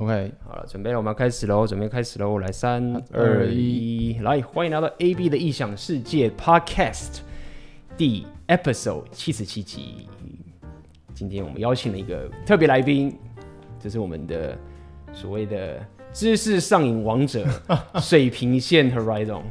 [0.00, 1.66] OK，好了，准备了，我们要开始喽！
[1.66, 2.38] 准备开始喽！
[2.38, 7.18] 来，三二一，来，欢迎来到 AB 的异想世界 Podcast
[7.96, 10.08] 第 Episode 七十七集。
[11.14, 13.18] 今天我们邀请了一个特别来宾，
[13.80, 14.56] 这是我们的
[15.12, 17.44] 所谓的知识上瘾王者
[18.00, 19.42] 水平线 Horizon。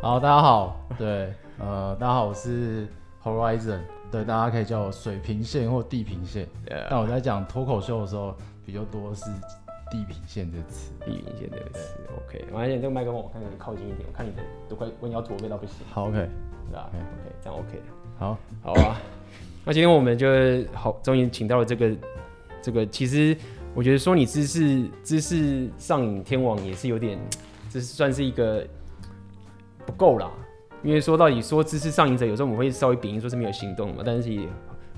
[0.00, 2.86] 好，大家好，对，呃，大家好，我是
[3.24, 3.80] Horizon，
[4.12, 6.46] 对，大家可以叫我水平线或地平线。
[6.88, 9.24] 但我在讲脱口秀的时候，比较多是。
[9.90, 12.44] 地平线这个词，地平线这个词，OK。
[12.52, 15.74] 完了，这个麦克风我看你靠近一点，我看你的都快弯腰驼背到不行。
[15.90, 16.28] 好，OK，
[16.68, 17.82] 是吧？OK，这样 OK。
[18.18, 19.00] 好，好啊。
[19.64, 20.28] 那今天我们就
[20.72, 21.96] 好，终于请到了这个
[22.62, 23.36] 这个，其实
[23.74, 27.18] 我觉得说你知识知识上瘾天王也是有点，
[27.68, 28.64] 这是算是一个
[29.84, 30.30] 不够啦。
[30.82, 34.02] 因为说到底说知识上瘾者，有时候我们会稍微贬义说是没有行动嘛。
[34.06, 34.48] 但是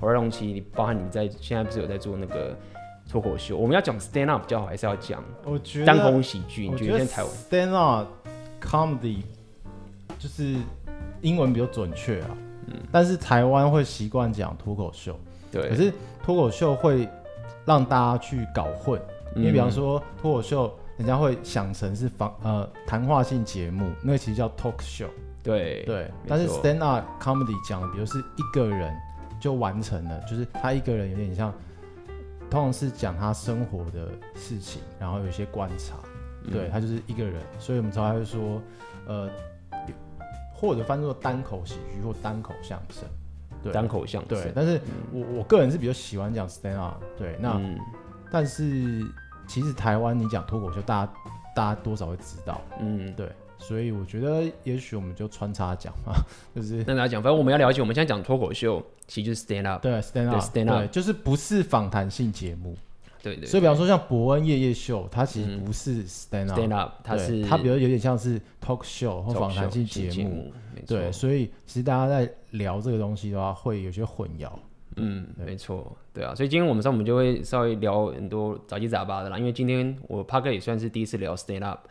[0.01, 2.55] 我让其你包含你在现在不是有在做那个。
[3.12, 5.23] 脱口秀，我们要讲 stand up 比较好，还是要讲？
[5.45, 8.09] 我觉得单口喜剧，你觉得台湾 stand up
[8.59, 9.19] comedy
[10.19, 10.56] 就是
[11.20, 12.28] 英文比较准确啊。
[12.69, 15.14] 嗯，但是台湾会习惯讲脱口秀，
[15.50, 15.69] 对。
[15.69, 17.06] 可是脱口秀会
[17.67, 18.98] 让大家去搞混，
[19.37, 25.09] 因为比方说脱口秀，人家会想成是访呃谈话性节目，那个其实叫 talk show。
[25.42, 26.11] 对对。
[26.27, 28.91] 但是 stand up comedy 讲的，比如是一个人
[29.39, 31.53] 就完成了，就是他一个人有点像。
[32.53, 35.97] 通常是讲他生活的事情，然后有一些观察，
[36.45, 38.61] 嗯、对他就是一个人，所以我们才会说，
[39.06, 39.27] 呃，
[40.55, 43.09] 或者翻作单口喜剧或单口相声，
[43.62, 44.53] 对，单口相声，对。
[44.55, 44.78] 但是
[45.11, 47.78] 我、嗯、我个人是比较喜欢讲 stand up，对，那、嗯、
[48.31, 49.03] 但是
[49.48, 51.12] 其实台湾你讲脱口秀，大家
[51.56, 53.33] 大家多少会知道，嗯，对。
[53.63, 56.13] 所以我觉得，也许我们就穿插讲嘛，
[56.55, 62.77] 就是跟大家讲，反正我们要了解，我们现在讲脱口秀，其实就是 stand up，对，stand up，stand up，就是不是访谈性节目，
[63.23, 63.47] 对，对对。
[63.47, 70.53] 所以，比方说像伯恩夜夜秀，它其实不是 stand up，stand up，它是它比如有点像是 talk show 或访谈性节目，
[70.87, 71.11] 对。
[71.13, 74.51] 所以，其实大家在聊这个东西的话，会有些混淆。
[74.97, 76.34] 嗯，没错，对啊。
[76.34, 81.87] 所以今天我们上我们就会稍微聊很多杂七杂八的啦，因为今天我帕克也算是第一次聊 stand up。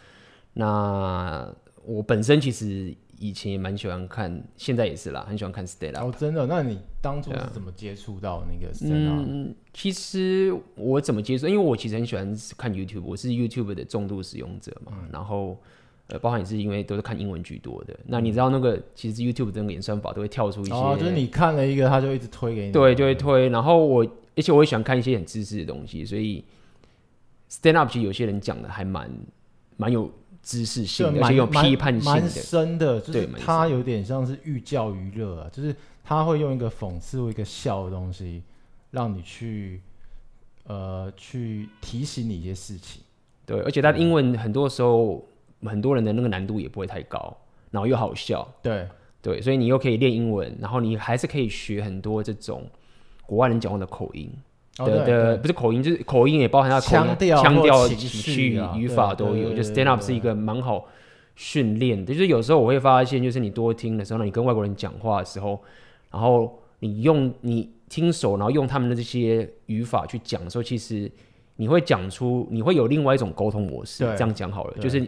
[0.54, 1.52] 那
[1.86, 6.08] 我本身其实以前也蛮喜欢看，现在也是啦，很喜欢看 stand up。
[6.08, 6.46] 哦，真的？
[6.46, 9.26] 那你当初是怎么接触到那个 stand up？
[9.28, 11.48] 嗯，其实我怎么接触？
[11.48, 14.94] 因为我其实很喜欢看 YouTube，我是 YouTube 的重度使用者嘛。
[15.02, 15.58] 嗯、然后
[16.08, 17.96] 呃，包含也是因为都是看英文居多的。
[18.06, 22.72] 那你知道那个其实 YouTube 的那个演算法都会跳出一些，哦，就是你看了一个，他就一直推给你。
[22.72, 23.50] 对，就会推。
[23.50, 24.04] 然后我，
[24.36, 26.44] 而且我也喜欢看一些很知识的东西，所以
[27.50, 29.10] stand up 其实有些人讲的还蛮
[29.78, 30.12] 蛮有。
[30.44, 38.42] 知识性的，而且有批判性的，蛮深的，就是他有点像是寓教于乐啊，就是他会用一个讽刺或一个笑的东西，
[38.90, 39.82] 让你去
[40.66, 43.02] 呃去提醒你一些事情。
[43.46, 45.24] 对，而且他的英文很多时候
[45.64, 47.38] 很多人的那个难度也不会太高，
[47.70, 48.48] 然后又好笑。
[48.62, 48.88] 对
[49.22, 52.68] 对，所以你又可以练英文，然后你还是可以学很多这种
[53.26, 54.32] 国外人讲话的口音。
[54.78, 59.54] 的的不是口音，就是口音也包含他腔调、腔调、情绪、语法都有。
[59.54, 60.88] 就 stand up 是一个蛮好
[61.36, 65.62] 训练的，就是有时候我会发现，就是你多听的时候，那你跟外国人讲话的时候，
[66.10, 71.12] 然后你用你听手，然后用他们的这些语法去讲的时候，其实
[71.58, 74.04] 你会讲出，你会有另外一种沟通模式。
[74.04, 75.06] 这样讲好了，就是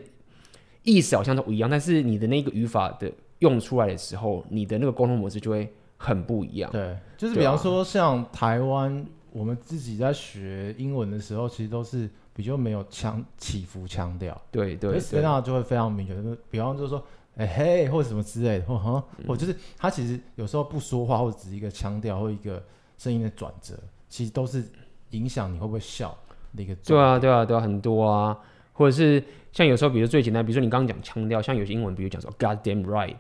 [0.84, 3.09] 意思好像都不一样，但是你的那个语法的
[3.40, 6.69] 用出来的时候，你的那个沟通模式就会很不一样。
[6.72, 9.06] 对，就是比方说像台湾。
[9.33, 16.38] 我们自己在学英文的时候，其实都是比较没有腔起伏腔调，对对，所以那就会非常明显。
[16.51, 17.03] 比方就是说，
[17.35, 22.63] 哎、欸、嘿，或者什么之类的，或哈，或就是他其实有时候不说话，或者只是一个腔调或一个
[22.99, 23.73] 声音的转折，
[24.07, 24.63] 其实都是
[25.09, 26.16] 影响你会不会笑
[26.55, 26.75] 的一个。
[26.75, 28.38] 对啊，对啊，对啊，很多啊，
[28.73, 33.17] 或者是像有时候，比如最简单，比如说你刚刚讲腔调，像有些英文，比如讲说 God damn right，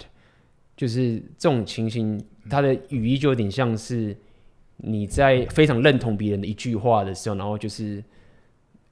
[0.77, 4.15] 就是这种情形，它的语义就有点像是。
[4.77, 8.03] 你在非常认同别人的一句话的时候，然后就是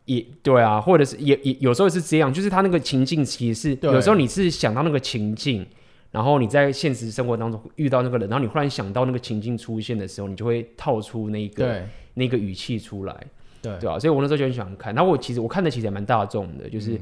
[0.05, 5.66] 也对啊，或者是也也有时候是这样，就是他那个情境其实是有时候你是想到那个情境，
[6.11, 13.16] 然后你在现实生活当中遇到那个人，然后你忽然想到那个情境出现的时候，你就会套出那个那个语气出来，
[13.61, 14.93] 对对啊，所以我那时候就很喜欢看。
[14.95, 16.99] 然后我其实我看的其实也蛮大众的，就是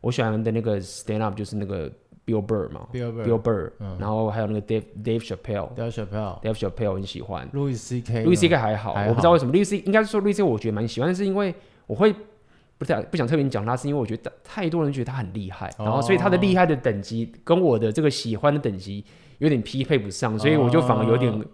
[0.00, 1.90] 我喜欢的那个 stand up，就是那个。
[2.26, 7.48] Bill Burr 嘛，Bill Burr，然后还有那个 Dave Dave Chappelle，Dave Chappelle，Dave Chappelle 很喜欢。
[7.52, 8.24] Louis C.K.
[8.24, 8.56] Louis C.K.
[8.56, 9.78] 还好，我不知道为什么 Louis C.
[9.78, 10.42] 应该是说 Louis C.K.
[10.42, 11.54] 我觉得蛮喜欢，但是因为
[11.86, 12.14] 我会
[12.78, 19.04] 不太不想特别讲他，是因为我觉得太多人觉得他很厉害，然后所以他的厉害的等级跟我的这个喜欢的等级
[19.38, 21.44] 有点匹配不上，所以我就反而有点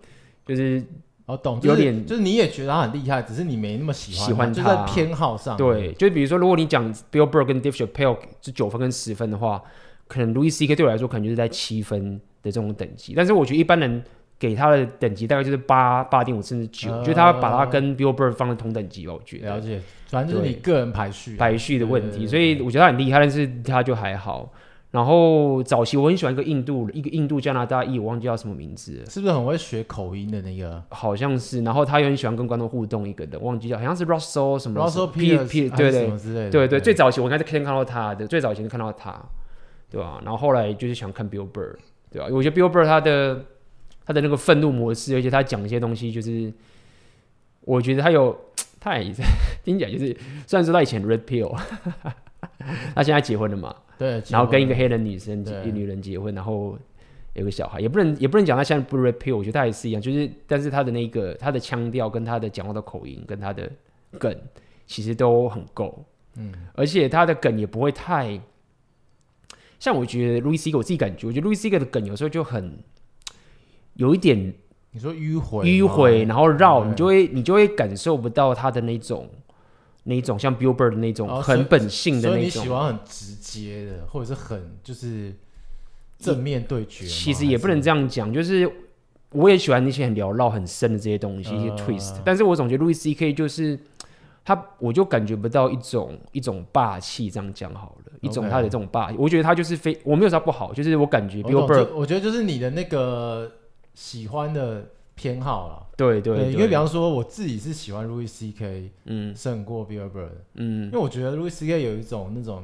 [0.45, 0.85] 就是
[1.27, 5.57] 哦，懂，就是、有点就是你也觉得他很厉害，只是你没那么喜欢，喜欢他，就在偏好上。
[5.57, 9.61] 对，就比如说，如果你讲 Bill Burr 跟 Dave Chappelle 是九分跟十分的话，
[10.07, 10.77] 可能 Louis C.K.
[10.77, 13.15] 对我来说可能就是在七分的这种等级。
[13.15, 14.03] 但是我觉得一般人
[14.39, 19.15] 给他的等级大概就是八八点五甚至九、呃，就是他把他跟 Bill Burr 放在同等级吧。
[19.15, 24.53] 我觉得了解，反正就是你个人排序排序的问题，所以我觉得他很厉害，但是他就还好。
[24.93, 30.83] 然后早期我很喜欢一个印度一个印度加拿大裔，我忘记叫什么名字了，是不是很会学口音的那个？
[30.89, 31.61] 好像是。
[31.63, 36.81] 然后他又很喜欢跟观众互动，一个的忘记叫，好像是 Russell 什么 Russell P P 对对对对对。
[36.81, 39.13] 最早期我应该是先看到他的，最早期就看到他，
[39.91, 40.21] 对吧、啊？
[40.25, 41.75] 然后后来就是想看 Bill Burr，
[42.11, 42.29] 对吧、啊？
[42.33, 43.45] 我觉得 Bill Burr 他的
[44.05, 46.53] 他的那个愤怒模式，而且他讲一些东西，就是
[47.63, 48.39] 我觉得他有
[48.81, 49.13] 他也
[49.65, 50.17] 听起来就是，
[50.47, 51.57] 虽然说他以前 Red Pill，
[52.95, 53.75] 他现在结婚了嘛。
[53.99, 56.79] 对，然后跟一个黑人女生、一女人结婚，然后
[57.33, 63.71] 有个小孩，也不能也不能讲他现在不 red pill，我觉得他也是一样，就是但是他的那个他的腔调跟他的讲话的口音跟他的
[64.19, 64.35] 梗
[64.87, 66.05] 其实都很够，
[66.37, 68.39] 嗯，而且他的梗也不会太
[69.79, 70.77] 像我觉得 Louis C.K.
[70.77, 71.79] 我自己感觉，我觉得 Louis C.K.
[71.79, 72.79] 的梗有时候就很
[73.95, 74.55] 有一点
[74.93, 79.29] 你说迂回迂回，然后绕，你就会你就会感受不到他的那种。
[80.09, 85.35] 那一种像 Bill Burr 的那种很本性的那种，你喜欢很直接的，或者是很就是
[86.17, 87.05] 正面对决。
[87.05, 88.71] 其实也不能这样讲，就是
[89.31, 92.21] 我也喜欢那些很缭绕、很深的这些东西，呃、一些 twist。
[92.25, 93.33] 但是我总觉得 Louis C.K.
[93.33, 93.77] 就是
[94.47, 97.31] 他，我就感觉不到一种一种霸气。
[97.31, 103.51] 这样讲好了，一种他的这种霸气，我觉得他就是非我没有啥不好，就是我感觉 Bill Burr，我觉得就是你的那个
[103.93, 104.87] 喜欢的。
[105.19, 108.91] 偏好了，对对，对，因为比方说我自己是喜欢 Louis C.K.
[109.07, 111.83] 嗯，胜过 Bill Burr 嗯，因为我觉得 Louis C.K.
[111.83, 112.63] 有一种那种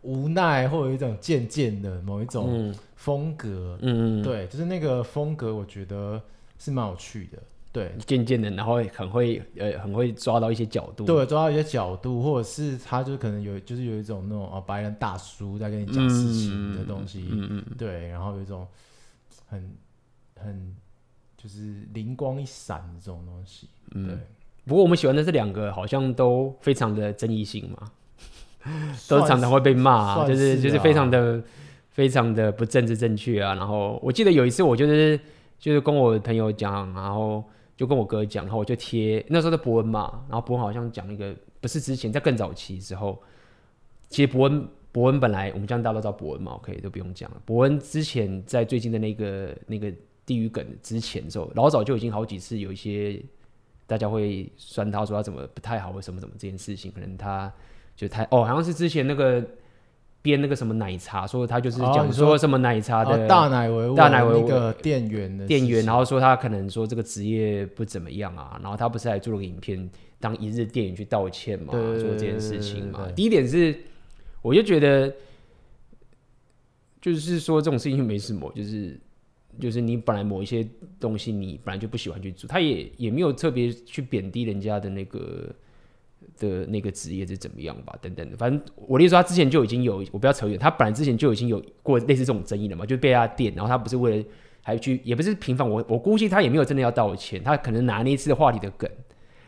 [0.00, 6.18] 无奈，或者有一种渐渐的某一种风格，嗯，对，就是那个风格，我觉得
[6.58, 7.38] 是蛮有趣的，
[7.72, 18.66] 对，渐渐的，然后很会呃很会抓到一些角度，对，抓到一些角度，或者是他就可能有就是有一种那种啊白人大叔在跟你讲事情的东西，嗯嗯，对，然后有一种
[19.46, 19.70] 很
[20.36, 20.76] 很。
[21.40, 24.18] 就是灵光一闪的这种东西，嗯，对。
[24.64, 27.92] 不过我们喜欢的这两个好像都非常的争议性嘛，
[29.08, 31.40] 都常常会被骂，啊，就，是就是非常的
[31.90, 33.54] 非常的不政治正确啊。
[33.54, 35.16] 然后我记得有一次，我就是
[35.60, 37.44] 就是跟我朋友讲，然后
[37.78, 43.18] 就跟我哥讲，然后我就贴那时候的博恩嘛，然后博恩好像讲一个不是之前在更早期之后，
[44.10, 47.40] 其实博恩博恩本来我们这样大家都知道博恩嘛，OK 都不用讲了。
[47.46, 49.90] 博恩之前在最近的那个那个。
[50.28, 53.18] 地狱梗之前的时候，老早就已经好几次有一些
[53.86, 57.50] 大家会酸他说他怎么不太好，或什么什么这件事情，可能他
[57.96, 59.42] 就太哦，好像是之前那个
[60.28, 69.88] 编那个什么奶茶，说他就是讲说什么奶茶的、哦、大奶维大奶维那个店员的店员，然后说他可能说这个职业不怎么样啊，然后他不是还做了个影片
[70.20, 73.08] 当一日店员去道歉嘛，做这件事情嘛。
[73.16, 73.74] 第一点是，
[74.42, 75.10] 我就觉得
[77.00, 79.00] 就是说这种事情没什么，就是。
[79.58, 80.64] 就是你本来某一些
[81.00, 85.52] 东西你本来就不喜欢去做，他也也没有特别去贬低人家的那个
[86.38, 88.36] 的那个职业是怎么样吧，等等的。
[88.36, 94.24] 反正我的意思说，他之前就已经有，我不要扯远，他本来之前就已经有过类似这种争议了嘛，就被他电，然后他不是为了
[94.62, 98.90] 还去，也不是平反我，我估计他也没有真的要道歉，他可能拿那一次的话题的梗，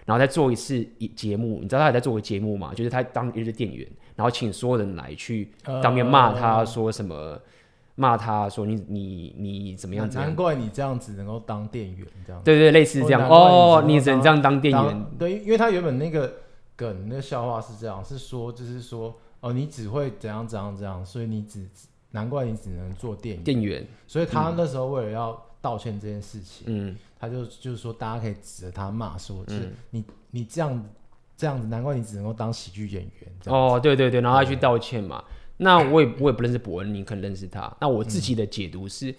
[0.05, 2.73] 然后再做一次节目，你知道他还在做个节目嘛？
[2.75, 3.87] 就是他当一日店员，
[4.17, 5.49] 然后请所有人来去
[5.83, 7.15] 当面骂他说什么。
[7.15, 7.41] 呃
[7.97, 10.09] 骂他说你你你怎么样？
[10.15, 12.41] 难怪你这样子能够当店员这样。
[12.43, 15.07] 对对，类似这样哦，你只能这样当店员。
[15.19, 16.33] 对，因为他原本那个
[16.81, 21.69] 梗那个笑话是这样，是说就是说哦，你只会怎样怎样怎样，所以你只
[22.13, 23.45] 难怪你只能做店员。
[23.45, 23.87] 店员。
[24.07, 30.83] 所以他那时候为了要道歉这件事情，嗯，他就就是说大家可以指着他骂说，就是你你这样
[31.37, 33.33] 这样子，难怪你只能够当喜剧演员。
[33.45, 35.23] 哦，对对对，然后他去道歉嘛。
[35.59, 37.71] 那我也我也不认识伯恩，你可能认识他。
[37.79, 39.15] 那我自己的解读是，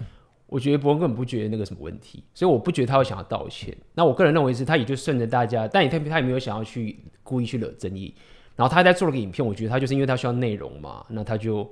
[0.52, 3.74] 我觉得伯恩根本不觉得那个什么问题，所以我不觉得他会想要道歉。
[3.94, 8.14] 那我个人认为是，他也就顺着大家，但也特别他也没有想要去故意去惹争议。
[8.58, 11.72] 然后他在做了个影片，我觉得他就是因为他需要内容嘛，那他就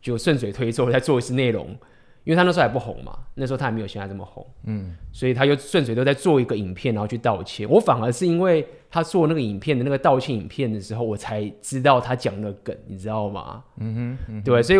[0.00, 1.76] 就顺水推舟再做一次内容。
[2.24, 7.68] 因为他那时候还不红嘛，那时候他还没有现在这么红，嗯，所以他就顺水都在做一个影片，然后去道歉。
[7.68, 13.64] 我反而是因为他做那个影片的那个道歉影片的时候，我才知道他讲了梗，你知道吗？
[13.78, 14.78] 嗯哼，嗯哼，对，所以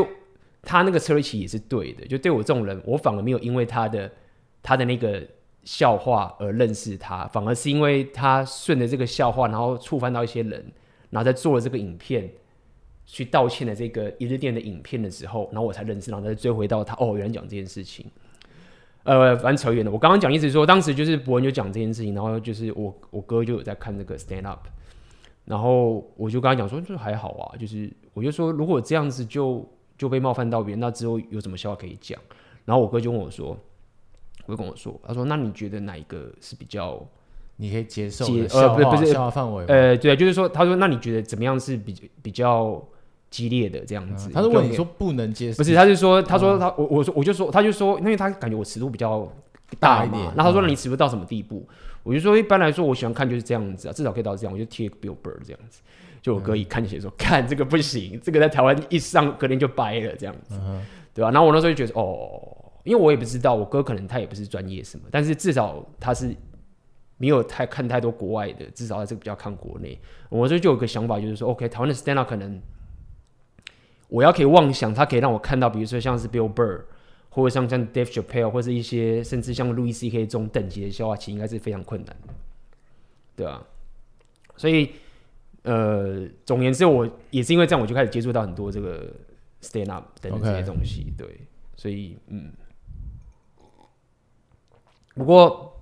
[0.63, 2.07] 他那个车期也是对的。
[2.07, 4.11] 就对我这种人，我反而没有因为他的
[4.63, 5.23] 他的那个
[5.65, 10.65] 笑话而认识他，反而是因为他顺着这个笑话，然后触犯到一些人，
[11.11, 12.31] 然后再做了这个影片。
[13.05, 18.07] 去道歉的这个一日店的影片的时候，然后我才认识，然后再追回到他哦，原来讲这件事情。
[19.03, 19.91] 呃，反正扯远了。
[19.91, 24.61] 我刚刚讲意思说，当时就是博恩就讲这件事情，然后就是我我哥就有在看这个 stand up，
[25.45, 29.69] 然后我就跟他讲说，就还好啊，就是我就说，如果这样子就
[30.03, 32.19] 就被冒犯到别人，那之后有什么笑话可以讲？
[32.65, 33.57] 然后我哥就问我说，
[34.47, 37.01] 我就跟我说，他说，那你觉得哪一个是比较
[37.55, 38.59] 你可以接受接的？
[38.59, 39.65] 呃，不是不是笑话范围？
[39.67, 42.85] 呃，对，就是说，他说，那你觉得怎么样是比比较
[43.31, 44.29] 激烈的这样子？
[44.35, 49.33] 他是问你说不能接受，不是，他是说，他说他我我说我就说，他就说，因为他感觉我尺度比较
[49.79, 51.65] 大一点，那他说，那你尺度到什么地步？
[52.03, 55.81] 我就说，一般来说，我喜欢看就是这样子啊，至少可以到这样，我就贴个 billboard 这样子。
[56.23, 60.59] 就我哥一看就写说， 看这个不行，这个在台湾一上隔天就掰了这样子，
[61.13, 61.31] 对吧？
[61.31, 66.35] 然后我那时候就觉得，哦，因为我也不知道，我哥可能他也不是专业什么，但是至少他是
[67.19, 70.01] 没有太看太多国外的，至少他是比较看国内。
[70.31, 72.61] 我这就有个想法，就是说，OK，台湾的 stand up 可能。
[74.09, 76.83] 我要可以妄想，他可以让我看到，比如说像是 Bill Burr，
[77.31, 80.27] 或者像像 Dave Chappelle，或者是一些甚至像 Louis C.K.
[80.27, 82.35] 这种等级的笑话，其实应该是非常困难的，
[83.35, 83.67] 对啊。
[84.55, 84.91] 所以，
[85.63, 89.13] 呃，总而言之，我也是因为这样，我就开始接触到很多这个
[89.63, 91.27] stand up 等等这些东西.对。
[91.77, 92.53] 所以，嗯。
[95.15, 95.81] 不过，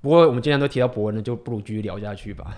[0.00, 2.56] 不过我们今天都提到博文了，就不如继续聊下去吧。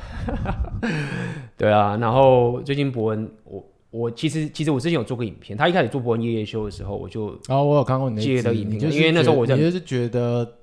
[1.56, 3.64] 对啊，然后最近博文我。
[3.90, 10.56] 我其实其实我之前有做过影片，他一开始做博文夜夜秀的时候，我就啊，我有看过你接的影片，就因为那时候我就你就是觉得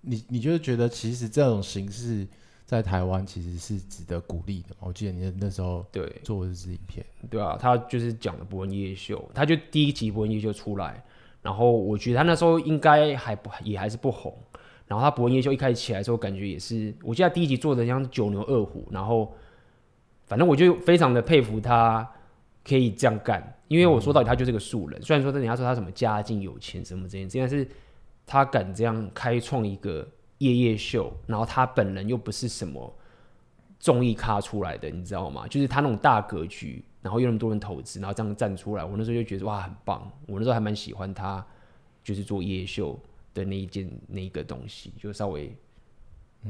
[0.00, 2.26] 你你就是觉得其实这种形式
[2.64, 4.74] 在台湾其实是值得鼓励的。
[4.80, 11.02] 我记得你那时候对做的是影片，对啊，他就是讲的博恩夜夜秀，他就第一集博恩夜夜秀出来，
[11.42, 14.36] 然后我觉得他那时候应该还不也还是不红，
[14.86, 19.34] 然后他博恩夜夜秀一开始起来的时候，感觉也是，我记得他第一集做的像是九牛二虎，然后
[20.26, 22.08] 反正我就非常的佩服他。
[22.66, 24.98] 可以这样干，因为我说到底他就是个素人。
[24.98, 27.68] 嗯、虽然说人家说他什么家境有钱什么这些，但是
[28.24, 30.08] 他敢这样开创一个
[30.44, 32.92] 夜夜秀，然后他本人又不是什么
[33.78, 35.46] 综艺咖出来的，你知道吗？
[35.48, 40.10] 就是他那种大格局，然后又那么多人投资，然后这样站出来，我那时候就觉得哇，很棒。
[40.26, 41.44] 我那时候还蛮喜欢他，
[42.02, 42.98] 就是做夜夜秀
[43.32, 45.56] 的那一件那一个东西，就稍微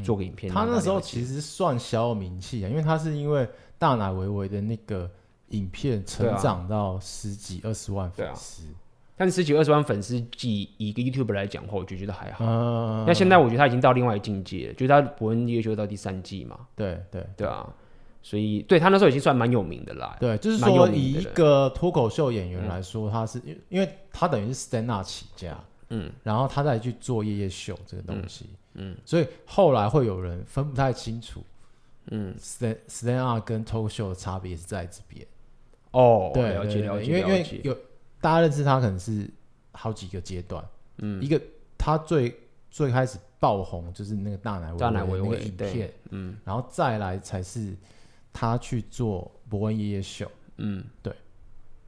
[0.03, 0.53] 做个影片。
[0.53, 3.49] 嗯、他那时候其实算小有名气啊，因为他是因为
[3.79, 5.11] 大奶维维的那个。
[5.49, 8.65] 影片成长到十几二十万粉丝，
[9.17, 12.45] 但是十几二十万粉丝，以一个 YouTuber 来讲的话，我就觉得还好。
[12.45, 16.59] 那、嗯、现在我觉得他已经到另外一个境界了，就是他博恩夜夜秀到第三季嘛。
[16.75, 17.73] 对对对啊，
[18.23, 20.17] 所以对他那时候已经算蛮有名的啦。
[20.19, 25.57] 对，就是说以一个脱口秀演员来说，他是因为因为他等于是 stand up 起家，
[25.91, 31.41] 嗯，然后他再去做夜夜秀这个东西，嗯，嗯所以后来会有人分不太清楚，
[32.11, 35.25] 嗯，stand stand up 跟脱口秀的差别是在这边。
[35.93, 37.77] 哦，对，了解了解，因为因为有
[38.25, 39.29] 大家认识他可能是
[39.73, 40.65] 好几个阶段，
[40.97, 41.39] 嗯，一个
[41.77, 42.35] 他最
[42.71, 47.77] 最开始爆红就是那个大奶大奶维维影片，嗯，然后再来才是
[48.33, 50.27] 他去做博恩夜夜秀，
[50.57, 51.15] 嗯，对，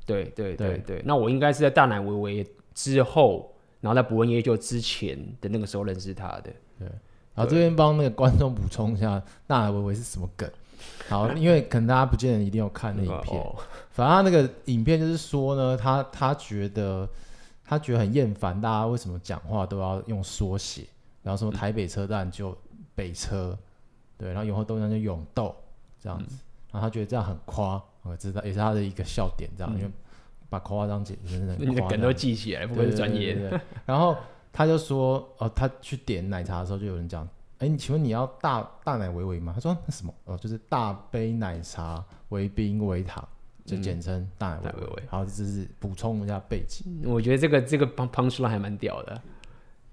[0.05, 3.51] 对对对对，那我应该是在大奶维维之后，
[3.81, 6.87] 然后在博恩夜夜秀之前的那个时候认识他的，对，
[7.35, 10.47] 然后这边帮那个观众补充一下，大奶维维是什么梗？
[11.09, 13.43] 好，因为可能大家不见得一定要看那影 片。
[13.91, 17.09] 反正他那个影片就是说呢，他他觉得
[17.65, 20.85] 他觉得很厌烦，大家为什么讲话都要用缩写？
[21.23, 22.57] 然后什么台北车站就
[22.95, 23.57] 北车，
[24.19, 25.55] 对，然后永和豆浆就永豆
[26.01, 26.37] 这样子。
[26.73, 29.91] 然后他觉得这样很夸，我知道也是他的一个笑点，这样因为
[30.49, 33.61] 把夸张解释成你的梗都记起来，不会是专业的。
[33.85, 34.17] 然后
[34.53, 37.27] 他就说，哦，他去点奶茶的时候就有人讲。
[37.59, 39.53] 哎，你请问你要大大奶维维吗？
[39.55, 40.13] 他说那什么？
[40.25, 43.27] 哦，就是大杯奶茶，维冰维糖，
[43.65, 45.03] 就简称大奶维维。
[45.09, 46.85] 好，这是补充一下背景。
[47.05, 49.23] 我觉得这个这个 punchline 还蛮屌的，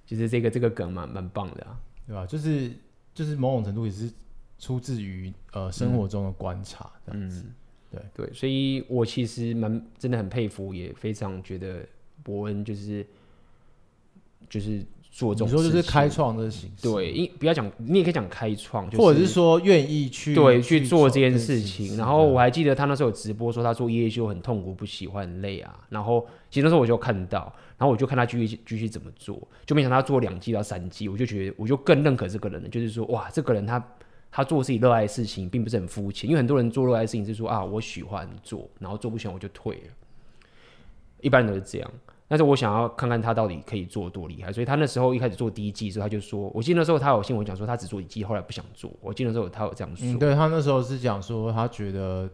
[0.06, 2.26] 就是这个这个梗蛮蛮棒的，啊，对吧？
[2.26, 2.70] 就是
[3.14, 4.12] 就是某种程度也是
[4.60, 7.46] 出自于呃生活中的观察这样子。
[7.46, 7.54] 嗯，
[8.14, 11.88] 对对，所以我其实蛮真的很佩服，也非常觉得
[12.24, 13.08] 伯恩就是
[14.50, 14.86] 就是。
[15.16, 21.96] 做这种，你说就是开创的形式，对，因不要讲，你也可以讲开创，就是，或者是说愿意去对去做这件事情。
[21.96, 25.80] 然后我还记得他那时候有直播说他做夜夜秀很痛苦、不喜欢、很累啊。
[25.88, 27.42] 然后其实那时候我就看到，
[27.78, 33.88] 然后我就看他继续继续怎么做，就没想到他做两季到三季，我就觉得我就更认可这个人了，就是说哇，这个人他
[34.32, 36.28] 他做自己热爱的事情，并不是很肤浅。
[36.28, 39.92] 因为很多人做热爱的事情是说啊，我喜欢做，然后做不喜欢我就退了，
[41.22, 41.92] 一般人都是这样。
[42.34, 48.92] 但是我想要看看他到底可以做多厉害，所以他那时候一开始做第一季的时候，他就说，我记得那时候他有新闻讲说他只做一季，后来不想做。
[49.02, 52.28] 我记得那时候他有这样说，嗯、对他那时候是讲说他觉得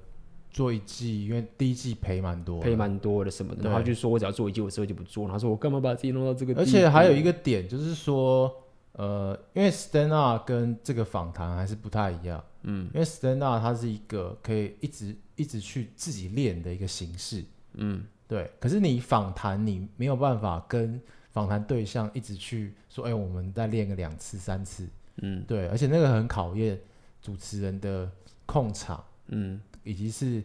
[0.50, 5.26] 做一季，因为第一季赔蛮多，赔蛮多的什么的，然后就说我只要做一季，我之后就不做。
[5.26, 6.54] 然后说我干嘛把自己弄到这个？
[6.56, 8.50] 而且还有一个点就是说，
[8.94, 18.50] 呃，因为 stand up 跟这个访谈还是不太一样，嗯，因为 stand up 它是一个可以一直一直去自己练的一个形式，嗯，对。
[18.62, 25.68] 可是你访谈，你没有办法跟访谈对象一直去说，哎、欸，我们再练个两次三次，嗯，对。
[25.68, 26.80] 而且那个很考验
[27.22, 28.10] 主持人的
[28.46, 29.60] 控场，嗯。
[29.86, 30.44] 以及是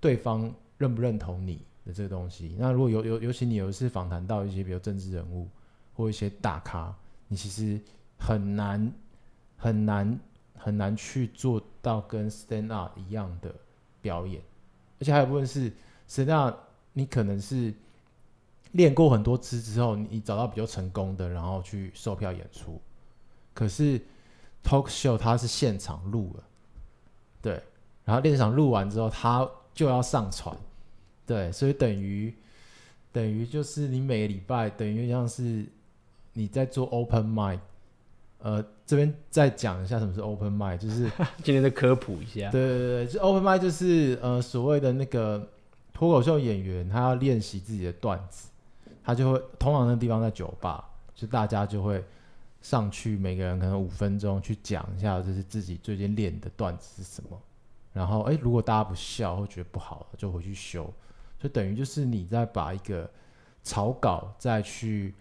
[0.00, 2.56] 对方认不认同你的这个东西。
[2.58, 5.48] 那如果有有尤其你有一次访谈到一些比如政治人物
[5.94, 6.94] 或一些大咖，
[7.28, 7.80] 你其实
[8.18, 8.92] 很难
[9.56, 10.18] 很难
[10.56, 13.54] 很难去做到跟 stand up 一样的
[14.02, 14.42] 表演。
[15.00, 15.72] 而且还有部分是
[16.08, 16.58] stand up，
[16.92, 17.72] 你可能是
[18.72, 22.80] 练过很多次之后，你找到比较成功的，然后去售票演出。
[23.54, 24.00] 可是
[24.64, 26.44] talk show 它是现场录了，
[27.40, 27.62] 对。
[28.04, 30.56] 然后现场录完之后，它就要上传，
[31.24, 32.34] 对，所以等于
[33.12, 35.64] 等于就是你每个礼拜等于像是
[36.32, 37.60] 你在做 open mic，
[38.38, 41.08] 呃，这边再讲一下什么是 open mic，就是
[41.44, 45.48] 今天再科普一下，对对对，就 open mic 就是呃所谓的那个
[46.02, 48.48] 脱口秀演员，他要练习自己的段子，
[49.04, 52.04] 他就会通常那地方在酒吧，就大家就会
[52.60, 57.40] 上去，每个人可能五分钟去讲一下，就是自己最近练的段子是什么。
[57.92, 60.92] 然后，哎，如果大家不笑或觉得不好，就回去修，
[61.38, 63.08] 所以等于就是你在把一个
[63.62, 65.14] 草稿再去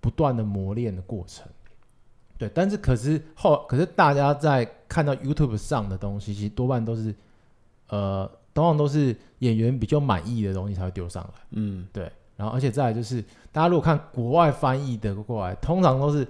[0.00, 1.46] 不断的磨练的过程。
[2.36, 7.14] 对，但是可是后，可是大家在看到 YouTube 上的东西，其实多半都是，
[7.90, 11.40] 呃，通常都是演员比较满意的东西才会丢上来。
[11.50, 12.10] 嗯，对。
[12.36, 13.20] 然后，而且再来就是，
[13.52, 16.26] 大家如果看国外翻译的过来，通常都是。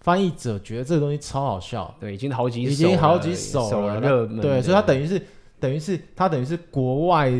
[0.00, 5.22] 翻译者觉得这个东西超好笑，对，已经好几已经好几首了，对，所以他等于是
[5.60, 7.30] 等于是他等于是国外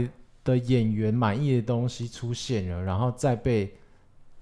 [0.44, 3.75] 的演员满意的东西出现了，然后再被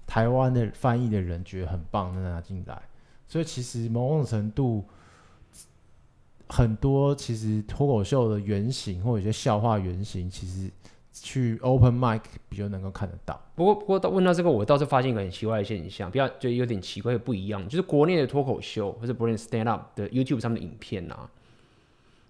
[0.05, 2.79] 台湾的翻译的人觉得很棒，再拿进来，
[3.27, 4.85] 所以其实某种程度
[6.51, 10.69] 很多其实脱口秀的原型或者一些笑话原型，其实。
[11.13, 13.39] 去 open mic 比较能够看得到。
[13.53, 21.29] 不过，不过到问到这个，我倒是发现一个很奇怪的现象，比较就有点奇怪的不一样，就是国内的脱口秀或者国内 stand up 的 YouTube 上面的影片啊，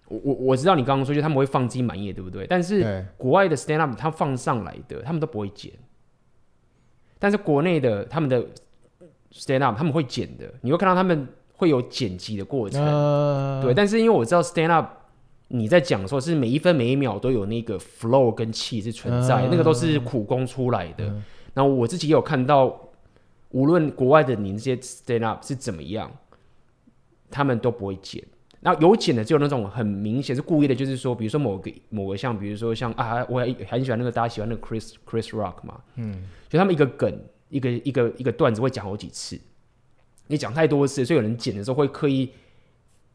[0.08, 2.44] 我我我知道你刚刚说，就他们会放自己满意的，对不对？
[2.48, 5.72] 但是国外的 stand up 他放上来的，他们都不会剪。
[7.20, 8.44] 但是国内的他们的
[9.32, 11.28] stand up 他们会剪的，你会看到他们
[11.62, 12.84] 会有剪辑的过程。
[12.84, 14.98] 呃、对，但是因为我知道 stand up。
[15.54, 21.04] 你在讲说，是每一分每一秒都有那个 flow 跟气是存在，嗯、那个都是苦功出来的。
[21.04, 21.22] 嗯、
[21.52, 22.74] 然后我自己也有看到，
[23.50, 26.10] 无论国外的你那些 stand up 是怎么样，
[27.30, 28.24] 他们都不会剪。
[28.60, 37.12] 然后有剪的，只有那种很明显是故意的，就是说，比如说某个某个像，比如说像啊，我还很喜欢那个大家喜欢那个 Chris Chris Rock 嘛，嗯，就他们一个梗，
[37.50, 39.38] 一个一个一个段子会讲好几次，
[40.32, 42.30] 你讲太多次，所以有人剪的时候会刻意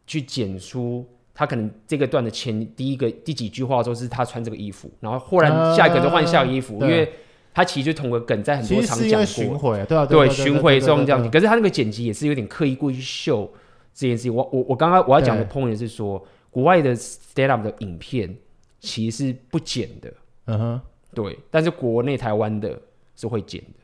[0.06, 1.06] 去剪出。
[1.40, 7.08] 他可能这个段的前第一个第几句话都是他穿这个衣服，然后忽然下一个就换下个衣服，呃、因为
[7.54, 13.54] 他其实就同个梗在很多场讲过，巡回对啊，对巡回这种这样子，可是他那个剪辑也是有点刻意故意去秀
[13.94, 14.34] 这件事情。
[14.34, 18.36] 我我我刚刚我要讲的 point 是说，国外的 stand up 的影片
[18.80, 20.12] 其实是不剪的，
[20.46, 20.82] 嗯哼，
[21.14, 22.82] 对，但是国内台湾的
[23.16, 23.80] 是会剪的，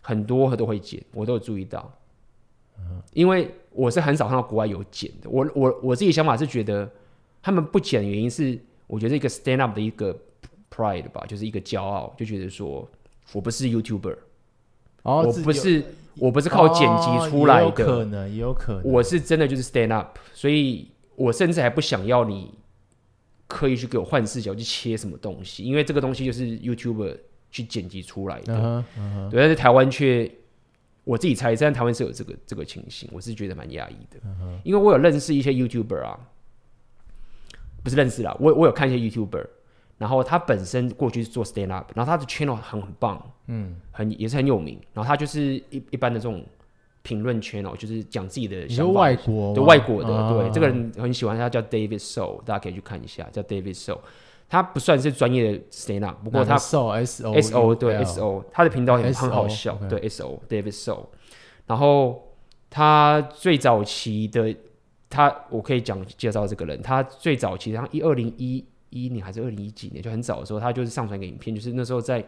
[0.00, 1.99] 很多都会剪，我都有注意到，嗯、
[3.12, 3.50] 因为。
[3.72, 5.30] 我是很少看到国外有剪的。
[5.30, 6.90] 我我我自己想法是觉得
[7.40, 10.12] 他们不剪的原因是，我觉得一个 stand up 的一个
[10.68, 12.86] pride 吧，就是一个骄傲，就觉得说
[13.32, 14.16] 我不是 YouTuber，
[15.04, 15.84] 哦，我不是
[16.16, 22.52] 我不是靠剪辑出来的，哦、有可能也有可能，我是真的就是 stand up，所以我甚至还不想要你
[23.46, 27.16] 刻意去给我换视角去切什么东西，因为这个东西就是 YouTuber
[27.52, 29.30] 去剪辑出来的，uh huh, uh huh.
[29.30, 30.28] 对，但是台湾却。
[31.10, 36.16] 我自己猜，在台湾是有这个这个情形，我是觉得蛮压抑的，嗯、因为我有认识一些 YouTuber 啊，
[37.82, 39.44] 不是认识啦，我我有看一些 YouTuber，
[39.98, 46.46] 然后他本身过去是做 stand up，然后他的 channel 很很棒，嗯，很也是很有名，然后他就是一一般的这种
[47.02, 53.98] 评论 channel，就是讲自己的想法，外国，对外国的，啊、对，这个人很喜欢他叫 David So，大家可以去看一下，叫 David So。
[54.50, 61.06] 他不算是专业的 stand up，不过他 S O S O S O 对 S O，他的频道也很好笑，对 S O David So。
[61.68, 62.34] 然后
[62.68, 64.52] 他最早期的
[65.08, 72.24] 他，我可以讲介绍这个人，他最早期，然后一二零一一年还是二零一几年，就很早的时候，他就是上传一个影片，就是那时候在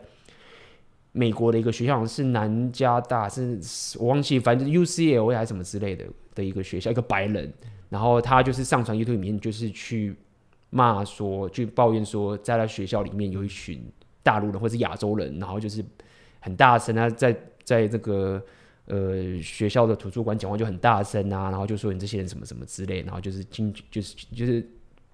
[1.10, 3.58] 美国的一个学校，是南加大，是
[3.98, 6.04] 我忘记，反正 U C L A 还是什么之类的
[6.36, 7.52] 的一个学校，一个白人，
[7.88, 10.14] 然后他就是上传 YouTube 影片，就是去。
[10.74, 13.84] 骂说，就抱怨说，在他学校里面有一群
[14.22, 15.84] 大陆人或是亚洲人，然后就是
[16.40, 18.42] 很大声，啊在在这个
[18.86, 24.66] 呃学校的图书馆讲话就很大声啊，然后就说你这些人什么什么之类，然后就是亲就是就是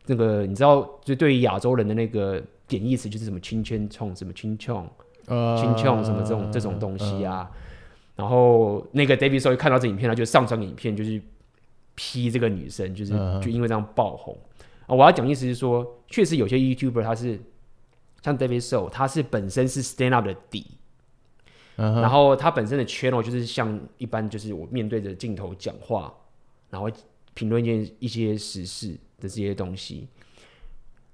[0.07, 3.41] 那个你知道，就对于亚洲人的那个贬义词就是什么？
[3.41, 4.89] 亲圈冲什么亲冲
[5.27, 7.57] 呃亲冲什么这种这种东西啊，呃、
[8.15, 11.21] 然后那个 David So 看到这影片，他就上传影片就是
[11.97, 14.39] 批这个女生，就是就因为这样爆红。
[14.89, 17.39] 啊，我要讲意思是说，确实有些 YouTuber 他是
[18.23, 20.67] 像 David So，他是本身是 Stand Up 的底
[21.77, 22.01] ，uh huh.
[22.01, 26.13] 然后他本身的 channel 就是像一般，就是我面对着镜头讲话，
[26.71, 26.91] 然后
[27.35, 30.09] 评论一件一些时事的这些东西，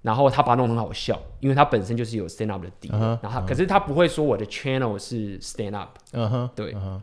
[0.03, 3.19] 然后他把它弄得很好笑，因为他本身就是有 Stand Up 的底，uh huh.
[3.21, 6.51] 然后可是他不会说我的 channel 是 Stand Up，嗯哼、uh，huh.
[6.55, 7.01] 对，uh.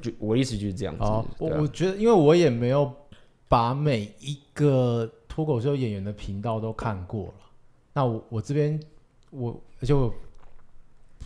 [0.00, 1.02] 就我的意思就是这样子。
[1.02, 1.60] 我、uh.
[1.62, 2.90] 我觉得，因为我也没有
[3.48, 5.10] 把每一个。
[5.34, 7.34] 脱口秀演员的频道都看过了，
[7.92, 8.78] 那我我这边
[9.30, 10.14] 我而且我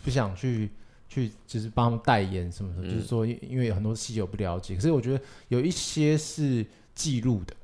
[0.03, 0.71] 不想去
[1.07, 7.55] 去就是帮他们代言什么什么，嗯、就是说因为有很多细节我不了解，可是我觉得有一些是记录的，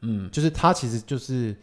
[0.00, 1.54] 嗯，就是他其实就是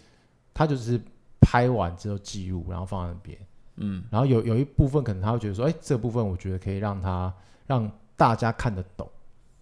[0.54, 0.98] 他就是
[1.42, 3.38] 拍完之后记录，然后放在那边，
[3.76, 7.34] 嗯，然后有有一部分可能他会觉得说，哎、欸，这部分我觉得可以让他
[7.68, 9.06] 让大家看得懂，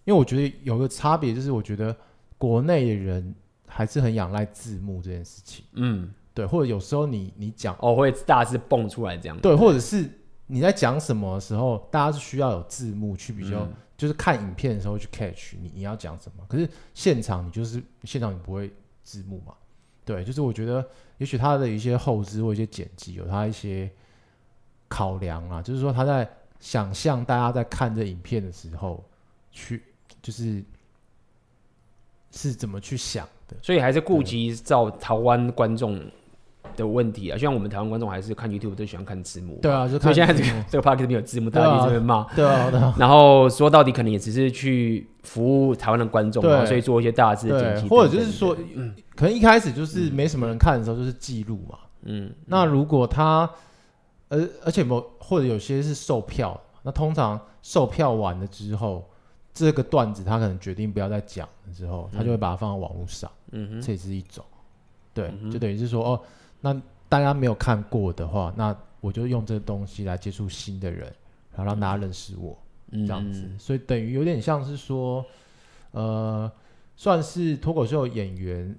[0.04, 1.96] 因为我觉得有个差别就是我觉得
[2.38, 3.34] 国内的人。
[3.74, 10.08] 还是很仰赖字幕这件事情，嗯，对，或者有时候你你讲哦，会大致蹦出来这样，对，或者是
[10.46, 18.70] 你在讲什么的时候，大家是需要有字幕去比较，嗯、就是看影片的时候去 catch 你你要讲什么，可是现场你就是现场你不会
[19.02, 19.54] 字幕嘛，
[20.04, 23.90] 对，就是我觉得也许他的一些后制或一些剪辑有他一些
[24.88, 26.30] 考量啊，就是说他在
[26.60, 29.02] 想象大家在看这影片的时候
[29.50, 29.82] 去
[30.20, 30.62] 就是
[32.32, 33.26] 是怎么去想。
[33.60, 36.00] 所以还是顾及到台湾观众
[36.76, 39.58] 的问题啊，像我们台湾观众还是看 YouTube 都喜欢看字幕。
[39.60, 42.24] 对啊，就所以现在这个这个 Podcast 没有字幕，大家一直在骂。
[42.34, 48.56] 对啊，然后说到底，可能也只是去服务台湾的观众嘛，所以做一些大致的剪辑，或者就是说，
[49.14, 51.78] 可能一开始就是没什么人看的时候，就是记录嘛。
[52.04, 53.48] 嗯，那如果他，
[54.28, 59.08] 而而且某或者有些是售票，那通常售票完了之后。
[59.54, 63.30] 这个段子他可能决定不要再讲了之后，他就会把它放到网络上。
[63.50, 64.42] 嗯哼，这也是一种，
[65.12, 66.20] 对，嗯、就等于是说，哦，
[66.60, 66.72] 那
[67.08, 71.12] 大家没有看过的话，那我就用这个东西来接触新的人，
[71.50, 72.56] 然后让大家认识我，
[72.92, 73.46] 嗯、这样子。
[73.58, 75.22] 所以等于有点像是说，
[75.90, 76.50] 呃，
[76.96, 78.74] 算是脱口秀演员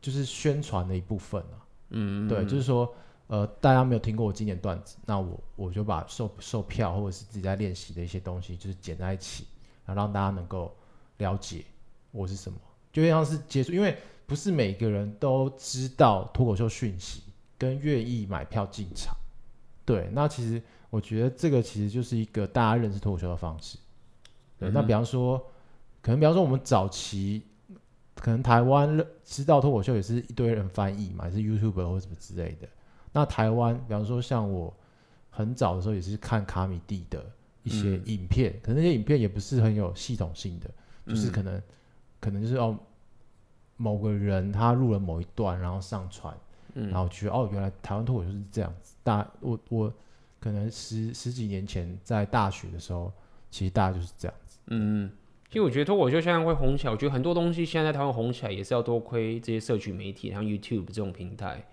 [0.00, 1.62] 就是宣传的一部分啊。
[1.90, 2.92] 嗯，对，就是说，
[3.28, 9.46] 呃，大家没有听过我经典段子，那我我就把售售票或者是自己在练习的一些东西，就是剪在一起。
[9.94, 10.76] 让大家能够
[11.18, 11.64] 了解
[12.10, 12.58] 我是什么，
[12.92, 17.22] 就像是接触，因为不是每个人都知道脱口秀讯息，
[17.58, 19.14] 跟愿意买票进场。
[19.84, 23.78] 对，那其实我觉得这个其实就是一个大家认识脱口秀的方式。
[24.58, 25.38] 对，嗯、那比方说，
[26.00, 27.42] 可能比方说我们早期，
[28.14, 32.68] 可能台湾知道脱口秀也是一堆人翻译嘛，也是 YouTuber 或什么之类的。
[33.12, 34.72] 那台湾，比方说像我
[35.30, 37.24] 很早的时候也是看卡米蒂的。
[37.62, 40.70] 一些影片，嗯、可能那些影片也不是很有系统性的，
[41.06, 41.62] 嗯、就是可能，
[42.18, 42.78] 可能就是哦，
[43.76, 46.36] 某个人他录了某一段，然后上传，
[46.74, 48.94] 嗯、然后觉得哦，原来台湾脱口秀是这样子。
[49.02, 49.92] 大我我
[50.38, 53.12] 可能十十几年前在大学的时候，
[53.50, 54.58] 其实大家就是这样子。
[54.68, 55.10] 嗯，
[55.48, 61.64] 其实我觉得脱口秀现在会红起来，我觉得很多东西现在在台湾红起来，也是要多亏这些社群媒体，像 YouTube 这种平台。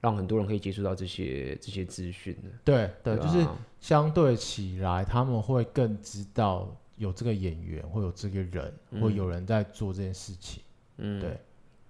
[0.00, 3.46] 让很多人可以接触到这些这些资讯的，对对，就是
[3.80, 10.62] 相对起来，他们会更知道有这个演员，会有这个人，嗯、会有人在做这件事情。
[10.96, 11.38] 嗯，对。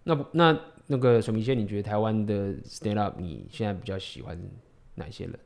[0.03, 4.40] 那那那个水明先，你觉得台湾的 stand up，你现在比较喜欢
[4.94, 5.38] 哪些人？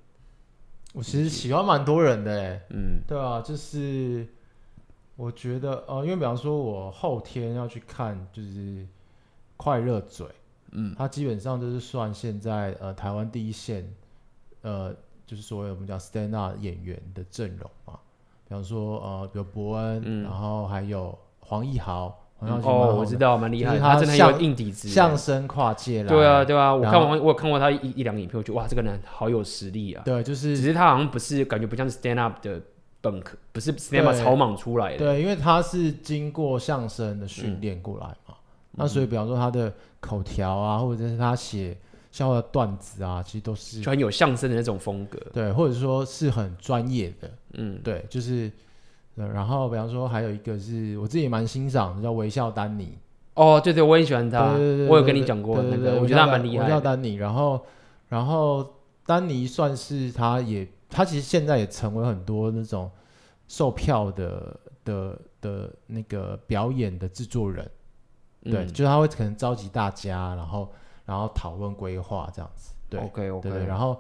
[0.95, 4.27] 我其实喜欢蛮多人的，哎，嗯，对啊，就是
[5.17, 8.87] 我觉得，哦、呃，因为比方说，我后天要去看，就是
[9.57, 10.27] 快乐嘴。
[10.73, 13.89] 嗯，他基本上就是算现在呃台湾第一线，
[14.63, 14.95] 呃，
[15.27, 17.99] 就是所谓我们讲 stand up 演员的阵容嘛。
[18.47, 26.09] 比方说呃，比如伯恩，嗯、然后还有黄义豪，黄义豪哦，我知道，蛮厉害，他真的有硬底子，相声跨界啦。
[26.09, 30.03] 对啊，对啊，我看完我有看过他一一两个影片，我觉得哇，这个人好有实力啊。
[30.05, 32.61] 对，就是，只是他好像不是感觉不像是 stand up 的
[33.01, 34.99] 本科，不是 stand up 草莽出来的。
[34.99, 38.35] 对，因为他是经过相声的训练过来嘛。
[38.75, 41.77] 嗯那所以，比方说他的口条啊，或者是他写
[42.11, 48.51] 笑话的段子啊，其实都是就很有相声的那种风格，对，或者说是很专业的，嗯，对，就是，
[49.15, 52.99] 然后比方说还有一个是我自己也蛮欣赏的，叫微笑丹尼，
[53.35, 56.65] 哦，对对，我也喜欢他，对对对，我有跟你讲过那个，我觉得他蛮厉害。
[56.65, 57.61] 微笑丹尼，然后
[58.09, 58.75] 然后
[59.07, 62.91] 丹尼算是他也，他其实现在也成为很多那种
[63.47, 67.69] 售票的的的那个表演的制作人，
[68.45, 70.71] 对，就是他会可能召集大家，然后
[71.05, 73.95] 然后讨论规划这样子，对，OK OK，对，然后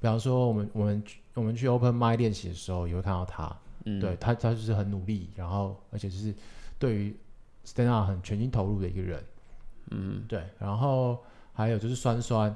[0.00, 4.00] 比方说我们我们我们去 Open Mic 练习的时候，也会看到他，嗯。
[4.00, 6.34] 对他他就是很努力，然后而且就是
[6.78, 7.16] 对于
[7.64, 9.24] stand up 很全心投入的一个人，
[9.90, 12.54] 嗯，对，然后还有就是酸酸，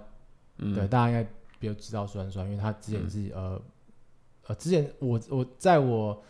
[0.58, 1.22] 嗯、对，大家应该
[1.58, 3.62] 比较知道酸酸，因为他之前是、嗯、呃
[4.46, 6.22] 呃，之前我我在我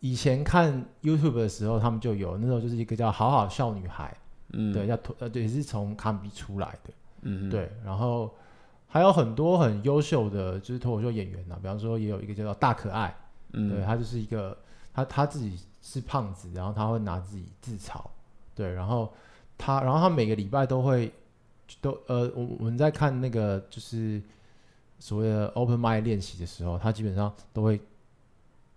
[0.00, 4.16] 以前看 YouTube 的时候，他们就有那时候就是一个叫好好笑女孩，
[4.52, 8.34] 嗯，对，叫呃对，也是从卡米出来的，嗯哼，对，然后
[8.86, 13.14] 还有很多很优秀的就是脱口秀演员呐、啊，比方说也有一个叫做大可爱，
[13.52, 14.56] 嗯，对，他就是一个
[14.92, 15.58] 他他自己。
[15.82, 18.04] 是胖子，然后他会拿自己自嘲，
[18.54, 19.10] 对，然后
[19.56, 21.10] 他，然后他每个礼拜都会
[21.80, 24.22] 都呃，我我们在看那个就是
[24.98, 27.80] 所谓的 open mic 练习的时候，他基本上都会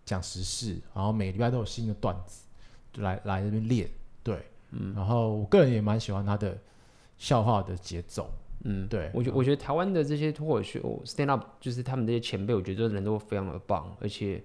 [0.05, 2.45] 讲时事，然后每个礼拜都有新的段子，
[2.93, 3.89] 就来来这边练，
[4.23, 6.57] 对，嗯，然后我个人也蛮喜欢他的
[7.17, 8.29] 笑话的节奏，
[8.63, 14.43] 嗯，对，我觉我觉得台湾的这些脱口秀 stand up 就是他们这些前辈，我觉得人都非常的棒，而且。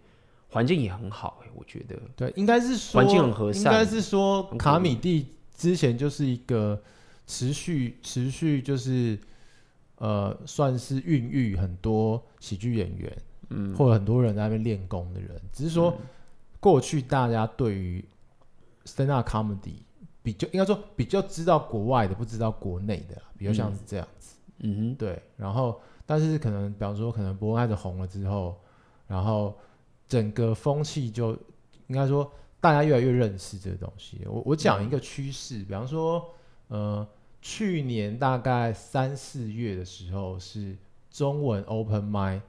[0.51, 1.95] 环境也很好哎、欸，我觉得。
[2.17, 3.65] 对，应该是说环境很和善。
[3.65, 6.83] 应该是说卡米蒂之前就是一个
[7.27, 9.19] 持续持续就是
[9.97, 13.15] 呃，算是孕育很多喜剧演员，
[13.51, 15.39] 嗯，或者很多人在那边练功的人。
[15.53, 15.95] 只是说
[16.61, 18.03] 过去大家对于
[18.87, 19.83] stand up comedy
[20.29, 24.37] 比较应该说比较知道国外的，不知道国内的，比较像是这样子。
[24.59, 25.23] 嗯哼，对。
[25.37, 28.61] 然后，但是可能比方说，可能博恩开始红了之后，
[29.07, 29.57] 然后。
[30.09, 31.37] 整个风气就
[31.89, 34.23] 应该说，大家越来越认识这个东西。
[34.25, 36.27] 我我讲一个趋势，比方说，
[36.69, 37.07] 呃，
[37.43, 40.75] 去年大概三四月的时候是
[41.11, 42.41] 中文 Open Mic，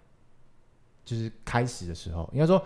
[1.04, 2.64] 就是开始的时候，应该说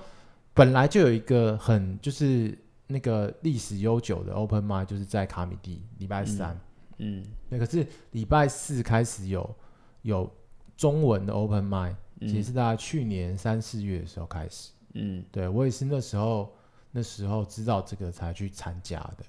[0.53, 2.55] 本来就有一个很就是
[2.87, 6.59] 那个历史悠久的 Open Mic，就是在卡米蒂礼拜三，
[6.97, 9.55] 嗯，那可是礼拜四开始有
[10.01, 10.29] 有
[10.75, 14.71] 中文的 Open Mic，其实是大概去年三四月的时候开始。
[14.93, 16.53] 嗯，对，我也是那时候
[16.91, 19.25] 那时候知道这个才去参加的。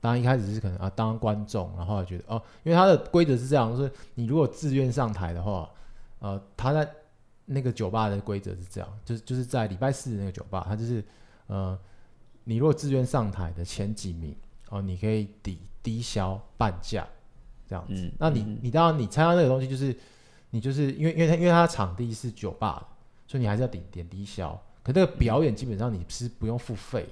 [0.00, 5.68] 当然一开始是可能啊当观众，然后觉得哦，因为它的规则是这样，就是你如果自愿上台的话，
[6.20, 6.88] 呃，他在
[7.44, 11.04] 那个酒吧的规则是这样，就是就是在礼拜四的那个酒吧，他就是
[11.48, 11.78] 呃，
[12.44, 14.34] 你如果自愿上台的前几名
[14.68, 17.06] 哦，你可以抵低消半价
[17.68, 18.02] 这样子。
[18.02, 19.94] 嗯、那你你当然你参加那个东西就是
[20.50, 24.60] 你就是因为因为他因为他场地是酒吧，所以你还是要点点低消。
[24.82, 27.06] 可那个表演基本上你是不用付费，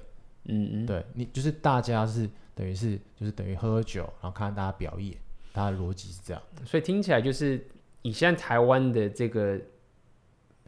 [0.45, 5.15] 嗯嗯，对你就是大家是等于是就是等于喝喝酒，然后看看大家表演，
[5.53, 7.63] 大家逻辑是这样，所以听起来就是
[8.01, 9.59] 以现在台湾的这个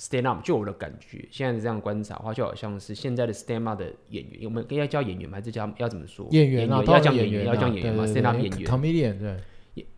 [0.02, 5.38] stand up，就我的感觉，现在的这样观察的话，就好像是现在的 stand up 的演员，我们应该叫演员吗？
[5.38, 6.28] 还是叫要怎么说？
[6.32, 9.38] 演员啊，要讲演员，要讲演员嘛，stand up 演员，comedian 对，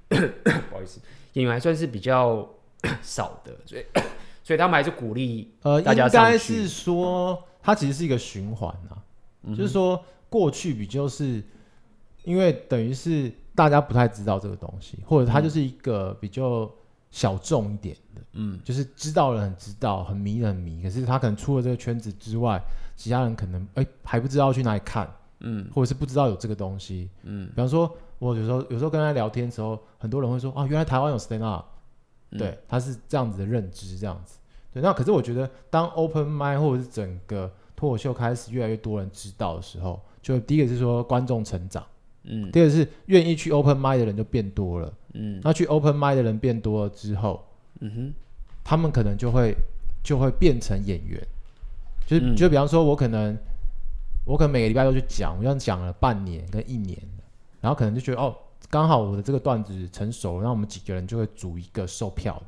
[0.70, 1.00] 不好意思，
[1.34, 2.50] 演员还算是比较
[3.02, 3.86] 少的，所以。
[4.46, 9.00] 所以他们还是鼓励呃，应该是说，它其实是一个循环啊，
[9.44, 11.42] 嗯、就是说过去比就是，
[12.26, 16.70] 因为等于是大家不太知道这个东西，或者它就是一个比较
[17.14, 22.60] 小众一点的，嗯，就是知道人很知道，很迷人很迷，可是他可能出了这个圈子之外，
[22.98, 31.68] 其他人可能哎、欸、还不知道去哪里看，嗯，或者是不知道有这个东西，嗯，比方说我有时候有时候跟他聊天的时候，很多人会说啊，原来台湾有 stand up。
[32.36, 34.40] 对，他是这样子的认知，这样子。
[34.74, 41.86] 对，那可是我觉得，当 open mind 或者是整个脱口秀开始越来越多人知道的时候，就第一个是说观众成长，
[42.24, 47.46] 嗯，第二个是愿意去 open mind 的人就变多了，嗯，那去 open mic 的人变多了之后，
[47.80, 48.14] 嗯哼，
[48.64, 49.56] 他们可能就会
[50.04, 51.20] 就会变成演员，
[52.06, 53.38] 就是、嗯、就比方说，我可能
[54.26, 56.98] 我可能每个礼拜都去讲，我这样讲了半年跟一年，
[57.62, 58.36] 然后可能就觉得哦。
[58.70, 62.42] 刚好我的这个段子成熟，那我们几个人就会组一个售票，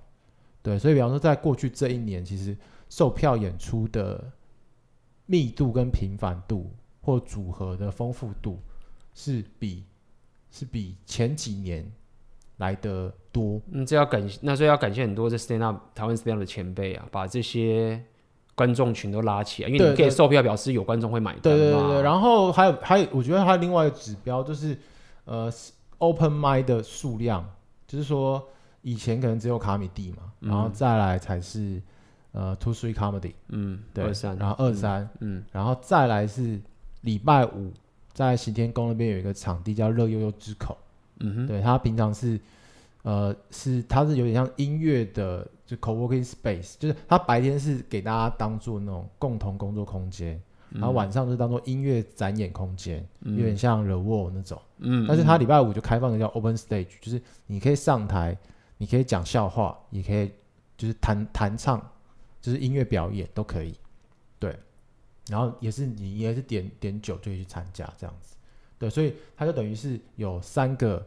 [0.63, 2.57] 对，所以比方说在过去这一年，其实
[2.89, 4.31] 售票演出的
[5.27, 8.59] 密度跟频繁度或组合的丰富度
[9.13, 9.83] 是比
[10.49, 11.85] 是比前几年
[12.57, 13.61] 来的多。
[13.71, 18.03] 嗯，这要感，那所以要感谢很多这 stand up 台湾 stand up 的前辈啊，把这些
[18.55, 21.57] 观众群都拉起来，因为你可以售票表示有观众会买单嘛。
[21.57, 24.77] 对对对对，然后还有还有，我觉得还有另外一个指标就是
[25.25, 25.51] 呃。
[25.97, 27.49] Open mic 的数量，
[27.87, 28.49] 就是说
[28.81, 31.81] 以前可能只有卡米蒂嘛，嗯、然后再来才是
[32.33, 36.59] 呃 Two Three Comedy，嗯，对，三然后二三，嗯，嗯然后再来是
[37.01, 37.71] 礼拜五
[38.11, 40.77] 在行天宫那边有一个场地叫乐悠悠之口，
[41.19, 42.39] 嗯哼，对，他平常是
[43.03, 50.41] 呃是他是有点像音乐的就 co-working space，就是他白天是给大家当做那种共同工作空间。
[50.71, 54.61] 然后晚上就当做音乐展演空间，嗯、有点像 The Wall 那种。
[54.79, 58.37] 嗯，但是他礼拜五就开放一个叫 Open Stage，就是你可以上台，
[58.77, 60.29] 你可以讲笑话，也可以
[60.75, 61.79] 就是弹弹唱，
[62.41, 63.73] 就是音乐表演都可以。
[64.37, 64.53] 对，
[65.29, 68.34] 然后也是你也是点点酒就可以去参加这样子。
[68.79, 71.05] 对，所以他就等于是有三个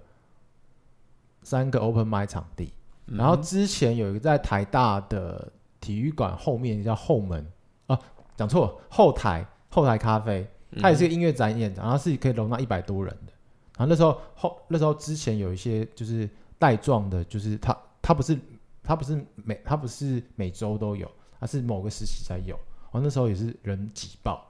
[1.43, 2.73] 三个 Open Mic 场地。
[3.07, 7.47] 然后之前有一个在台大的体育馆后面叫后门
[7.87, 7.99] 啊，
[8.37, 9.47] 讲错后台。
[9.71, 10.49] 后台咖啡，
[10.81, 13.33] 它也是个音乐展演，然后是可以容纳一百多人的。
[13.77, 16.29] 然后那时候后那时候之前有一些就是
[16.59, 18.37] 带状的，就是它它不是
[18.83, 22.57] 它不是每它不是每周都有，它是某个时期才有。
[22.85, 24.48] 然后那时候也是人挤爆。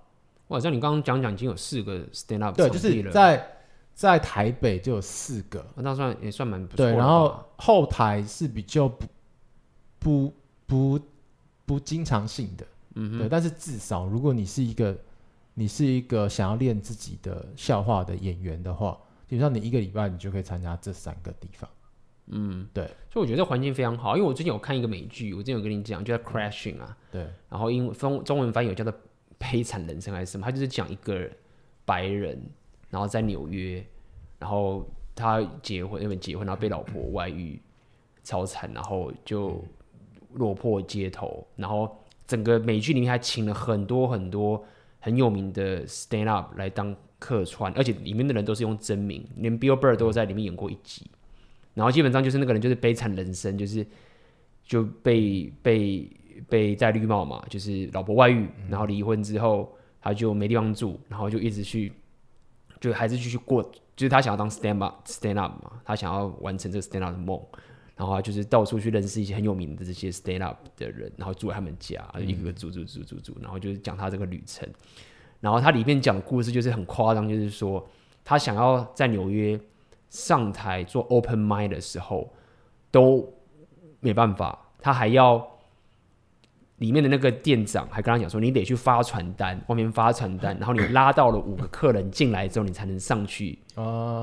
[0.48, 3.50] 哇，像你刚刚讲讲，已经有四个 stand up 对，就是在
[3.94, 6.84] 在台北就有四个，那算也算蛮不错。
[6.84, 9.06] 对，然后后台是比较不
[9.98, 10.34] 不
[10.66, 11.00] 不
[11.64, 14.96] 不经常性的，嗯哼，对，但是至少如果你是一个。
[15.61, 21.68] 你是一个想要练自己的笑话的演员的话，基本上你一个礼拜你就可以参加这三个地方。
[22.28, 24.16] 嗯，对，所以我觉得这环境非常好。
[24.16, 26.96] 因为我最近有看一个美剧，我之前有跟你讲，就叫 Crashing 啊。
[27.11, 27.26] 对。
[27.48, 28.92] 然后英文中中文翻译有叫做
[29.38, 30.44] 《悲惨人生》还是什么？
[30.44, 31.31] 他就是讲一个
[31.85, 32.38] 白人，
[32.90, 33.83] 然后在纽约，
[34.38, 37.61] 然后他结婚，因为结婚，然后被老婆外遇，
[38.22, 39.64] 超惨，然后就
[40.35, 41.46] 落魄街头。
[41.57, 41.96] 然后
[42.27, 44.64] 整个美剧里面还请了很多很多。
[45.01, 51.09] 很有名的 stand up 来当客串，而且里面的人都是用真名，连 Bill Burr 都在里面演过一集。
[51.74, 53.87] 然后基本上就是那个人就是悲惨人生，就是
[54.64, 56.11] 就被被
[56.48, 61.92] 被戴绿帽嘛，就是老婆外遇，然后离婚之后他就没地方住，然后就一直去，
[62.81, 63.62] 就还是继续过，
[63.96, 67.40] 就是他想要当 stand up stand up 嘛，他想要完成这个 stand up 的梦。
[67.96, 74.68] 然后就是到处去认识一些很有名的这些 stand up 的人，然后住在他们家，一个个住住住住住，然后就是讲他这个旅程。
[75.40, 77.85] 然后他里面讲的故事就是很夸张，就是说
[78.24, 79.61] 他想要在纽约
[80.11, 82.33] 上台做 open mic 的时候
[82.92, 83.29] 都
[83.98, 85.58] 没办法，他还要。
[86.79, 93.59] 里面的那个店长还跟他讲说，你得去发传单，外面发传单， 然后你拉到了五个客人进来之后，你才能上去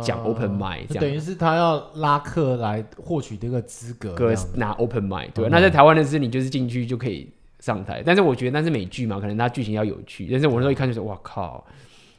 [0.02, 1.02] 讲 open mic，这样。
[1.02, 4.15] 等于是他要拉客来获取这个资格，
[4.56, 5.32] 拿 open mic。
[5.34, 10.28] 对，那在台湾的是你就是进去就可以上台，但是我觉得那是美剧嘛，可能它剧情要有趣。
[10.32, 11.65] 但是我那时候一看就是，哇靠，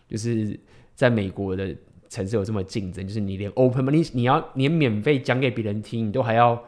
[0.08, 0.58] 就是
[0.94, 1.74] 在美国的
[2.10, 6.62] 城市有这么竞争，就是你连 open mic，你你要连免费讲给别人听，你都还要。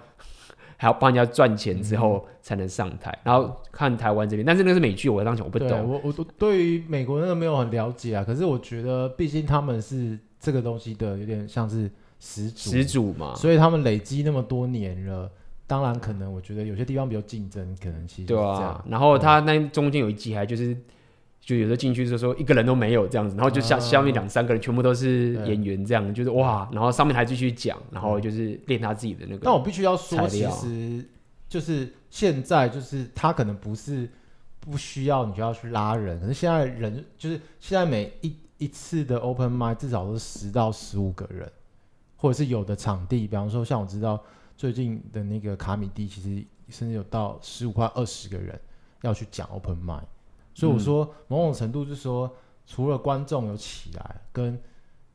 [0.79, 5.87] 还要帮人家赚钱之后才能上台，嗯、然后看台湾这边，但是那是美剧，我当时我不懂。
[5.87, 15.31] 我我对于美国那个没有很了解啊，可是我觉得毕竟他们是这个东西的有点像是始祖始祖嘛，所以他们累积那么多年了，
[15.67, 18.83] 当然可能我觉得有些地方比较竞争，可能其实对啊。
[18.89, 20.75] 然后他那中间有一集还就是。
[21.49, 29.41] 就有的进去就说一个人都没有这样子，然后就下下面两三个人全部都是演员这样，就是哇，然后上面还继续讲，然后就是练他自己的那个。
[29.45, 31.03] 但我必须要说，其实
[31.49, 34.07] 就是现在就是他可能不是
[34.61, 41.51] 不需要你就要去拉人，可是现在人就是现在每一一次的 open mic 至少都是十到十五个人，
[42.17, 44.23] 或者是有的场地，比方说像我知道
[44.55, 48.61] 最近的那个卡米蒂，其实甚至有到十五块二十个人
[49.01, 50.03] 要去讲 open mic。
[50.59, 52.29] 所以我说，某种程度就是说，
[52.67, 54.61] 除了观众有起来，跟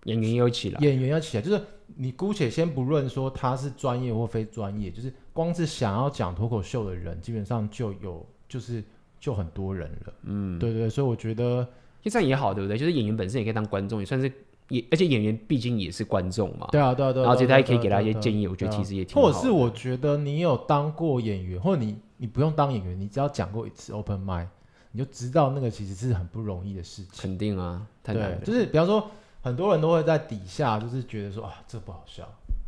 [0.06, 1.62] 演员有起来，演员要起来，就是
[1.98, 8.82] 你姑且先不论说他是专业或非专业，就是光是想要讲脱口秀的人，基本上就有，就是
[9.20, 10.14] 就很多人了。
[10.22, 11.68] 嗯，对，对对，所以我觉得
[12.02, 12.78] 就这样也好，对不对？
[12.78, 14.32] 就是演员本身也可以当观众，也算是
[14.70, 16.70] 也，而且演员毕竟也是观众嘛。
[16.72, 17.26] 对啊，对啊，对啊。
[17.26, 19.28] 然后其实他也可以给他一些建议，我觉得其实也挺好。
[19.28, 24.48] 或者是我觉得你有当过演员，或者你你不用当演员，你只要讲过一次 open mic。
[24.94, 27.12] 你就知道那个其实是很不容易的事情。
[27.18, 28.38] 肯定啊，太难了。
[28.38, 32.24] 对，就是比方说，很多人都会在底下就是觉得说啊，这个不好笑，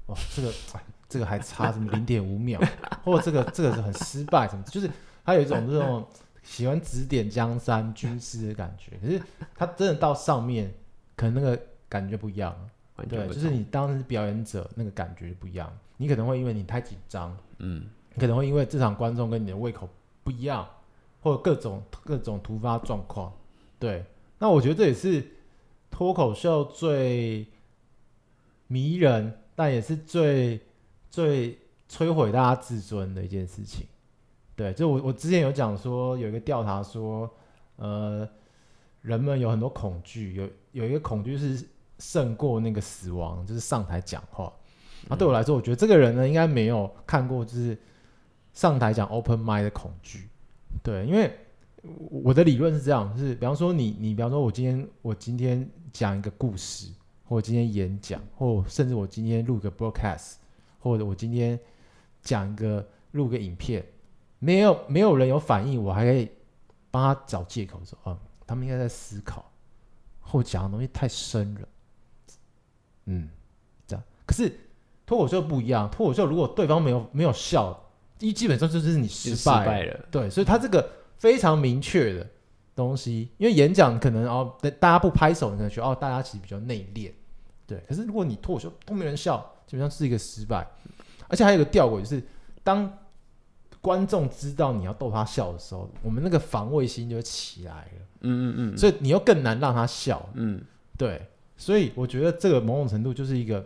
[0.08, 0.52] 哇，这个
[1.08, 2.60] 这个还差什么零点五秒，
[3.04, 4.90] 或者这个这个是很失败什么，就是
[5.24, 6.06] 他有一种这种
[6.44, 8.98] 喜欢指点江山军师的感觉。
[9.00, 9.22] 可是
[9.56, 10.74] 他真的到上面，
[11.16, 11.58] 可能那个
[11.88, 12.56] 感觉不一样。
[13.10, 15.72] 对，就是你当时表演者那个感觉不一样。
[15.98, 19.88] 你可能会因为你太紧张，嗯，你可能会因为这场观众跟你的胃口
[20.24, 20.68] 不一样。
[21.26, 23.34] 或者各种各种突发状况，
[23.80, 24.06] 对，
[24.38, 25.26] 那我觉得这也是
[25.90, 27.48] 脱口秀最
[28.68, 30.62] 迷人，但也是最
[31.10, 31.58] 最
[31.90, 33.88] 摧毁大家自尊的一件事情。
[34.56, 37.28] 对，就我我之前有讲说，有一个调查说，
[37.78, 38.30] 呃，
[39.02, 41.68] 人们有很多恐惧，有有一个恐惧是
[41.98, 44.54] 胜过那个死亡，就是上台讲话。
[45.10, 47.76] 那对我来说，我觉得这个人呢，应该没有看过就是
[48.54, 50.30] 上台讲 open mic 的恐惧。
[50.86, 51.36] 对，因为
[52.12, 60.36] 我的理论是这样，是比方说你你比方说我今天我今天讲一个故事，或今天演讲，或甚至我今天录个 broadcast，
[60.78, 61.60] 或者我今天
[62.22, 63.84] 讲一个录个影片，
[64.38, 66.30] 没有没有人有反应，我还可以
[66.92, 68.16] 帮他找借口说，嗯，
[68.46, 69.52] 他们应该在思考，
[70.20, 71.68] 或讲的东西太深了，
[73.06, 73.28] 嗯，
[73.88, 74.06] 这样。
[74.24, 74.56] 可是
[75.04, 77.82] 脱口秀不一样，脱口秀如果对方没有没有笑。
[78.20, 82.28] 一基本上就是你失败，了，对，所以他这个非常明确的
[82.76, 87.12] 东西，因为演讲可能哦，大家不拍手，你可能觉得哦，大家其实比较内敛，
[87.68, 87.84] 对。
[87.88, 89.38] 可是如果你脱口秀都没人笑，
[89.68, 90.66] 基本上是一个失败。
[91.28, 92.24] 而且还有个吊诡，就是
[92.64, 93.00] 当
[93.82, 100.62] 观众知道你要逗他笑的时候，我们那个防卫心就起来了，嗯嗯嗯，所以你又更难让他笑，嗯，
[100.98, 101.28] 对。
[101.58, 103.66] 所以我觉得这个某种程度就是一个，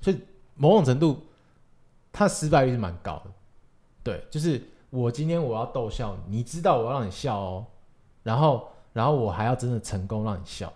[0.00, 0.18] 所以
[0.54, 1.22] 某种程度，
[2.12, 3.30] 他失败率是蛮高的。
[4.06, 7.66] 对，就是我今天我要逗笑你，你知道我要让你笑哦，
[8.22, 10.72] 然后然后我还要真的成功让你笑，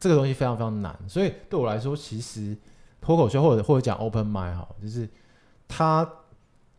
[0.00, 2.56] 这个东西非常非常难，所以对我来说，其实
[3.02, 5.06] 脱口秀或者或者讲 open mic 哈，就是
[5.68, 6.10] 它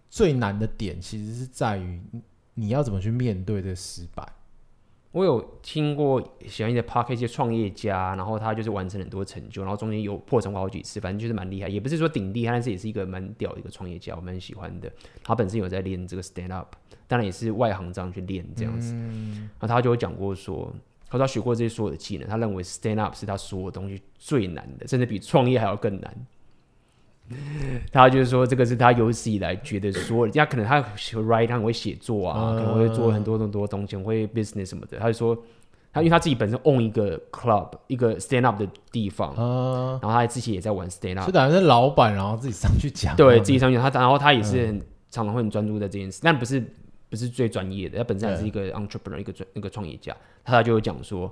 [0.09, 2.01] 最难的点其实是在于
[2.55, 4.28] 你要怎么去面对这失败。
[5.12, 14.91] 我有听过喜欢一些 Podcast 一些创业家，然后他就是完成很多成就，然后中间有破产过好几次，反正就是蛮厉害，也不是说顶厉害，但是也是一个蛮屌的一个创业家，我蛮喜欢的。
[15.24, 16.76] 他本身有在练这个 stand up，
[17.07, 18.93] 当然也是外行这样去练这样子。
[18.93, 20.72] 嗯、然后他就会讲过说，
[21.07, 26.28] 他说他学过这些所有的技能，他认为 stand up 是他所有东西最难的，甚至比创业还要更难。
[27.91, 34.97] 他就是说，这个是他有史以来觉得说，人家可能他 write，他很会写作啊，可能会做很多很多东西，会 business 什么的。
[34.97, 35.38] 他就说，
[35.91, 39.34] 他因为他自己本身 own 一个 club，一个 stand up 的地方，
[40.01, 46.63] 然后他自己也在玩 stand up，就等于是老板，然后自己上去讲，对自己上去，他然后他也是很常常会很专注在这件事，但不是
[47.09, 51.32] 不是最专业的，他本身还是一个 entrepreneur，一个专那个创业家，他就会讲说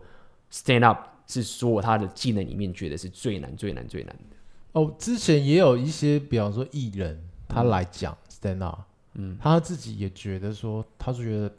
[0.52, 4.37] ，stand up 是说他的技能里面觉得是最难最难最难的。
[4.78, 8.82] 哦，之前也有一些，比方说艺人，他来讲 stand up，
[9.16, 11.52] 嗯，他自己也觉得说，他是觉得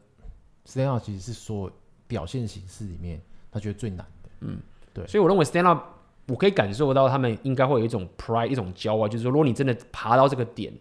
[0.64, 1.68] stand up 其实是说
[2.06, 4.60] 表现形式里面，他觉得最难的，嗯，
[4.94, 5.82] 对，所以我认为 stand up，
[6.28, 10.72] 我可以感受到他们应该会有一种 pride，一种骄傲，就是说，如果你真的爬到这个点，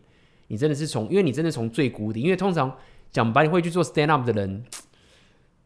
[0.47, 2.71] 你真的是从，因为你真的从最谷底，因为通常
[3.11, 4.63] 讲白，你会去做 stand up 的人。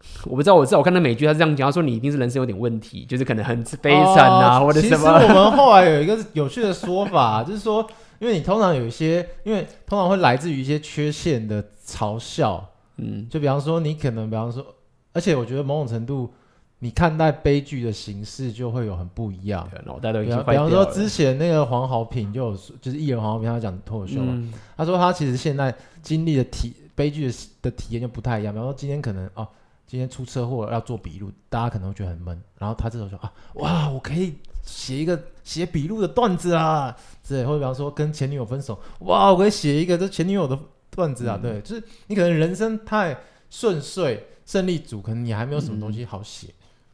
[0.25, 5.19] 我不知道，我知道，我看到美剧，他是这样讲，他说你一定是人生有点问题，就是可能很悲惨啊，哦、或者什么。
[5.19, 7.85] 其实我们后来有一个有趣的说法， 就是说，
[8.19, 14.65] 因为你通常有一些，因为通常会来自于一些缺陷的嘲笑，嗯，就比方说你可能，比方说，
[15.13, 16.31] 而且我觉得某种程度，
[16.79, 19.69] 你看待悲剧的形式就会有很不一样。
[19.85, 20.69] 脑袋都已经坏掉了。
[20.69, 27.33] 比方说之前那个黄豪平就有，就是艺人黄豪平他讲脱口秀嘛，嗯、他说他其实现在经历的体悲剧的
[27.63, 28.53] 的体验就不太一样。
[28.53, 29.47] 比方说今天可能哦。
[29.91, 32.41] 今天出车祸要做笔录，大家可能会觉得很闷。
[32.57, 36.95] 然后他这时候说啊，哇，我可以写一个写笔录的段子啊，
[37.27, 40.57] 对，或者比方说跟前女友分手，哇，我可以写一个这前女友的
[40.91, 43.19] 段子啊，嗯、对，就是你可能人生太
[43.49, 46.47] 顺遂、胜利组，可能你还没有什么东西好写，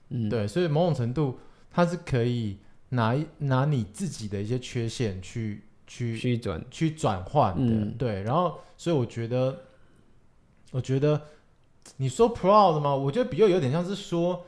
[0.10, 1.38] 嗯，对，所以某种程度
[1.70, 2.58] 他是可以
[2.90, 6.66] 拿拿你自己的一些缺陷去去去转。
[6.72, 9.56] 去转换的，嗯、对，然后所以我觉得，
[10.72, 11.22] 我觉得。
[12.00, 12.94] 你说 proud 吗？
[12.94, 14.46] 我觉得比较有点像是说，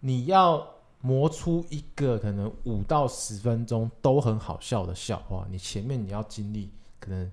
[0.00, 7.30] 你要磨出一个可能五到十分钟都很好笑的笑话，你前面你要经历可能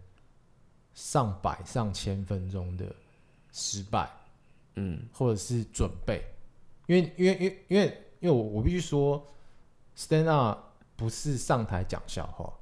[0.94, 2.86] 上百上千分钟的
[3.52, 4.08] 失败，
[4.76, 6.24] 嗯，或者是准备，
[6.86, 9.26] 因为因为因为因为因为我我必须说
[9.98, 10.60] ，stand up
[10.96, 12.54] 不是上台讲笑话，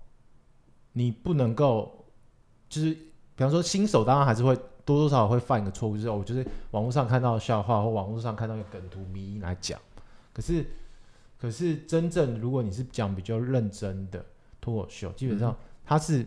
[0.93, 2.05] 你不能够
[2.69, 4.57] 就是比方说新手当然还是会。
[4.85, 9.79] 多多少少会犯一个错误，就是我就是网络上看到的笑话或网络上看到一个梗图迷因来讲，
[10.33, 10.65] 可是
[11.39, 14.25] 可是真正如果你是讲比较认真的
[14.59, 15.55] 脱口秀，基本上
[15.85, 16.25] 它是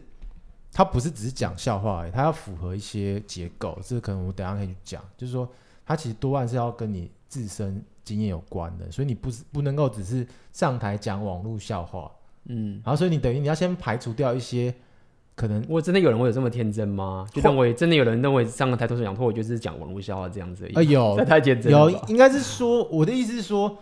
[0.73, 5.47] 它不是只是讲笑话而已，它要符合一些结构，这个可能我等下可以去讲，就是说
[5.85, 12.11] 它其实多半是要跟你自身经验有关的，所以你不是不能够只是上台讲网络笑话，
[12.45, 14.75] 嗯，然后所以你等于你要先排除掉一些。
[15.37, 17.27] 可能我真的有人会有这么天真吗？
[17.31, 20.73] 就认为真的有人认为上个台脱口秀讲脱，我就是讲网络笑话这样子而已。
[20.73, 23.77] 啊、呃，有， 太天真有，应该是说我的意思是说，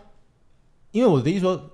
[0.90, 1.70] 因为我的意思说，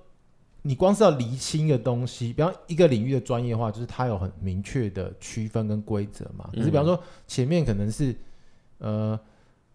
[0.61, 6.47] 你光是要厘清一个东西，比方一个领域的专业化，就是它有很明确的区分跟规则嘛。
[6.53, 8.15] 可是比方说前面可能是
[8.77, 9.19] 呃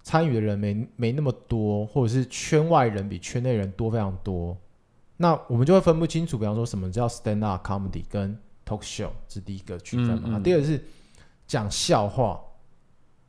[0.04, 4.56] 参与的人没没那么多，或者是圈外人比圈内人多非常多，
[5.16, 6.38] 那我们就会分不清楚。
[6.38, 10.30] 比方说什么叫 stand up comedy 跟 talk show，是第一个区分嘛。
[10.30, 10.84] 嗯嗯、第二个是
[11.46, 12.38] 讲笑话，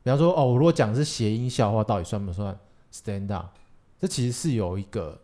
[0.04, 2.58] 比方说哦，我如果讲的是谐音笑话，到底算不算
[2.92, 3.56] stand up？
[4.00, 5.20] 这其实是有一个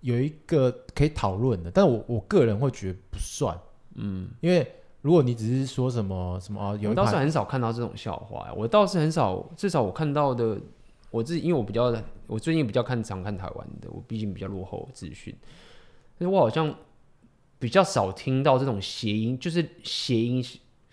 [0.00, 3.58] 有一个可以讨论的，但我我个人会觉得不算，
[3.94, 4.66] 嗯，因为
[5.00, 10.58] 如果你只是说什么什么啊，有我倒是很少看到这种笑话，我倒是很少，至少我看到的，
[11.10, 11.94] 我自己因为我比较，
[12.26, 15.32] 我最近比较看常看台湾的，我毕竟比较落后资讯，
[16.18, 16.74] 所以我好像
[17.58, 20.44] 比较少听到这种谐音，就是谐音，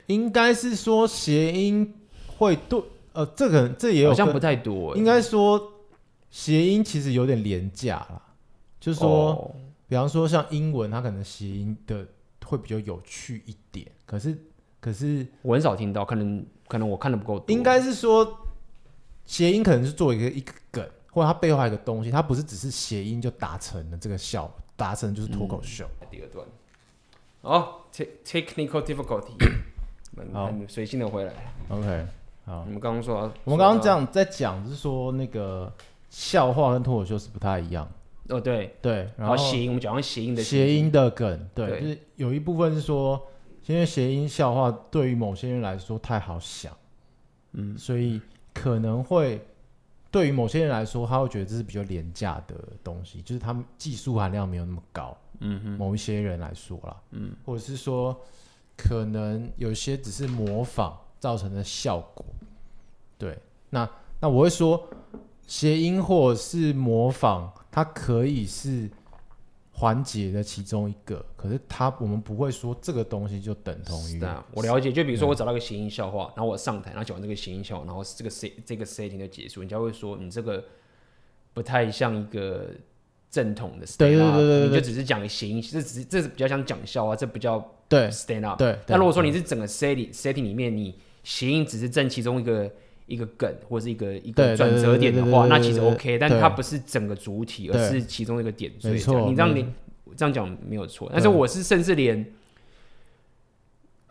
[0.08, 1.94] 应该是说谐音
[2.28, 2.82] 会对，
[3.14, 5.70] 呃，这个这也有好像不太多，应该说。
[6.36, 8.20] 谐音其实有点廉价啦，
[8.80, 9.52] 就是说，oh.
[9.88, 12.04] 比方说像英文，它可能谐音的
[12.44, 13.86] 会比较有趣一点。
[14.04, 14.36] 可是，
[14.80, 17.56] 可是我很少听到，可能可能我看的不够多。
[17.56, 18.36] 应该是说，
[19.28, 25.88] 谐音可能是做一个一个梗，或者它背后还有一个东西，它不是只是谐音就达成了这个效，达成就是脱口秀。
[26.02, 26.46] 嗯、第二段，
[27.42, 29.34] 哦、oh,，technical difficulty，
[30.32, 31.34] 好，随性的回来。
[31.70, 32.06] OK，
[32.46, 35.74] 好，你们刚刚说，我们刚刚讲在讲，就是说那个。
[36.16, 37.92] 笑话跟脱口秀是不太一样。
[38.30, 38.76] 哦，对。
[38.84, 41.82] 对，然后谐音，我们讲谐音的谐音的梗，对，对。
[41.82, 43.20] 就是有一部分是说，
[43.66, 46.72] 因为谐音笑话对于某些人来说太好想，
[47.54, 48.22] 嗯，所以
[48.54, 49.44] 可能会
[50.14, 58.16] 对于某些人来说，他会觉得这是比较廉价的东西，就是他们技术含量没有那么高，嗯哼，某一些人来说啦，嗯，或者是说，
[58.78, 62.24] 可能有些只是模仿造成的效果，
[63.18, 63.38] 对，
[63.72, 63.90] 那
[64.22, 64.88] 那我会说。
[65.46, 68.90] 谐音或者是模仿，它可以是
[69.76, 74.22] 缓解的其中一个，可是他我们不会说这个东西就等同于。
[74.54, 80.64] 我了解，就比如说我找到一个谐音笑话，然后我上台，然后讲完这个谐音笑话，然后这个 set 这个 setting 就结束，人家会说你这个
[81.54, 82.68] 不太像一个
[83.32, 87.60] 正统的 stand up，对对对对对，你就只是讲谐音，这只是这是比较像讲笑话，这不叫
[87.90, 88.60] 对 stand up。
[88.60, 92.72] 对，那如果说你是整个 setting setting 里面，你谐音只是占其中一个。
[93.06, 98.72] 一个梗或者是一个一个转折点的话，那其实 OK，但它不是整个主体，而是其中一个点。
[98.80, 98.94] 所以
[99.30, 99.66] 你这样你
[100.16, 101.10] 这样讲没有错。
[101.12, 102.26] 但是我是甚至连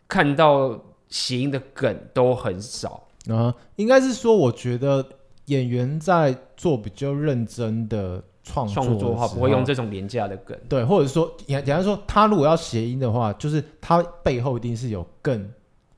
[0.07, 0.79] 看到
[1.09, 3.55] 谐音的梗都很少啊。
[3.77, 5.05] 应该是说，我觉得
[5.47, 10.59] 演员在做比较认真的创作创作的话，不会用这种廉价的梗。
[10.69, 15.51] 对，或者说，简单说，他如果要谐音的话，就是他背后一定是有更。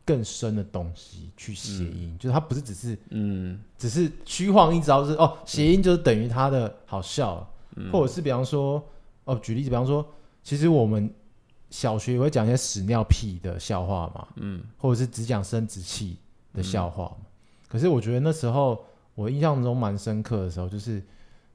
[0.06, 8.86] 更深的东西去谐音，嗯、就是它不是只是嗯，只是虚晃一招是哦，谐音就是等于它的好笑，嗯、或者是比方说
[9.24, 10.06] 哦，举例子，比方说，
[10.42, 11.10] 其实我们
[11.70, 16.18] 小学也会讲一些屎尿屁的笑话嘛，嗯，或者是只讲生殖器
[16.52, 17.16] 的笑话嘛。
[17.20, 17.26] 嗯、
[17.68, 18.84] 可是我觉得那时候
[19.14, 21.02] 我印象中蛮深刻的时候，就是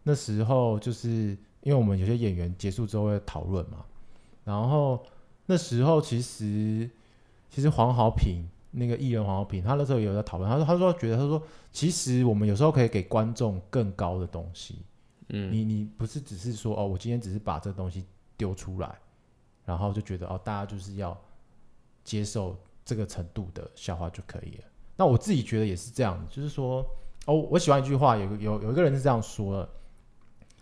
[0.02, 3.86] 那时候就是因为我们有些演员结束之后会讨论嘛，
[4.43, 5.06] 然后
[5.45, 6.89] 那时候其实。
[7.50, 11.41] 其实黄豪平那个艺人黄豪平，他那时候也有在讨论，他说他说觉得他说，
[11.72, 14.84] 其实我们有时候可以给观众更高的东西，
[15.30, 18.06] 嗯，你你不是只是说哦，我今天只是把这东西
[18.38, 18.95] 丢出来，
[19.66, 21.20] 然后就觉得哦，大家就是要
[22.04, 24.64] 接受这个程度的笑话就可以了。
[24.95, 26.86] 那我自己觉得也是这样，就是说
[27.26, 29.70] 哦，我喜欢一句话，有有有一个人是这样说的，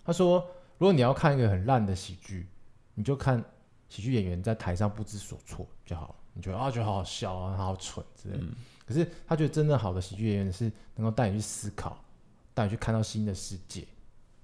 [0.06, 0.40] 他说，
[0.78, 2.48] 如果你要看一个很烂的喜剧，
[2.94, 3.44] 你就看
[3.90, 6.16] 喜剧演员在台上不知所措就好了。
[6.38, 8.44] 你觉得啊，觉得好好笑啊，好好蠢之类的。
[8.44, 8.54] 嗯、
[8.86, 11.98] 可是他觉得真正好的喜剧演员是能够带你去思考，
[12.54, 13.84] 带你去看到新的世界。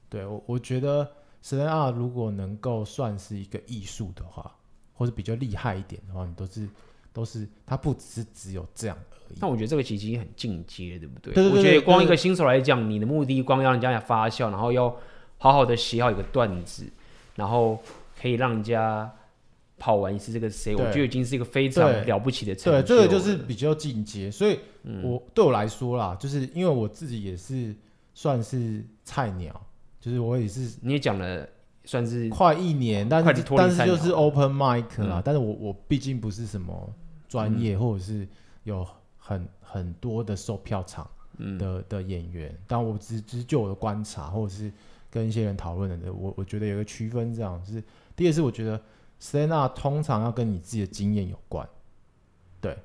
[0.10, 1.10] 对我，我觉得
[1.44, 4.52] stand up 如果能够算是一个艺术的话，
[4.96, 6.68] 或者比较厉害一点的话，你都是
[7.14, 9.38] 都是，他不只是只有这样而已。
[9.40, 11.34] 但我觉得这个其实已经很进阶，对不对？
[11.34, 14.90] 对对对对，我觉得光一个新手来讲，你的目的光要让人家发笑，然后要
[15.38, 16.92] 好好的写好一个段子，
[17.36, 17.80] 然后
[18.20, 19.12] 可以让人家。
[19.84, 22.82] 跑完一次这个 C，我觉得已经是一个非常了不起的成就。
[22.82, 24.58] 对，这个就是比较进阶，所以
[25.04, 27.76] 我、嗯、对我来说啦，就是因为我自己也是
[28.14, 29.54] 算是菜鸟，
[30.00, 31.46] 就是我也是你也讲了
[31.84, 36.90] 算是快一年，但是但是就是 open mic 啦，嗯、但是我我毕竟不是什么
[37.28, 38.26] 专业、嗯、或者是
[38.64, 41.04] 有很很多的售票场
[41.38, 44.72] 的、嗯、的演员，但我只只就我的观察或者是
[45.12, 47.84] 跟一些人讨论的，我我觉得有个区分，这样就是
[48.16, 48.82] 第二是我觉得。
[49.24, 51.66] Stand up 通常要跟你自己的经验有关，
[52.60, 52.78] 对，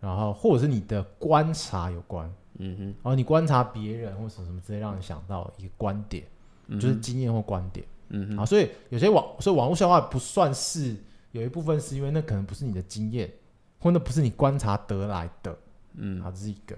[0.00, 6.24] 然后或者是你的观察有关，嗯哼，然后你观察别人或什么什么之类，让你想到一个观点，
[6.66, 10.96] 嗯、就是经验或观点，嗯哼，啊，所以有些网，所以网络笑话不算是
[11.30, 13.32] 有一部分是因为那可能不是你的经验，
[13.78, 15.56] 或那不是你观察得来的，
[15.94, 16.76] 嗯，好，这是一个，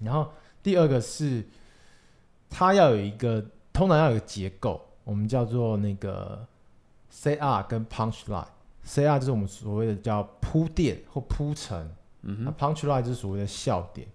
[0.00, 0.30] 然后
[0.62, 1.42] 第二个是，
[2.50, 3.42] 它要有一个，
[3.72, 6.46] 通常要有一个结构，我们叫做那个。
[7.14, 12.42] Set up 跟 punchline，set up 就是我们所谓的叫铺垫或铺陈，嗯。
[12.42, 14.08] 那 punchline 就是所谓的笑点。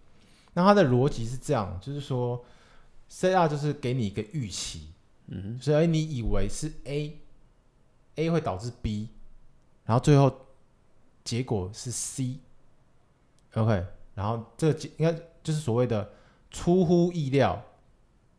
[0.53, 2.43] 那它的逻辑是这样，就是说
[3.07, 4.91] set up 就是给你一个预期，
[5.27, 9.09] 嗯所以你以为是 A，A 会导致 B，
[9.85, 10.47] 然后最后
[11.23, 13.85] 结果是 C，OK，
[14.15, 16.13] 然后这个应该就是所谓的
[16.49, 17.63] 出乎意料，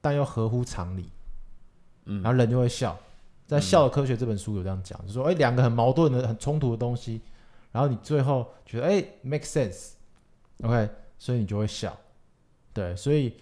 [0.01, 1.09] 但又合乎常理，
[2.07, 2.21] 嗯。
[2.23, 2.99] 然后人就会笑。
[3.49, 7.23] 在《笑的科学》这本书有这样讲，就是说，哎，两个很矛盾的、很冲突的东西，
[7.73, 11.97] 然后你最后觉得，哎，make sense，OK，所以你就会笑。
[12.75, 13.33] 对，所以，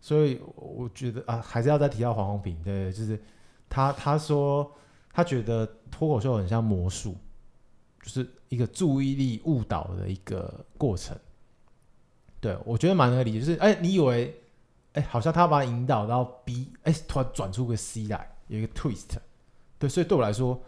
[0.00, 3.22] 所以我觉得啊，还是要再提到黄宏平，对，就是
[3.68, 4.72] 他他说
[5.12, 7.14] 他觉得脱口秀很像魔术，
[8.02, 11.14] 就是一个注意力误导的一个过程。
[12.40, 14.34] 对，我觉得蛮合理，就是哎，你以为
[14.94, 19.18] 哎，好像他把你引导到 B，哎，突然转出个 C 来，有一个 twist。
[19.82, 20.62] 对，所以对我来说，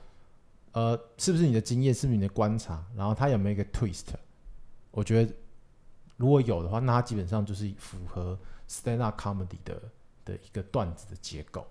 [0.72, 4.06] 呃，是不是你的经验，是不是你的观察，然后他有没有一个 twist？
[4.90, 5.32] 我觉得
[6.16, 8.36] 如果有的话，那他基本上就是符合
[8.68, 9.80] stand up comedy 的
[10.24, 11.64] 的一个段子的结构。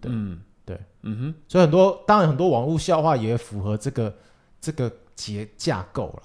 [0.00, 4.16] 对，嗯，对，嗯哼，所以很多当然很多网络笑话也符合这个
[4.60, 6.22] 这个结架构了，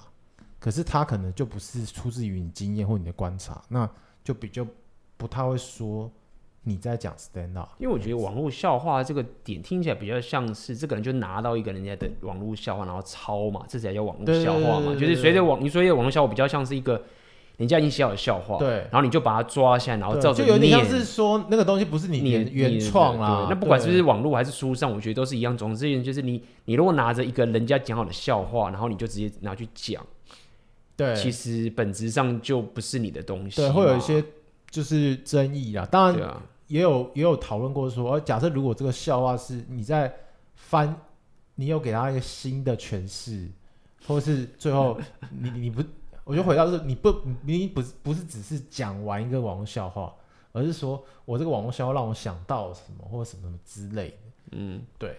[0.60, 3.90] 可是他可能就不是出自于你经验或你的观察，那
[4.22, 4.64] 就比较
[5.16, 6.08] 不太会说。
[6.64, 14.94] 你在讲 stand up，因为我觉得网络笑话这个点听起来比较像是这个人就拿到一个人家的网络笑话，然后抄嘛，这才叫网络笑话嘛。
[14.94, 17.02] 就是随着网，你说的网络笑话比较像是一个
[17.56, 23.48] 人家已经写好的笑话，对，然后你就把它抓下来，然后照着就有点像是说那个东西不是你原 原创啦。
[23.50, 25.58] 那不管是不是网络还是书上，我觉得都是一样。
[25.58, 30.00] 总之就是你，你如果拿着一个人家讲好的笑话，然后你就直接拿去讲，
[30.96, 34.24] 对，其实本质上就不是你的东西，对，会有一些
[34.70, 35.84] 就是争议啦。
[35.90, 36.36] 当然。
[36.72, 40.10] 也有也有讨论过说，假设如果这个笑话是你在
[40.54, 40.96] 翻，
[41.56, 43.46] 你有给他一个新的诠释，
[44.06, 44.98] 或是最后
[45.38, 45.84] 你你不，
[46.24, 50.14] 我就回到是你不你不是不是只是讲完一个网络笑话，
[50.52, 54.16] 而是说我这个网络笑话让我想到什么或者什么什么之类的。
[54.52, 55.14] 嗯，对。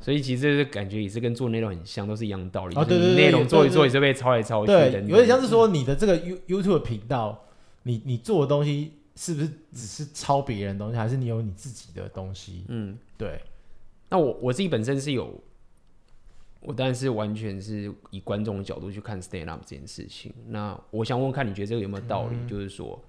[0.00, 2.74] 所以其实这个感觉也是跟做内容很像，都是一样的道理。
[2.74, 4.72] 啊，对对对，内容做一做也是被抄来抄去。
[4.72, 7.44] 对，有点像是说你的这个 You YouTube 频道，
[7.84, 8.94] 你你做的东西。
[9.16, 12.64] 是不是只是抄别人的东西，还是你有你自己的东西？
[12.68, 13.40] 嗯，对。
[14.08, 15.42] 那我我自己本身是有，
[16.60, 20.32] 我当然是完全是以观众的角度去看 stand up 这件事情。
[20.46, 22.36] 那我想问问看，你觉得这个有没有道理？
[22.36, 23.02] 嗯、就是说，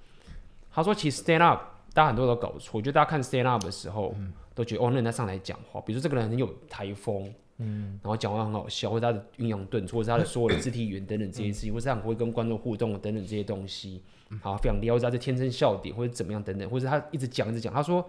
[0.71, 1.61] 他说其实 stand up
[1.93, 14.01] 大家很多都搞错，我觉得大家看 stand up 的时候，嗯、都觉得哦，那人家上来讲话，比如说这个人很有台风，嗯，然后讲话很好笑，或者他的抑扬顿挫，或者他的所有的肢体语言等等这些事情，嗯、或者他很会跟观众互动等等这些东西。
[14.41, 17.73] 好，非常撩，他是天生笑点或者怎么样等等，或者他一直讲一直讲。
[17.73, 18.05] 他说，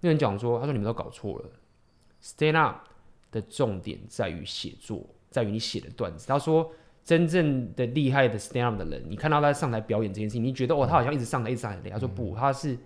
[0.00, 1.50] 那人讲说，他说你们都搞错了
[2.20, 2.78] ，stand up
[3.30, 6.26] 的重点在于写作，在于你写的段子。
[6.26, 6.72] 他说，
[7.04, 11.90] 真正的厉害的 stand up 的人，你看到他上台表演这件事情，你觉得哦，他好像一直上台一直上台。
[11.90, 12.76] 他说不，他是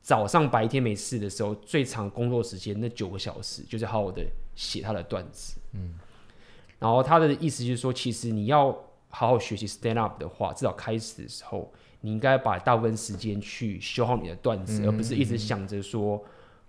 [0.00, 5.60] 早上白天没事的时候，最长工作时间那九个小时，就是好好的写他的段子。
[5.74, 5.94] 嗯，
[6.80, 8.76] 然后他的意思就是说，其实你要。
[9.14, 16.24] 好好学习 stand up 的话，至少开始的时候，你应该把大部分时间去修好你的段子，嗯、而不是一直想着说，嗯、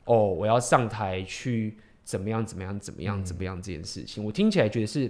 [0.08, 4.22] 哦，我要上台去怎么样怎么样怎么样怎么样这件事情。
[4.22, 5.10] 嗯、我听起来觉得是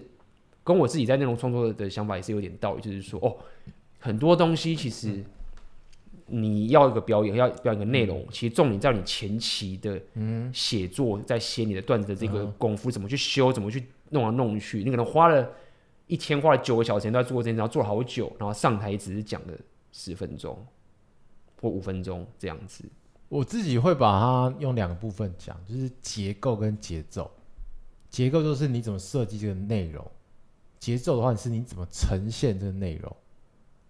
[0.64, 3.36] 跟我自己在内容创作的想法也是有点道理，就是说，哦，
[3.98, 5.24] 很多东西其实
[6.28, 10.00] 你要一个表演，要表演一个内容，嗯、其实重点在你前期的
[10.54, 15.50] 写作，在写你的段子的这个功夫，怎么去修，怎么去弄来弄去，你可能花了。
[16.08, 19.54] 一天花了九个小时都在做这件事，然后做了好久，然后上台只是讲了
[19.92, 20.66] 十分钟
[21.62, 22.84] 或五分钟这样子。
[23.30, 27.32] 我自己会把它用两个部分讲，就是结构跟节奏。
[28.10, 30.06] 结构就是你怎么设计这个内容，
[30.78, 33.16] 节奏的话是你怎么呈现这个内容。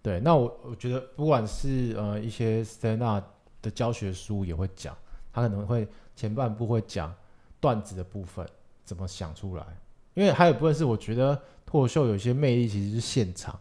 [0.00, 3.24] 对，那我我觉得不管是呃一些 stand up
[3.60, 4.96] 的教学书也会讲，
[5.32, 7.12] 他可能会前半部会讲
[7.60, 8.48] 段子的部分
[8.84, 9.66] 怎么想出来，
[10.14, 11.42] 因为还有部分是我觉得。
[11.74, 13.58] 脱秀有些魅力，其实是现场，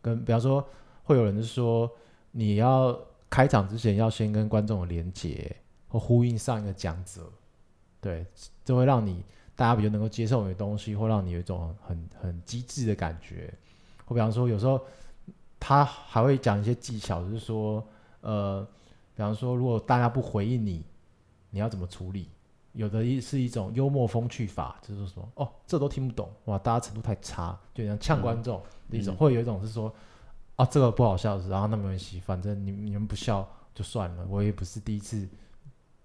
[0.00, 0.64] 跟比方说，
[1.02, 1.90] 会有人说，
[2.30, 2.96] 你要
[3.28, 5.56] 开场之前要先跟观众连接，
[5.88, 7.28] 或呼应上一个讲者，
[8.00, 8.24] 对，
[8.64, 9.24] 这会让你
[9.56, 13.52] 大家比较能够接受你的东西，或让你有一种很很机智的感觉。
[14.04, 14.80] 或比方说，有时候
[15.58, 17.84] 他还会讲一些技巧，就是说，
[18.20, 18.64] 呃，
[19.16, 20.84] 比方说，如果大家不回应你，
[21.50, 22.28] 你要怎么处理？
[22.78, 29.92] 有的一是一种幽默风趣法，就是说哦，这都听不懂哇，大家程度太差，就像呛观众的一种，嗯、或者有一种是说
[30.54, 35.28] 啊，这个不好笑是，然后那没关系，反正你你们不笑就算了，我也不是第一次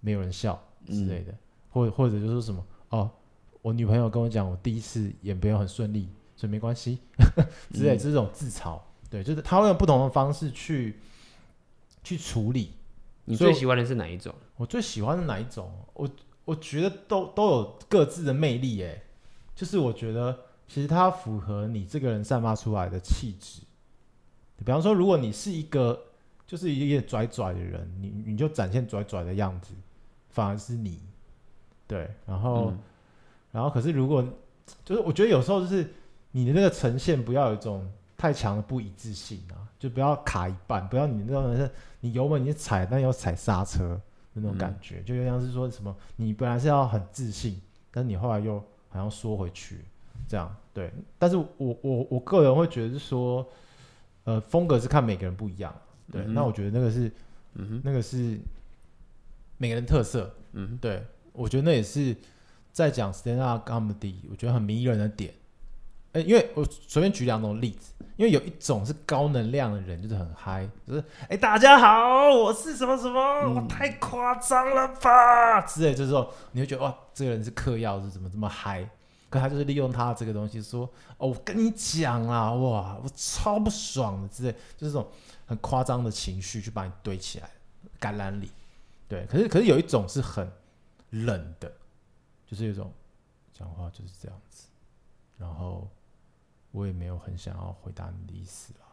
[0.00, 1.38] 没有人笑之类的，嗯、
[1.70, 3.08] 或者或者就是什么哦，
[3.62, 6.98] 我女朋友跟我讲，我第一次演没有很顺利，所以没关系
[7.72, 10.98] 之类，这种自嘲，对，就是他会用不同的方式去
[12.02, 12.72] 去处理。
[13.26, 14.34] 你最喜欢的是哪一种？
[14.56, 15.72] 我最喜欢的哪一种？
[15.94, 16.08] 我
[16.44, 19.02] 我觉得都都有各自的魅力，诶，
[19.54, 20.36] 就是我觉得
[20.68, 23.62] 其实它符合你这个人散发出来的气质。
[24.58, 26.00] 比方说，如果你是一个
[26.46, 29.74] 就是一个拽拽的人，你你就展现拽拽的样子，
[30.30, 31.00] 反而是你。
[31.86, 32.78] 对，然后，嗯、
[33.52, 34.24] 然后可是如果
[34.84, 35.92] 就是我觉得有时候就是
[36.30, 37.86] 你的那个呈现不要有一种
[38.16, 41.70] 太强的不一致性啊，就不要卡一半，不要你那种是
[42.00, 44.00] 你油门你踩，但要踩刹车
[44.34, 47.60] 那种感觉，嗯、就有像是说什么你本来是要很自信，
[47.90, 48.58] 但是你后来又
[48.90, 49.80] 好像缩回去，
[50.28, 50.92] 这样对。
[51.18, 53.46] 但是我我我个人会觉得是说，
[54.24, 55.74] 呃，风格是看每个人不一样，
[56.12, 56.22] 对。
[56.26, 57.10] 嗯、那我觉得那个是，
[57.54, 58.38] 嗯哼，那个是
[59.56, 61.02] 每个人特色，嗯，对。
[61.32, 62.16] 我觉得那也是
[62.72, 65.34] 在讲 stand up comedy，我觉得很迷人的点。
[66.14, 78.88] 哎、欸，因为我随便举两种例子，因为有一种是高能量的人，就是很嗨，就是哎、欸、大家好，我是什么什么，嗯、我太夸张了吧之类，就是说你会觉得哇，这个人是嗑药是怎么这么嗨？
[79.28, 80.88] 可他就是利用他这个东西说，
[81.18, 85.06] 哦，我跟你讲啊，哇，我超不爽的之类，就是这种
[85.46, 87.50] 很夸张的情绪去把你堆起来，
[87.98, 88.48] 感染力。
[89.08, 90.50] 对，可是可是有一种是很。
[91.10, 91.70] 冷的，
[92.44, 92.92] 就是一种
[93.52, 94.66] 讲话就是这样子，
[95.38, 95.88] 然后
[96.74, 98.86] 我也没有很想要回答你的意思啦，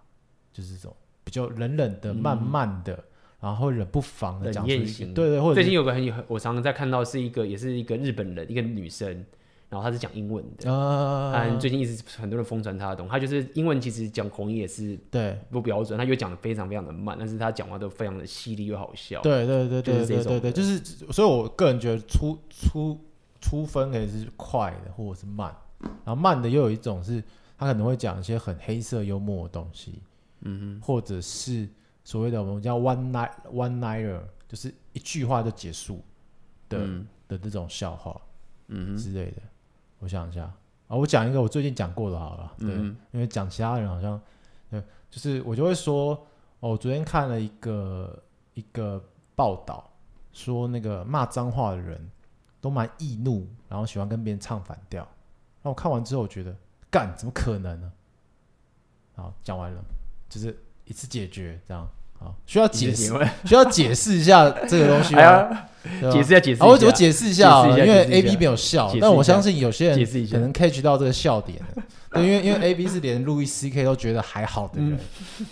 [0.53, 3.03] 就是这种比较冷冷的、慢慢的，嗯、
[3.41, 9.25] 然后冷不防的讲出一个，对对，或者最近有个很有，我常常在看到是一个，也是一个日本人，一个女生。
[9.71, 15.39] 然后她是讲英文的，嗯、uh，最近一直很多人疯传她的东西，他就是英文其实讲口音也是对。
[15.49, 20.77] 不标准，她又讲的非常非常的慢，但是她讲话都非常的犀利又好笑，对对对对对对对，就是
[21.13, 22.99] 所以我个人觉得出出
[23.39, 25.55] 出分可以是快的或者是慢，
[26.03, 27.23] 然后慢的又有一种是
[27.62, 30.01] 他可能会讲一些很黑色幽默的东西，
[30.39, 31.70] 嗯哼，或者是
[32.03, 36.03] 所谓的我们叫 one night one nighter，就是一句话就结束
[36.68, 38.20] 的、嗯、的这种笑话，
[38.70, 39.43] 嗯之类的。
[39.99, 40.51] 我想一下
[40.88, 44.20] 啊，我讲一个我最近讲过的好了，对，嗯、因为讲其他人好像，
[44.72, 46.16] 对，就是我就会说，
[46.62, 48.24] 哦，我昨天看了一个
[48.55, 48.99] 一个
[49.36, 49.88] 报道，
[50.34, 52.09] 说那个骂脏话的人
[52.59, 55.07] 都蛮易怒，然后喜欢跟别人唱反调。
[55.62, 56.55] 那我看完之后，我觉得
[56.91, 57.91] 干怎么可能呢？
[59.15, 59.81] 好，讲完了，
[60.29, 61.87] 就是一次解决这样。
[62.19, 63.11] 好，需要解释，
[63.45, 65.67] 需要解释一下这个东西吗？
[66.11, 66.61] 解释一下，解释。
[66.61, 71.59] 我我解释一下，因为 A B 没有笑，但我相信有些人可能 catch 到这个笑点。
[72.13, 74.99] 对，因为因为 A B 是连路易 C K 都觉得还好的人，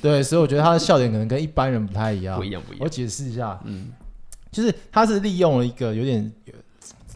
[0.02, 2.38] 对，所以我觉得他的笑点可能跟一般人不太一样。
[2.38, 2.84] 不一样，不一样。
[2.84, 3.92] 我解释一下，嗯，
[4.52, 6.32] 就是他是利用了一个有点，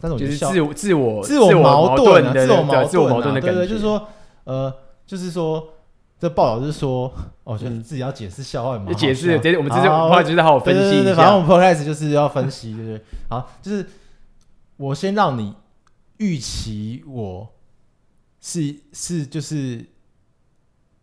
[0.04, 4.06] 但是我觉得自我自我自我矛盾的，自我矛自我矛盾的感觉，就是说，
[4.44, 4.70] 呃，
[5.06, 5.70] 就是说。
[6.16, 8.90] 这报道是说，哦，就是自己要解释笑话嘛？
[8.94, 11.14] 解释，对，我们这是后来就是好好分析一下。
[11.14, 13.00] 反正我们 podcast 就是要分析，对不对？
[13.28, 13.84] 好，就是
[14.78, 15.54] 我先让你
[16.16, 17.46] 预期我
[18.40, 19.84] 是是就是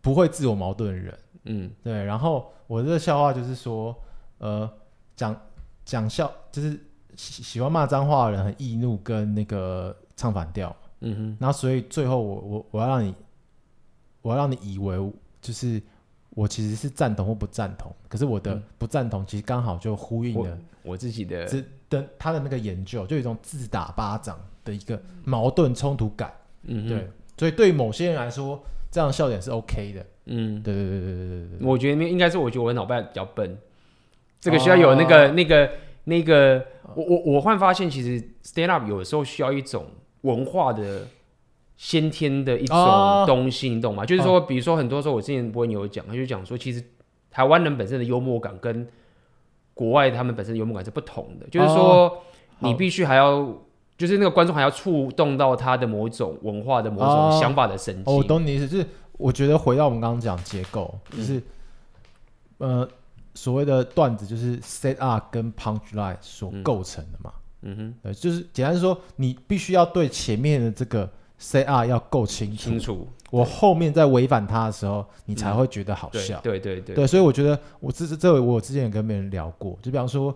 [0.00, 2.04] 不会自我矛盾的人，嗯，对。
[2.04, 3.94] 然后我这个笑话就是说，
[4.38, 4.68] 呃，
[5.14, 5.36] 讲
[5.84, 6.80] 讲笑就是
[7.16, 11.36] 喜喜欢骂脏话的人很易怒，跟那个唱反调，嗯哼。
[11.40, 13.14] 然后所以最后我我我要让你。
[14.24, 14.96] 我要让你以为
[15.40, 15.82] 就是
[16.30, 21.44] 我其实是赞同或不赞同，可是我的不赞同其实刚好就呼应了我，我自己的
[21.90, 26.32] 的他的那个研究，就有一种自打巴掌的一个矛盾冲突感。
[26.62, 30.06] 嗯哼，对，所以对于某些人来说，这样的笑点是 OK 的。
[30.26, 31.66] 嗯，对对对对对对对。
[31.66, 33.58] 我觉得应该是我觉得我的脑袋比较笨，
[34.40, 35.68] 这个需要有那个、哦、那个
[36.04, 39.86] 那个，我我我会发现其实 stand up 有的时候需要一种
[40.22, 41.06] 文化的。
[41.74, 42.76] 先天的一种
[43.26, 44.06] 东西，哦、你懂吗？
[44.06, 46.80] 就是说，比如说，很多时候我之前播音有讲，他就讲说，其实
[47.28, 48.86] 台湾人本身的幽默感跟
[49.74, 51.48] 国外他们本身的幽默感是不同的。
[51.48, 52.22] 就是说，
[52.60, 53.62] 你必须还要，哦、
[53.98, 58.04] 就是那个观众还要触动到他的某种文化的某种想法的神经。
[58.14, 61.42] 哦，我懂你意思，就是我觉得回到我们刚刚讲结构，就是、
[62.58, 62.88] 嗯、呃，
[63.34, 67.32] 所谓的段子就是 set up 跟 punch line 所构成的嘛。
[67.62, 71.10] 嗯哼，呃，就是简单说，你必须要对前面的这个。
[71.38, 73.08] C R 要够清楚，清楚。
[73.32, 76.40] 我后面在违反它的时候，你才会觉得好笑。
[76.40, 80.32] 对对对对，所以我觉得我这这我之前也跟别人聊过，就比方说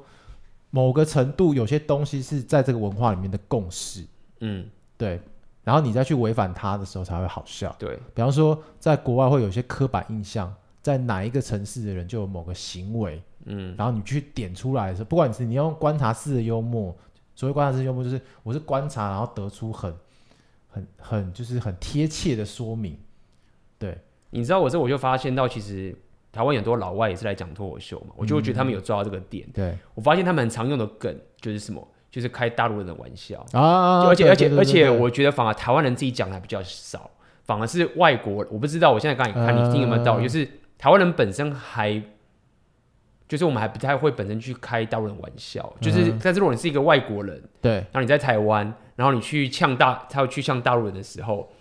[0.70, 4.05] 某个程度有些东西是在这个文化里面的共识，
[4.40, 4.68] 嗯，
[4.99, 5.20] 对。
[5.62, 7.72] 然后你再去违反它的时候才会好笑。
[7.78, 10.53] 对，比方说在国外会有一些刻板印象，
[10.87, 16.97] 在哪一个城市的人就有某个行为，嗯，然后你去点出来的时候，不管你是你用观察式的幽默，
[17.34, 19.93] 所谓观察式幽默就是我是观察然后得出很。
[20.68, 22.99] 很很就是很贴切的说明。
[23.78, 23.97] 对，
[24.28, 25.97] 你知道我这我就发现到，其实
[26.30, 29.49] 台湾很多老外也是来讲脱口秀嘛，我就觉得他们有抓到这个点。
[29.55, 37.11] 对，我发现他们很常用的梗就是什么，就是开大陆人的玩笑啊，而且而且而且，我觉得反而台湾人自己讲的还比较少，
[37.45, 40.47] 反而是外国，我不知道，我现在刚才看你听有没有道理，就是
[40.79, 42.03] 台湾人本身还。
[43.29, 51.53] 就是我们还不太会本身去开大陆人玩笑，就是但是如果你是一个外国人，对，然后你在台湾，然后你去呛大，他要去呛大陆人的时候，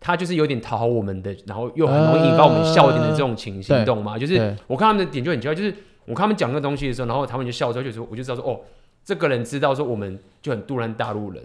[0.00, 4.18] 他就是有点讨好我们的，然后又很容易引发我们笑点的这种情形，懂吗？
[4.18, 5.68] 就是我看他们的点就很奇怪，就是
[6.06, 8.58] 我看他们讲那个东西的时候，然后他们就笑的时候，就说我就知道说，哦，
[9.04, 11.44] 这个人知道说我们就很杜烂大陆人。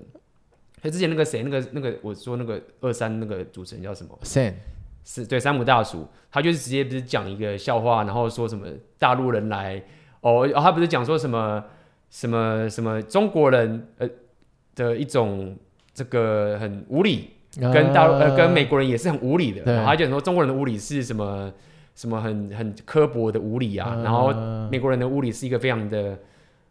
[0.81, 4.53] 他之前那个谁，那个那个我说那个二三那个主持人叫什么？Sam。
[5.05, 8.65] 是对山姆大叔，他就是直接不是讲一个笑话，然后说什么
[8.99, 9.81] 大陆人来
[10.21, 11.63] 哦，他不是讲说什么
[12.09, 14.09] 什么什么中国人呃
[14.73, 15.55] 的一种
[15.93, 17.29] 这个很无理，
[17.61, 21.53] 跟大陆呃跟美国人也是很无理的，然后他就说中国人的无理是什么
[21.93, 24.33] 什么很很刻薄的无理啊，然后
[24.71, 26.17] 美国人的无理是一个非常的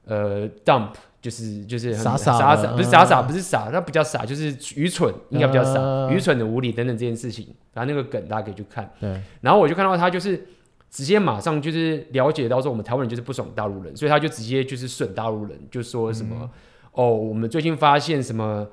[0.07, 0.91] 呃 dump。
[1.25, 8.87] 就是就是很傻傻傻傻，不是傻傻，不是傻，那不叫傻，就是愚蠢，应该比较傻，呃、愚蠢的无理等等这件事情，然后那个梗大家可以去看。
[9.01, 10.47] 对，然后我就看到他就是
[10.91, 16.51] 直接马上就是了解到说我们台湾人就是不爽大陆人，所以他就直接就是损大陆人，就说什么、嗯、
[16.93, 18.67] 哦，我们最近发现什么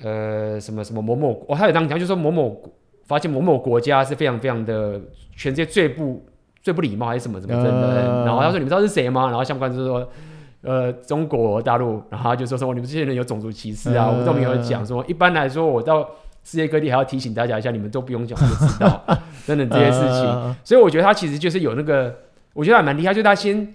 [0.00, 2.58] 呃什么什么某某，哦他有这样讲，就说某某
[3.04, 4.98] 发现某某国家是非常非常的
[5.36, 6.24] 全世界最不
[6.62, 9.26] 最不礼貌还是什么什么真的，呃、然后他说你们知道是谁吗？
[9.26, 10.08] 然后相关就是说。
[10.62, 15.04] 呃，中国大陆，然后他就说说你们这些人有种族歧视啊，嗯、我们都没有讲说。
[15.08, 16.08] 一般来说，我到
[16.44, 19.04] 世界各地还要提醒大家一下，你们都不用讲就知道
[19.44, 20.24] 等等这些事情。
[20.24, 22.14] 嗯、所以我觉得他其实就是有那个，
[22.54, 23.74] 我觉得还蛮厉害，就是他先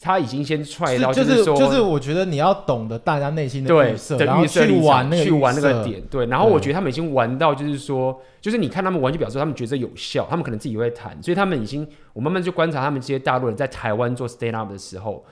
[0.00, 6.00] 他已经先踹到，就是说，就是我觉得你要懂得大家内心的预设，然后去玩那个去玩那个点。
[6.08, 15.24] 对，然后我觉得他们已经玩到，就是说，就是你看他们玩就表示他们觉得有效，他们可能自己会谈，所以他们已经，我慢慢就观察他们这些大陆人在台湾做 stand up 的时候。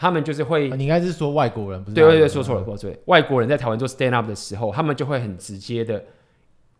[0.00, 1.94] 他们就是会，你应该是说外国人，不是？
[1.96, 2.96] 对对对，说错了，说错了。
[3.06, 6.00] 外国人在台湾做 stand up 的时候，他们就会很直接的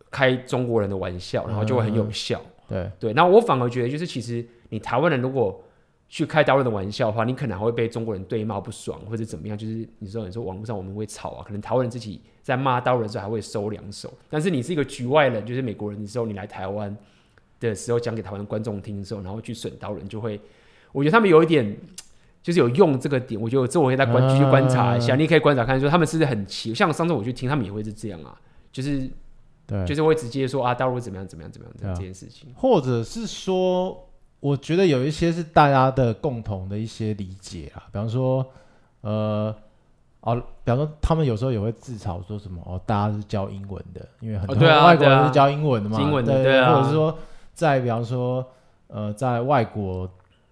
[0.09, 2.41] 开中国人的玩笑，然后就会很有效。
[2.69, 5.61] 对对，那我反而觉得，就是其实你台湾人如果
[6.07, 9.57] 去开大陆人的玩笑的话，你可能还会被中国人对骂不爽，或者怎么样。
[9.57, 14.13] 就是你说，你说网络上我们会吵啊，可能台湾人自己在骂大陆人的时候还会收两手。
[14.29, 16.95] 但是你是一个局外人，就是美国人的时候，你来台湾
[17.59, 20.39] 的时候讲给台湾观众听的时候，然后去损刀人，就会，
[20.93, 21.75] 我觉得他们有一点。
[22.41, 25.15] 就是有用这个点，我觉得这我可以再观继续观察一下。
[25.15, 28.33] 你可以观察看，说他们是不是很奇，像上次我去听，他们也会是这样啊，
[28.71, 29.09] 就是
[29.67, 34.07] 对，就是会直接说啊，大陆怎么样怎么样怎么样这件事情，或者是说，
[34.39, 38.45] 我觉得有一些是大家的共同的一些理解啊，比方说，
[39.01, 39.53] 呃，
[40.21, 47.17] 哦，比方说他们有时候也会自嘲说什么哦，大家是教英文的，因为很多外国人是教英文的嘛，英文的对啊，或者是说
[47.53, 48.47] 在比方说
[48.87, 50.09] 呃，在外国。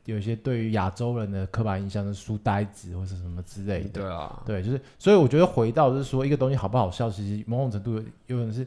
[0.07, 8.65] 有一些对于亚洲人的刻板印象是书呆子或者什么之类的，对啊，对，就是，所以我觉得回到就是说，一个东西好不好笑，其实某种程度有有可能是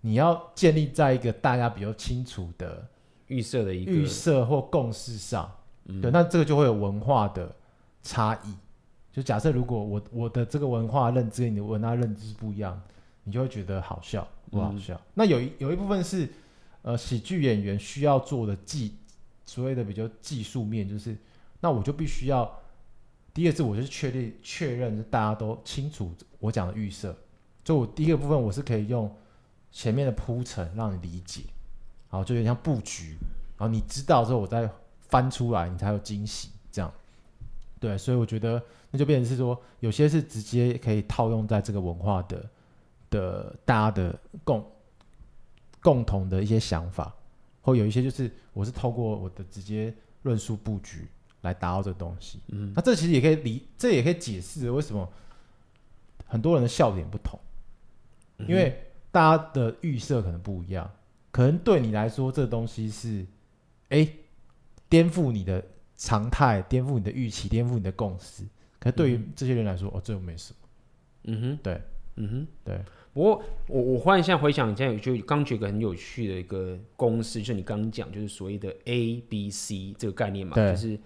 [0.00, 2.82] 你要建立在一个大家比较清楚的
[3.26, 5.52] 预设的一个预设或共识上，
[5.84, 7.54] 嗯、对，那这个就会有文化的
[8.02, 8.54] 差异。
[9.12, 12.80] 就假设如果我我的这个文化认知跟你的文化认知不一样，
[13.24, 14.94] 你就会觉得好笑不好笑。
[14.94, 16.26] 嗯、那有一有一部分是
[16.80, 18.94] 呃喜剧演员需要做的技。
[19.48, 21.16] 所谓的比较技术面，就是
[21.58, 22.54] 那我就必须要
[23.32, 27.16] 第一个字，我就是确定确认是大家都清楚我讲的预设。
[27.64, 29.10] 就我第一个部分，我是可以用
[29.72, 31.44] 前面的铺陈让你理解，
[32.08, 33.16] 好，就有点像布局，
[33.56, 34.70] 然后你知道之后，我再
[35.00, 36.50] 翻出来，你才有惊喜。
[36.70, 36.92] 这样，
[37.80, 42.50] 对，所以我觉得那就变成是说，有些是直接可以套用在这个文化的
[43.08, 44.70] 的大家的共
[45.80, 47.14] 共同的一些想法。
[47.68, 51.06] 或有一些就是，我是透过我的直接论述布局
[51.42, 52.40] 来达到这个东西。
[52.48, 55.08] 嗯，那这其实也可以理，这也可以解释为什么
[56.26, 57.38] 很多人的笑点不同，
[58.48, 60.90] 因为大家的预设可能不一样。
[61.30, 63.26] 可能对你来说，这个东西是
[63.90, 64.08] 哎
[64.88, 65.62] 颠覆你的
[65.96, 68.44] 常态，颠覆你的预期，颠覆你的共识。
[68.80, 70.68] 可是对于这些人来说，哦，这又没什么。
[71.24, 71.82] 嗯哼，对，
[72.16, 72.84] 嗯哼，对。
[73.14, 80.96] 我我我忽然现在回想，一下有就刚觉得很有趣的一个公式，就是你刚刚讲，就是所谓的 A B C 这个概念嘛，就是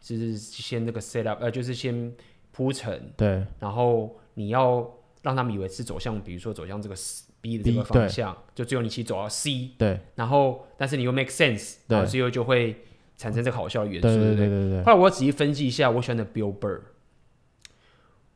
[0.00, 2.12] 就是先那个 set up，呃，就是先
[2.50, 4.86] 铺陈，对，然后你要
[5.22, 6.94] 让他们以为是走向，比如说走向这个
[7.40, 12.76] B 的这个方向，就最后你其实走到 C，对，然后但是你又 make sense，对，然后最后就会
[13.16, 14.36] 产生这个好笑的元素，对对？
[14.36, 14.82] 对对对，对。
[14.82, 16.80] 后来我仔细分析一下，我喜欢的 Bill Burr，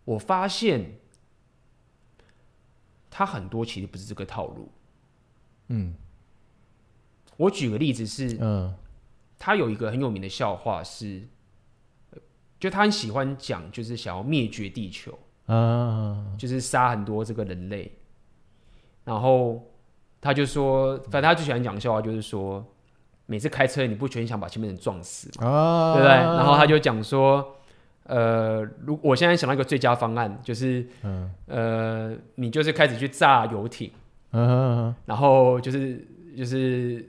[0.05, 0.97] 我发现。
[3.17, 4.69] 他很多其实不是这个套路。
[5.69, 5.95] 嗯，
[7.39, 8.75] 我举个例子是，嗯，
[9.39, 11.23] 他有一个很有名的笑话是，
[12.61, 17.91] 就他很喜欢讲，就是想要灭绝地球，啊，就是杀很多这个人类，
[19.05, 19.67] 然后
[20.21, 22.63] 他就说，反正他最喜欢讲笑话，就是说，
[23.25, 26.15] 每次开车你不全想把前面人撞死嘛，啊，对不对？
[26.15, 27.56] 然后他就讲说，
[28.07, 33.91] 呃，如我现在想到一个最佳方案，就是，嗯，呃，你就是开始去炸游艇，
[34.33, 37.05] 嗯，然后就是就是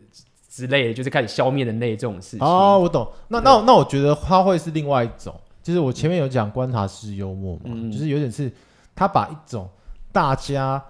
[0.50, 2.46] 之类的，就是开始消灭人类这种事情。
[2.46, 3.08] 哦，我懂。
[3.28, 8.52] 那那那我觉得他会是另外一种，就是我前面有讲观察式幽默嘛，嗯、就是有点是
[8.96, 9.70] 他把一种
[10.12, 10.84] 大家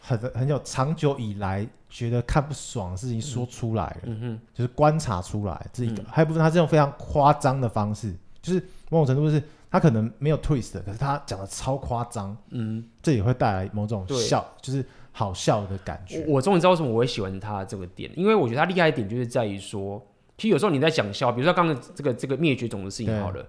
[0.00, 8.12] 很很有长久以来觉得看不爽的事情说出来了，嗯哼，就是观察出来这一个，嗯、还有部分他是用非常夸张的方式，
[8.42, 14.84] 就是某种程度是他可能没有 twist，可是他讲的超夸张，嗯，这也会带来某种笑，就是。
[15.14, 16.24] 好笑的感觉。
[16.26, 20.02] 我终于知道为什么我会喜欢他这个点，因为我觉得他厉害的点就是在于说，
[20.38, 23.46] 其实有时候你在讲笑，比如说刚刚这个这个灭绝种的事情好了，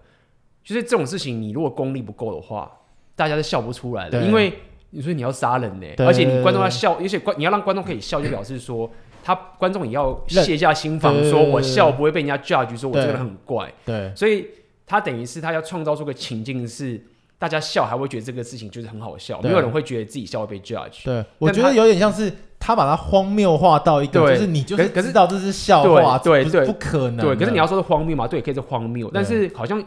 [0.62, 2.70] 就是这种事情你如果功力不够的话，
[3.16, 4.54] 大家是笑不出来的，因为
[4.90, 8.92] 你说你要杀人呢，而且你观众要笑，而且观你要让观众可以笑，就表示说
[9.24, 14.46] 他观众也要卸下心防，说我笑不会被人家 judge，说我这个人很怪，对，所以
[14.86, 17.02] 他等于是他要创造出个情境是。
[17.40, 21.04] 大家笑还会觉得这个事情就是很好笑，没有人会觉得自己笑会被 judge。
[21.04, 27.18] 对，我觉得有点像是他把它荒谬化到一个，就是你就是知道这是笑话，对对，不可能。
[27.18, 28.26] 对，可是你要说是荒谬嘛？
[28.26, 29.84] 对，可以是荒谬，但是好像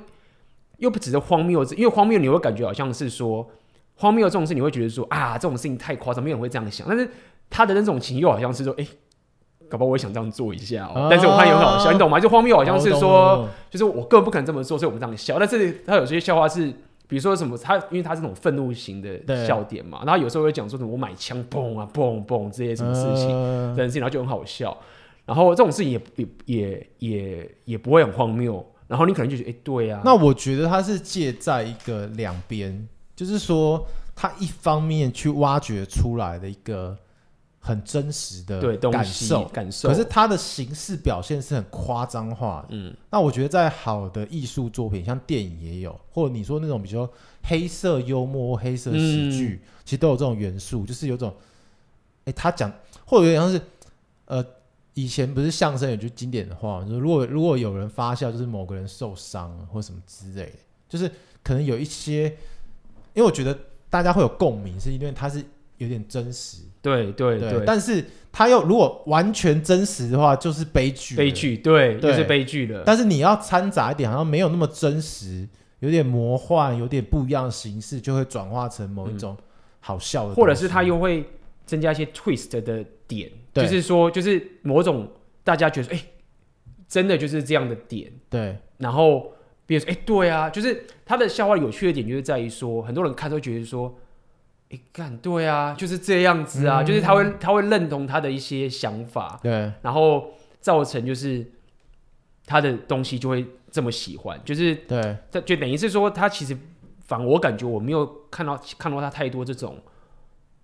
[0.76, 3.48] 又不只是荒谬，因为荒谬你会感觉好像是说
[3.94, 6.86] 荒谬这种事，你会觉得说啊，这种事情太夸张，没有人会这样想。
[6.86, 7.08] 但是
[7.48, 8.86] 他的那种情又好像是说，哎，
[9.68, 11.08] 搞不好我也想这样做一下哦。
[11.10, 12.18] 但是我看有很好笑，你懂吗？
[12.20, 15.38] 就荒谬好像是说，就是我根本不可能这么做，所以我们这样笑。
[15.38, 16.72] 但是他有些笑话是。
[17.08, 23.28] 比如说什么，他因为他是这种愤怒型的笑点嘛，然后有时候会讲说什么我买枪嘣啊嘣嘣这些什么事情，
[23.76, 24.76] 这件事情，然后就很好笑。
[25.24, 30.02] 然后这种事情也也也也也不会很荒谬，然后你可能就觉得哎，对啊。
[30.04, 33.86] 那我觉得他是借在一个两边，就是说
[34.16, 36.98] 他一方面去挖掘出来的一个。
[37.66, 39.88] 很真实的感受，感受。
[39.88, 42.68] 可是它的形式表现是很夸张化的。
[42.70, 47.10] 嗯，那我觉得在好的艺术作品，像电影也有，或者你说那种比较
[47.42, 51.28] 黑色幽默、黑色喜剧，嗯、其实都有这种元素，就是有种，
[52.20, 52.72] 哎、欸，他讲，
[53.04, 53.60] 或者有点像是，
[54.26, 54.46] 呃，
[54.94, 60.58] 以前不是相声有句经典的话，就是如果如果有人发笑，就是某个人受伤了，或什么之类的，
[60.88, 61.10] 就是
[61.42, 62.28] 可能有一些，
[63.12, 63.58] 因为我觉得
[63.90, 65.44] 大家会有共鸣，是因为它是
[65.78, 66.62] 有点真实。
[66.82, 71.16] 对对对，但是他又如果完全真实的话，就是悲剧。
[71.16, 72.84] 悲剧，对，就是悲剧了。
[72.86, 75.48] 但是你要掺杂一点，好像没有那么真实，
[75.80, 79.36] 有点魔幻，有点不一样的形式，就会转化成某一种
[79.80, 80.34] 好笑的。
[80.34, 81.24] 或者是他又会
[81.64, 85.10] 增加一些 twist 的点，就是说，就是某种
[85.42, 86.00] 大家觉得，哎，
[86.86, 88.12] 真的就是这样的点。
[88.30, 88.56] 对。
[88.78, 89.32] 然后，
[89.66, 93.92] 比如说，哎，对啊，就是他的笑话有趣的点，就是在于说，很多人看都觉得说。
[94.70, 101.46] 哎，干对啊，就是这样子啊，嗯、就是他会他会认同他的一些想法，对，然后造成就是
[102.44, 106.56] 他的东西就会这么喜欢，就是对，他就等于是说他其实
[107.04, 109.78] 反我感觉我没有看到看到他太多这种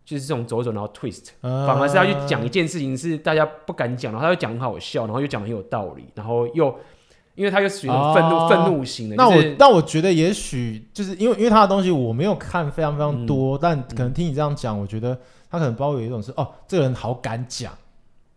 [0.04, 6.76] 就是这种走走然后 twist，、呃、反而是他去讲一件事情是大家不敢讲，然后他又讲很好笑，然后又讲很有道理，然后又。
[7.34, 15.18] 因为他又属于愤怒、愤、哦、怒型的，那我那我觉得也许就是因为因为他的东西我没有看非常非常多，嗯、但可能听你这样讲，我觉得
[15.50, 17.72] 他可能包括有一种是哦，这个人好敢讲，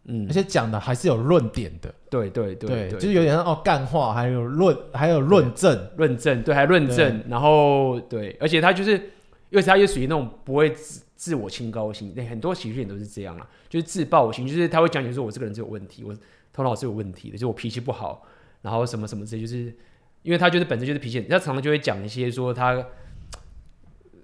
[0.06, 8.94] 嗯，而且讲的还是有论点的，对对对对，就是有点像哦干话，还有论还有论证，论证对，还论证，然后对，而且他就是
[9.50, 16.16] 因为他又属于那种不会自自我清高型，很多喜剧演都是这样啦，就是自爆型，就是他会讲你说我这个人是有问题，我
[16.54, 18.26] 头脑是有问题的，就是我脾气不好。
[18.66, 19.74] 然后什么什么之类，就是
[20.24, 22.84] 因为他就是本身就是脾气，他常常就会讲一些说他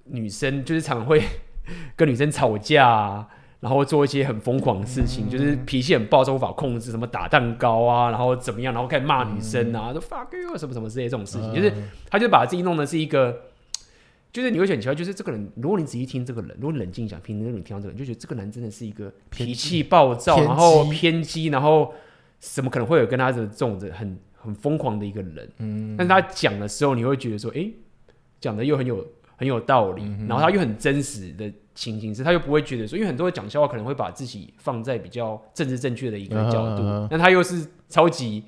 [0.05, 1.21] 女生就是常常会
[1.95, 3.27] 跟女生吵架啊，
[3.59, 11.71] 然后做一些很疯狂的事情，嗯、就是脾气很暴躁无法控制，什么打蛋糕啊，然后怎么样，然后开始骂女生啊，说 fuck you 什么什么之类这种事情，嗯、就是
[12.09, 13.43] 他就把自己弄的是一个，
[14.33, 21.93] 就是你会很奇怪，就是这个人，如果你仔细听这个人，如果你冷静讲，平时你听到这个人，就觉得这个人真的是一个脾气暴躁，然后偏激，然后
[22.39, 24.17] 怎么可能会有跟他的这种的很。
[24.43, 27.73] 很疯狂的一个人，嗯，但是他讲的时候，你会觉得说，哎、欸，
[28.39, 37.17] 讲的又很有很有道理，嗯、然后他又很真实的情形是，他又不会觉得说，因为很多人讲笑话可能会把自己放在比较政治正确的一个角度，那、uh.
[37.17, 38.43] 他又是超级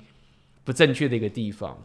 [0.64, 1.76] 不正确的一个地方，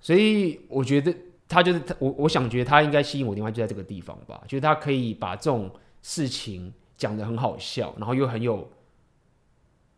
[0.00, 1.14] 所以我觉得
[1.48, 5.70] 他就是他，我我想觉得他应该吸引我的地方就在这个地方吧，就是他可以把这种
[6.02, 8.70] 事情讲的很好笑，然后又很有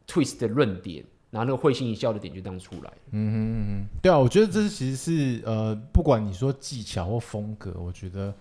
[0.07, 2.93] twist 的论点，然后那个会心一笑的点就这样出来。
[3.11, 8.33] 嗯哼嗯哼，对啊，我觉得这其实是呃，不管你说技巧或风格，我觉得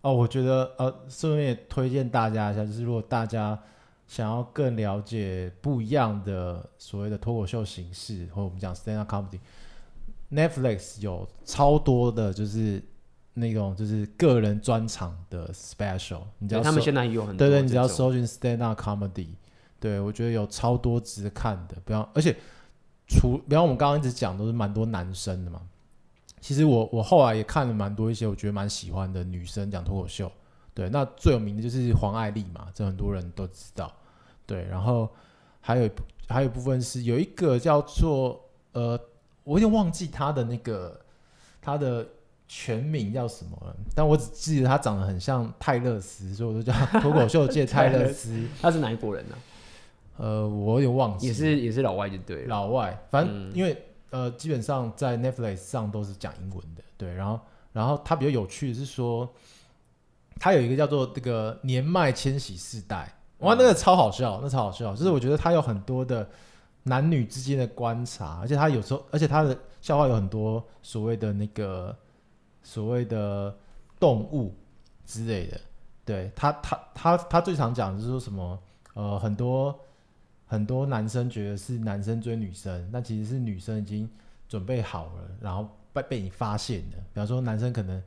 [0.00, 3.58] 哦，我觉得呃，顺便也推荐大家一下，就是如果大家
[4.06, 12.82] 想要更了解不一样的所谓的脱口秀形式，或我们讲 stand up comedy，Netflix 有超多的，就是。
[13.38, 19.26] 那种就是个人专场的 special，你知道他们现在有很多，对对，你只要搜寻 stand up comedy，
[19.78, 22.36] 对我觉得有超多值得看的，不要，而且
[23.06, 25.60] 除，比方我们刚刚一直讲都是蛮多男生的嘛，
[26.40, 30.30] 其实我我后来也看了蛮多一些我觉得蛮喜欢的女生讲脱口秀，
[30.74, 33.92] 对，那最有名的就是黄爱丽嘛，这很多人都知道，
[34.46, 35.08] 对，然后
[35.60, 35.90] 还有
[36.28, 38.40] 还有一部分是有一个叫做
[38.72, 38.98] 呃，
[39.44, 41.00] 我有点忘记他的那个
[41.60, 42.06] 他的。
[42.48, 43.58] 全名叫什么？
[43.92, 48.46] 但我只记得他长得很像泰勒斯，所以我就叫脱口秀界 泰勒斯。
[48.62, 49.38] 他是哪一国人呢、啊？
[50.16, 51.28] 呃，我有点忘记。
[51.28, 52.48] 也是也是老外就对了。
[52.48, 53.72] 老外，反正因为、
[54.10, 56.82] 嗯、呃，基本上在 Netflix 上都是讲英文的。
[56.96, 57.40] 对，然后
[57.72, 59.28] 然后他比较有趣的是说，
[60.38, 64.94] 他有一个叫做这个年迈千禧世代，哇，那个超好笑，那超好笑。
[64.94, 66.28] 就是我觉得他有很多的
[66.84, 71.96] 男女之间的观察，而且他有时候，而且他的笑话有很多所谓的那个。
[72.68, 73.56] 所谓的
[74.00, 74.52] 动物
[75.04, 75.60] 之类的，
[76.04, 78.58] 对他，他，他，他最常讲的是说什么？
[78.94, 79.78] 呃，很多
[80.46, 84.08] 很多男生觉得是男生追女生，那其实是女生已经
[84.48, 86.96] 准备好了，然后被被你发现的。
[87.12, 88.02] 比方说，男生可能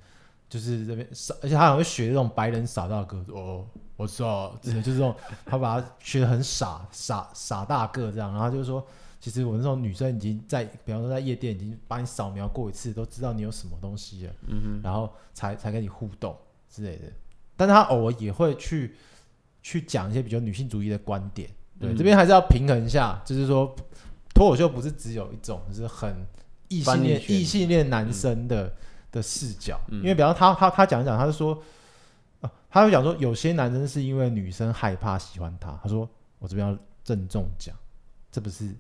[0.50, 5.16] 就是这边傻，而且他还会学这种白人傻大个，哦，我知道，就是这种，
[5.46, 8.86] 他把他学的很傻傻傻大个这样，然后就是说。
[9.22, 16.34] 其实我那时候女生已经在，比方说在夜店已经把你扫描过一次，都知道你有什么东西了，嗯哼，然后才才跟你互动
[16.70, 17.12] 之类的。
[17.58, 18.96] 但是他偶尔也会去
[19.62, 21.50] 去讲一些比较女性主义的观点，
[21.80, 23.76] 对，嗯、这边还是要平衡一下，就是说
[24.34, 26.26] 脱口秀不是只有一种，就是很
[26.68, 28.74] 异性恋异性恋男生的、嗯、
[29.12, 31.62] 的视角，嗯、因为比方他他他讲一讲，他就说，
[32.42, 36.10] 啊，他会讲说有些男生是因为女生害怕喜欢他，他说
[36.40, 37.76] 我这边要郑重讲，
[38.32, 38.76] 这不是。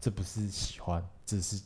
[0.00, 1.60] 这不是喜欢，这是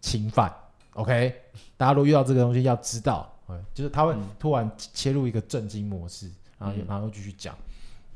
[0.00, 0.52] 侵犯。
[0.94, 1.32] OK，
[1.76, 3.32] 大家如果遇到这个东西，要知道，
[3.72, 7.56] 就是他会突然切入一个震惊模式，然后然后继续讲，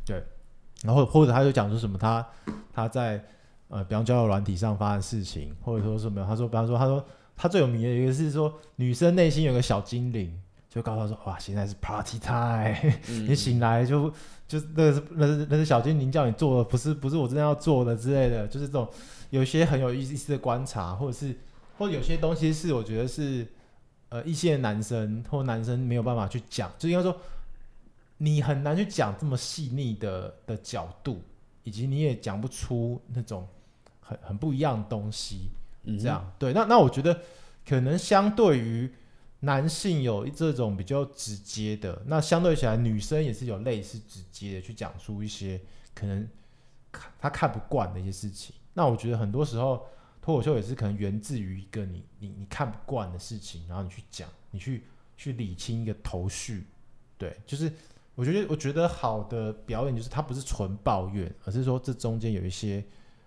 [0.05, 0.21] 对，
[0.87, 2.27] 然后或者他就讲说什么他
[2.73, 3.23] 他在
[3.69, 7.05] 呃，比方交友软体上发生事情，或者说什么，他说，比方说，他说
[7.37, 10.33] 他最有名的一个是说，女生内心有个小精灵，
[10.71, 12.95] 就告诉他说，哇，现在是 party time，
[13.27, 14.09] 你醒来就
[14.47, 18.89] 就那是那是那是小精灵叫你做的，不是不是我真的要做的之类的，就是这种。
[19.31, 21.35] 有些很有意思的观察，或者是，
[21.77, 23.45] 或者有些东西是我觉得是，
[24.09, 27.15] 呃，一些男生或男生没有办法去讲，就应该说，
[28.19, 31.23] 你很难去讲这么细腻的的角度，
[31.65, 33.47] 以及你也讲不出那种
[34.01, 35.51] 很很不一样的东西，
[35.85, 36.53] 嗯、这样对。
[36.53, 37.23] 那那我觉得
[37.67, 38.91] 可能相对于
[39.41, 45.61] 男性有这种比较直接的，那相对起来女生也是有类似直接的去讲述一些
[45.95, 46.27] 可能
[46.91, 48.55] 看他看不惯的一些事情。
[48.73, 49.87] 那我觉得很多时候
[50.23, 54.85] 脱口秀也是可能源自于一个你你你看不惯的事情，然后你去讲，你去
[55.17, 56.65] 去理清一个头绪，
[57.19, 57.71] 对，就是
[58.17, 62.83] 我觉得我觉得好的表演就是它不是纯抱怨，而是说这中间有一些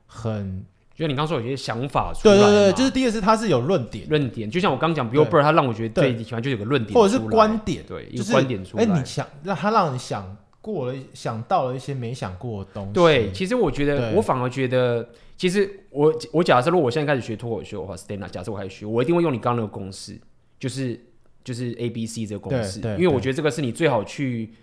[0.06, 15.08] 很，就你刚说有些想法出来，对对对，就是第一个是它是有论点，论点，就像我刚讲 Bill Burr，他让我觉得最喜欢就有个论点，或者是观点，对，一个观点出来，哎，你想让他让你想过了，想到了一些没想过的东西，对，其实我觉得我反而觉得。
[15.40, 20.20] 其实我我假设，如果我现在开始学脱口秀的话，stand up，假设我开始学，我一定会用你刚刚那个公式，
[20.60, 21.00] 就是
[21.46, 24.54] 就是 A B C 这个公式，因为我觉得这个是你最好去，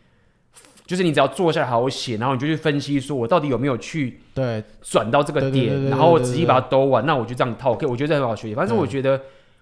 [0.86, 8.54] 就是你只要坐下来好好写，然后你就去分析，说我到底有没有去对转到这个点，然后我仔细把它兜完，那我就这样套，OK，我觉得这很好学习。
[8.54, 9.20] 反正我觉得，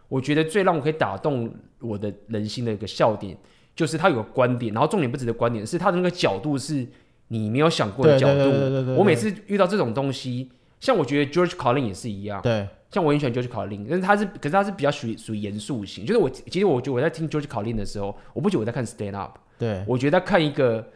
[0.09, 3.37] 我觉得最让我可以打动我的人心的一个笑点，
[3.75, 6.87] 就是他有个观点，然后重点不止的观点，是他的那个角度是
[7.29, 8.95] 你没有想过的角度。
[8.97, 10.51] 我每次遇到这种东西。
[10.81, 16.05] 像我觉得 George Carlin 也是一样，对，像我很喜欢 George Carlin，但是他是，可是他是比较属于属于严肃型。
[16.05, 20.87] 就是我其实我觉得我在听 George Carlin 的时候，我不觉得我在看 stand up，对，我觉得在看一个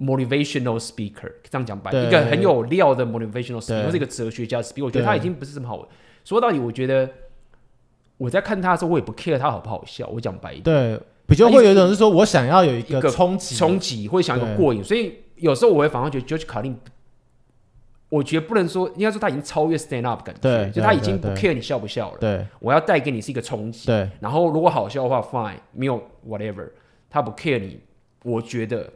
[0.00, 4.84] motivational speaker，这样讲白，一个很有料的 motivational speaker，或是一个哲学家 speaker。
[4.84, 5.88] 我觉得他已经不是什么好。
[6.24, 7.08] 说到底，我觉得
[8.16, 10.06] 我在看他的时候，我也不 care 他好不好笑。
[10.08, 14.82] 我讲白一点，对，比较会有一种是说，我想要有一个冲击，冲击，会想要有过瘾。
[14.82, 16.76] 所以有时候我会反而觉得 George Carlin。
[18.08, 22.18] 我觉得不能说，应该说他已经超越 stand up 感觉，就他已经不 care 你笑不笑了。
[22.20, 23.86] 对，我要带给你是一个冲击。
[23.86, 25.98] 对，然后如果好笑的话，fine，没有
[26.28, 26.68] whatever，
[27.08, 27.80] 他不 care 你。
[28.22, 28.86] 我觉得，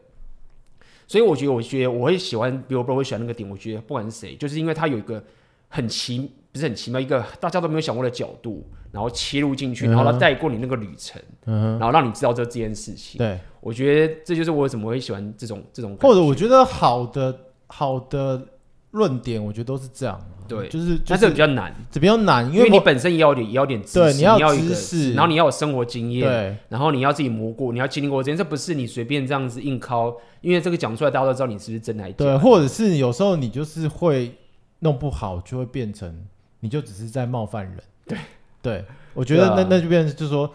[1.06, 3.48] 所以我觉得，我觉得我会喜欢 Billboard 会喜欢那个点。
[3.48, 5.22] 我觉得不管是谁，就是因为他有一个
[5.68, 13.18] 很奇，不是很奇妙，一个大家都没有想过的角度，然后切入进去，然后他带过你那个旅程，嗯、然后让你知道这这件事情。
[13.18, 15.96] 对，我觉得这就是我为什么会喜欢这种这种。
[16.00, 17.38] 或者我觉得好的
[17.68, 18.46] 好的
[18.90, 20.20] 论点，我觉得都是这样。
[20.48, 32.10] 对，就是，但是比较难，这比较难，因为你本身也要点，也要点知识，对，你要知识，然后你要有生活经验，对，然后你要自己磨过，你要经历过这些，这不是你随便这样子硬敲，因为这个讲出来，大家都知道你是不是真的。
[32.12, 34.32] 对，或者是有时候你就是会
[34.80, 36.14] 弄不好，就会变成
[36.60, 37.76] 你就只是在冒犯人。
[38.06, 38.18] 对，
[38.62, 40.50] 对，我觉得那那就变成就是说。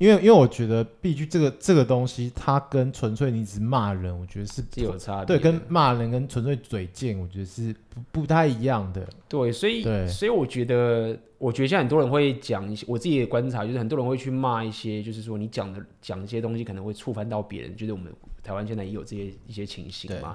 [0.00, 5.26] 因为，因为我觉得必须这个这个东西，它跟纯粹你只骂人，我觉得是有差别。
[5.26, 9.06] 对，跟骂人跟纯粹嘴贱，我觉得是不不太一样的。
[9.28, 18.10] 对，所以，对所以我觉得，我觉得现在很多人会讲一些，我自己的观察就是，很多人会去骂一些，就是说你讲的讲一些东西可能会触犯到别人，就是我们
[18.42, 20.34] 台湾现在也有这些一些情形嘛。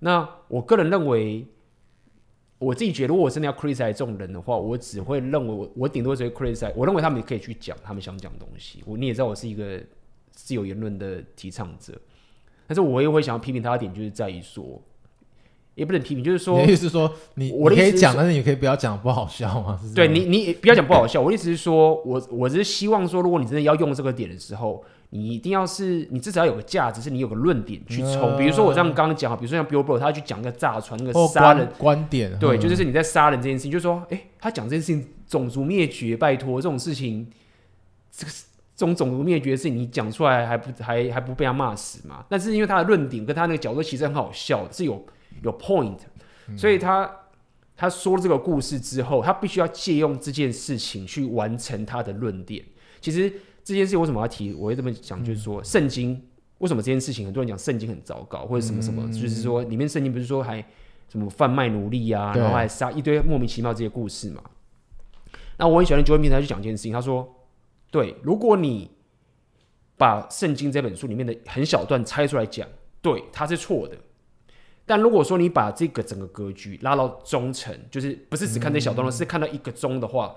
[0.00, 1.46] 那我个人认为。
[2.58, 6.72] 我自己觉得，如果我真的要 criticize 这种人的话，我只会认为我我顶多只会 criticize。
[6.74, 8.82] 我认为他们也可以去讲他们想讲的东西。
[8.86, 9.78] 我你也知道，我是一个
[10.30, 11.92] 自由言论的提倡者，
[12.66, 14.80] 但是我也会想要批评他的点，就是在于说，
[15.74, 19.78] 也不能批评，就是说，你的意思是说，你我可以讲，但是你可以不要讲不好笑吗？
[19.94, 21.20] 对你，你不要讲不好笑。
[21.20, 24.82] 我的意思是说，我我只是希望说，如果你真的要用这个点的时候。
[25.10, 28.32] 你一定要是，你至少要有个价值，是你有个论点去冲。
[28.32, 37.30] 呃、比如说我这样刚刚讲，比如说像 Billboard 他去讲个炸船那个杀人观，观点，对，就是你在杀人这件事情，就是说，哎、欸，他讲这件事情种族灭绝，拜托这种事情，
[38.10, 38.32] 这个
[38.74, 42.24] 这种种族灭绝的事情，你讲出来还不还还不被他骂死嘛？
[42.28, 45.06] 但是因为他的论点跟他那个角度其实很好笑，是有
[45.42, 45.98] 有 point，
[46.58, 47.08] 所以他
[47.76, 52.64] 他说了这个故事之后，他必须要借用这件事情去完成他的论点。
[53.00, 53.32] 其实。
[53.66, 54.54] 这件事情为什么要提？
[54.54, 56.22] 我会这么讲，就是说，圣经
[56.58, 60.64] 为什么这件事情很多人讲圣经很糟糕，或者什么什么，就是说里面圣经不是说还
[61.08, 64.40] 什么贩卖奴隶啊，然后还杀一堆莫名其妙这些故事嘛？
[65.58, 67.28] 那我很喜欢 Joel 平台去讲这件事情，他说，
[67.90, 68.88] 对，如果你
[69.96, 72.68] 把圣经这本书里面的很小段拆出来讲，
[73.02, 73.98] 对，它是错的。
[74.84, 80.36] 但如果说你把这个整个格局拉到中层，就是不是只看这小段，是看到一个钟的话，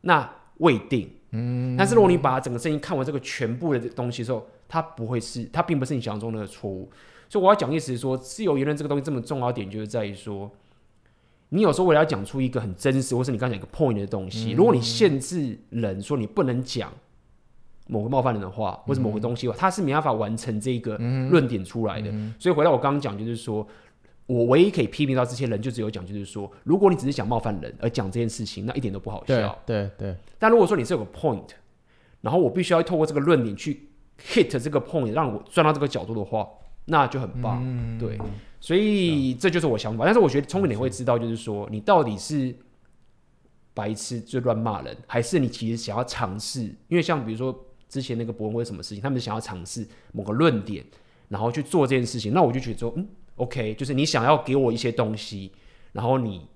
[0.00, 1.19] 那未定。
[1.32, 6.90] 嗯，但是如果你把整个圣经看完这个全部的东西的时候，它不会是，它并不是你想象中的错误。
[7.28, 10.50] 所以我要讲意思是说，自由言论这个东西这么重要点，就是在于说，
[11.50, 16.92] 你有时候为了要讲出一个很真实，或是你刚才讲一个 point 的东西，如果你限制人说你不能讲
[17.86, 22.12] 某个冒犯人的话，或是某个东西的话，他是没办法完成这个论点出来的。
[22.38, 23.66] 所以回到我刚刚讲，就是说。
[24.30, 29.58] 我唯一可以批评到这些人，就只有讲，就是说，如果你只是想冒犯人而讲这件事情，那一点都不好笑。
[29.66, 30.12] 对对。
[30.12, 31.48] 对，但如果说你是有个 point，
[32.20, 33.88] 然后我必须要透过这个论点去
[34.24, 36.48] hit 这个 point，让我转到这个角度的话，
[36.84, 37.60] 那就很棒。
[37.60, 38.16] 嗯、对，
[38.60, 40.04] 所以这就是我想法。
[40.04, 42.54] 但是我觉得聪明点会知道，就是说，你到底是
[43.74, 46.62] 白痴就乱骂人，还是你其实想要尝试？
[46.86, 50.84] 因为像比如说之前那个博文会什么事情，他们想要尝试某个论点，
[51.26, 53.04] 然后去做这件事情，那我就觉得说，嗯。
[53.40, 55.50] OK，就是你想要给我一些东西，
[55.92, 56.46] 然后你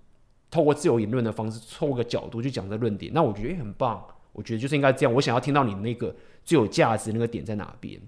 [0.51, 4.05] 透过自由言论的方式，透过个角度去讲这论点，那我觉得、也、很棒。
[4.35, 5.15] 我觉得就是应该这样。
[5.15, 7.99] 我想要听到你那个最有价值的那个点在哪边。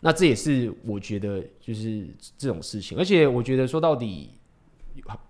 [0.00, 2.06] 那这也是我觉得就是
[2.36, 2.98] 这种事情。
[2.98, 4.30] 而且我觉得说到底，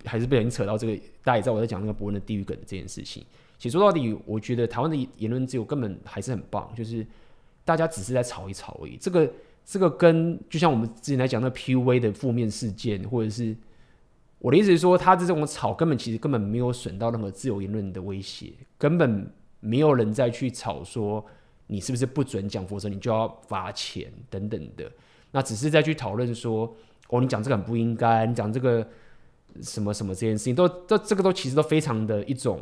[0.05, 0.97] 还是不小心扯到这个。
[1.23, 3.25] 大家也知道我在讲那个博文的地狱梗这件事情。
[3.57, 7.07] 其实说到底，我觉得台湾的言论自由根本还是很棒，就是
[7.65, 8.97] 大家只是在吵一吵而已。
[8.97, 9.33] 这个。
[9.65, 13.57] 这个跟就像我们之前来讲那 PUA 的负面事件，或者是
[14.39, 21.25] 我的意思是说，他这种吵根本其实根本没有损到任何自由言论的威胁，根本没有人再去吵说
[21.67, 24.91] 你是不是不准讲，否则你就要罚钱等等的。
[25.31, 26.75] 那只是再去讨论说，
[27.09, 28.87] 哦，你讲这个很不应该，你讲这个
[29.63, 32.61] 什么什么这件事情，都都这个都其实都非常的一种。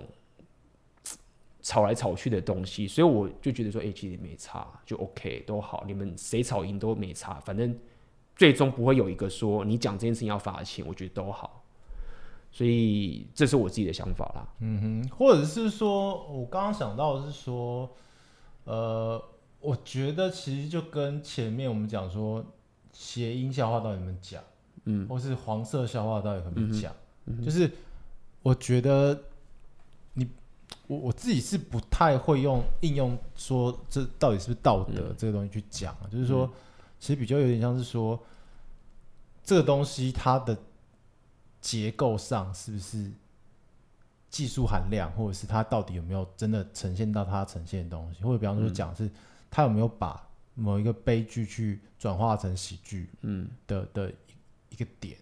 [1.68, 7.78] 吵来吵去的东西，所以我就觉得说，哎、欸，其实没差，就 OK，都好，你们谁吵赢都没差，反正
[8.34, 11.62] 最终不会有一个说你讲这件事情要罚钱，我觉得都好，
[12.50, 14.48] 所以这是我自己的想法啦。
[14.60, 17.90] 嗯哼，或者是说我刚刚想到的是说，
[18.64, 19.22] 呃，
[19.60, 22.42] 我觉得其实就跟前面我们讲说
[22.94, 24.42] 谐音笑话到底怎么讲，
[24.86, 26.90] 嗯，或是黄色笑话到底怎么讲，
[27.44, 27.70] 就是
[28.42, 29.22] 我觉得。
[30.89, 36.51] 我我自己是不太会用应用说这到底是不是道德这个东西去讲啊，嗯、就是说，
[36.98, 38.19] 其实比较有点像是说，
[39.44, 40.56] 这个东西它的
[41.60, 43.10] 结构上是不是
[44.28, 49.10] 技术含量，或者是它到底有没有真的呈现到它呈现的东西，或者比方说讲是
[49.51, 53.48] 它有没有把某一个悲剧去转化成喜剧，嗯。
[53.66, 54.12] 的的
[54.70, 55.19] 一个点，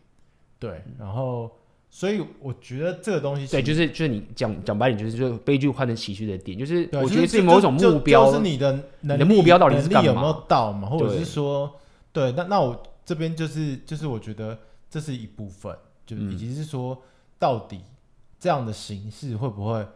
[0.59, 1.51] 对，然后
[1.97, 9.89] 所以我觉得这个东西，对，就是就是你讲讲白点，就是就悲剧换成喜剧的点，就是我觉得是某种目标，就是你的你的目标到底是？
[10.05, 10.90] 有没有到嘛？
[10.90, 11.74] 或者是说，
[12.12, 14.59] 对，那那我这边就是就是我觉得
[14.90, 15.74] 这是一部分，
[16.05, 17.02] 就以及是说
[17.39, 17.81] 到底
[18.39, 19.89] 这样的形式会不会？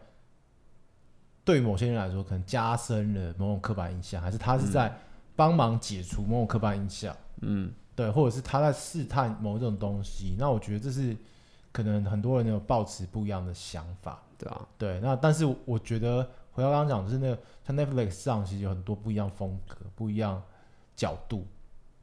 [1.45, 4.91] 对某些人来说，可能加深了某种刻板印象，还是他是在
[5.35, 7.15] 帮忙解除某种刻板印象？
[7.41, 10.35] 嗯，对，或者是他在试探某种东西。
[10.39, 11.15] 那我觉得这是
[11.71, 14.99] 可能很多人有抱持不一样的想法，对啊，对。
[14.99, 20.41] 那但是我觉得回到刚刚讲，就是那个像 Netflix 上其实有很多不一样风格、不一样
[20.95, 21.47] 角度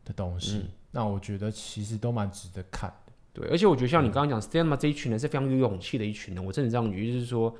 [0.04, 0.58] 的东西。
[0.58, 3.12] 嗯、那我觉得其实都蛮值得看的。
[3.32, 6.44] 对，而且我觉得像你刚刚讲 Stand 这一群人是非常有勇气的一群人。
[6.44, 7.54] 我真的这样觉得，就是说。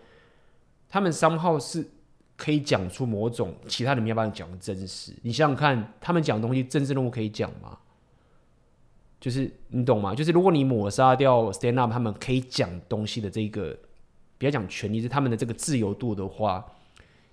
[0.91, 1.87] 他们三号是
[2.35, 5.13] 可以讲出某种其他人没有办法讲的真实。
[5.21, 7.79] 你想想看，他们讲的东西，政治人物可以讲吗？
[9.21, 10.15] 就是你懂吗？
[10.15, 13.77] 就是如果你抹杀掉 stand up 他们可以讲东西的这个，
[14.39, 16.65] 不要讲权利，是他们的这个自由度的话，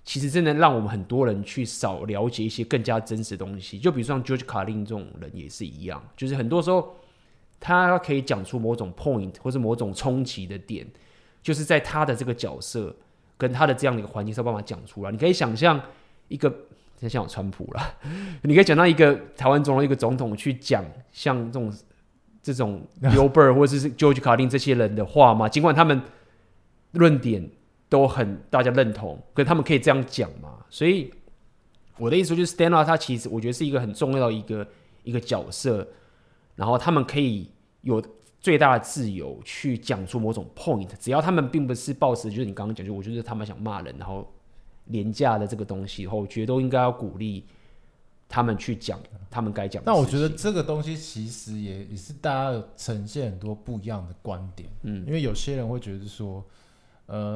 [0.04, 3.78] 其实真的让我们很多人去少了解一些更加真实的东西。
[3.78, 6.94] 就比如说像 George Carlin 这种人也是一样，就是很多时候
[7.60, 10.86] 他可以讲出某种 point 或是某种冲击的点，
[11.42, 12.94] 就是在他的这个角色。
[13.38, 15.12] 跟他的这样的一个环境，上办法讲出来。
[15.12, 15.78] 你可以想象
[16.28, 16.50] 一个，
[17.08, 17.94] 像我川普了，
[18.42, 21.72] 你可以讲到一个台湾总统一个总统去讲像这种
[22.42, 25.48] 这种 Bill Burr 或者是 George Carlin 这些人的话吗？
[25.48, 26.00] 尽管他们
[26.92, 27.50] 论点
[27.88, 30.64] 都很大家认同，可是他们可以这样讲吗？
[30.70, 31.12] 所以
[31.98, 34.66] 我的意思就是 Stand Up 他其实我觉得是一个很重要的一个
[35.04, 35.86] 一个角色，
[36.54, 37.50] 然后他们可以
[37.82, 38.02] 有。
[38.38, 44.32] 最大的自由去讲出某种 point，只要他们并不是抱持，就是你刚刚讲，就我觉得他们想骂人，然后
[44.86, 47.44] 廉价的这个东西，然后我觉得都应该要鼓励
[48.28, 49.00] 他们去讲
[49.30, 49.90] 他们该讲的。
[49.90, 56.44] 那我觉得这个东西其实也也是大家呈现很多不一样的观点，嗯，因为有些人会觉得说，
[57.06, 57.34] 呃，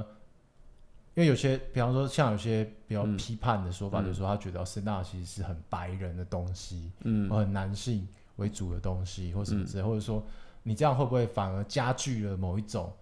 [1.14, 8.06] 因为有些，比方说像有些比较批判的说法，就是说他觉得 stand-up 其实是很白人的东西，嗯，很男性
[8.36, 10.22] 为主的东西，或什么之类，或者说。
[10.62, 12.93] 你这样会不会反而加剧了某一种、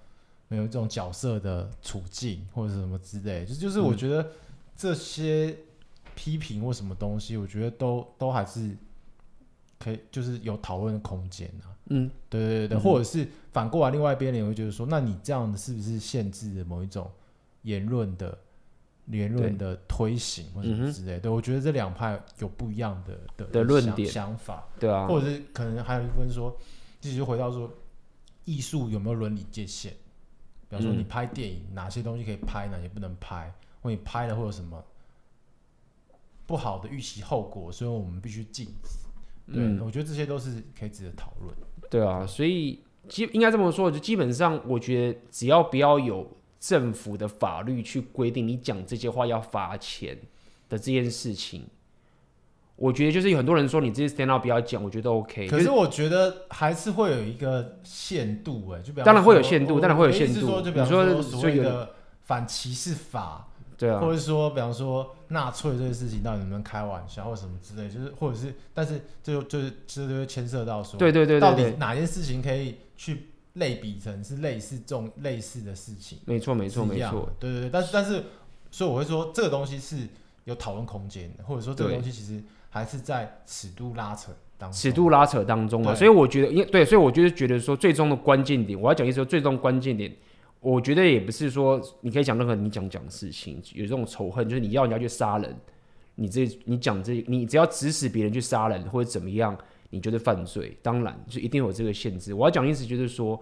[0.48, 3.44] 某一种角色的处境，或者是什么之类？
[3.44, 4.30] 就就是我觉得
[4.76, 5.56] 这些
[6.14, 8.76] 批评或什么东西，我觉得都都还是
[9.78, 11.72] 可以，就是有讨论的空间啊。
[11.90, 17.10] 嗯，对对对，嗯、或者是反过来，另外一边你会觉得说，那你这样子是不是限制了某一种
[17.62, 18.38] 言论的
[19.06, 21.20] 言论的推行或者什么之类的？
[21.20, 26.56] 对，对，我觉得这两派有不一样的的的论点想法，对啊，或者是可能还有一部分说。
[27.00, 27.72] 继续回到说，
[28.44, 29.92] 艺术有没有伦理界限？
[30.68, 33.52] 比方说，你拍电影，哪些东西可以拍，哪些不能拍？
[33.80, 34.84] 或你拍了会有什么
[36.46, 37.72] 不好的预期后果？
[37.72, 38.98] 所以我们必须禁止。
[39.52, 41.56] 对，嗯、我觉得这些都是可以值得讨论。
[41.88, 46.30] 对啊，所以基应该这么说，就基本上，我觉得只要不要有
[46.60, 50.18] 政府的法律去规定你讲这些话要罚钱
[50.68, 51.66] 的这件事情。
[52.78, 55.48] 我觉得就是有很多人说你这些 stand up 不要讲，我觉得 OK。
[55.48, 60.40] 可是我觉得还是会有一个限度哎，就比方当然会有限度，当然会有限度。
[60.40, 61.90] 说就比方说所谓的
[62.22, 76.20] 反歧视法，对啊，或者说比方说纳粹这个事情到底能不能开玩笑或什么之类，就是或者是，但是就就是这就会牵涉到说，对对对，到底哪件事情可以去类比成是类似这种类似的事情？
[76.26, 78.22] 没错没错没错，对对对，但是但是
[78.70, 79.96] 所以我会说这个东西是
[80.44, 82.40] 有讨论空间的，或者说这个东西其实。
[82.70, 90.14] 还是在尺度拉扯当中，尺度拉扯当中啊，所以我觉得，因对，所以我就是觉得说，最终的关键点，我要讲一说，最终关键点，
[90.60, 95.56] 我觉得也不是说你可以讲任何你讲讲的事情，有这种仇恨，就是你要人家去杀人，
[96.16, 99.56] 你这你讲这，你只要指使别人去杀人或者怎么样，
[99.90, 102.34] 你觉得犯罪，当然就一定有这个限制。
[102.34, 103.40] 我要讲的意思就是说，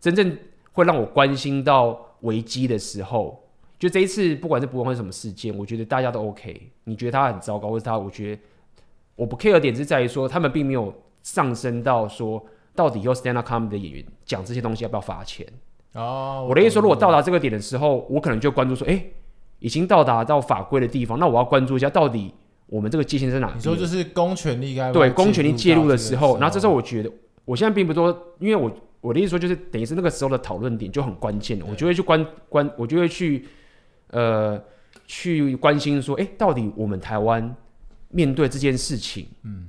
[0.00, 0.36] 真正
[0.72, 3.40] 会让我关心到危机的时候，
[3.78, 6.70] 就这一次，不管是不管是什么事件，我觉得大家都 OK。
[6.84, 8.42] 你觉得他很糟糕，或者他，我觉得。
[9.16, 10.92] 我不 care 的点是在于说，他们并没有
[11.22, 15.46] 上升到说，到底有 stand up comedy 的演员讲这些东西要不要罚钱？
[15.92, 19.12] 哦，我的意思说，如果到达这个点的时候，我可能就关注说，哎、欸，
[19.60, 22.34] 已经到达到法规的地方，那我要关注一下，到底
[22.66, 23.52] 我们这个界限在哪里？
[23.54, 27.10] 你说就是公权力该对公权力介入的时候，然后这时候我觉得，
[27.44, 28.10] 我现在并不多，
[28.40, 28.68] 因为我
[29.00, 33.46] 我的意思说，就是等于是那个时候的讨论点就很关键了，我就会去关关，我就会去
[34.10, 34.60] 呃
[35.06, 37.54] 去关心说，哎、欸，到底我们台湾。
[38.14, 39.68] 面对这件事情，嗯，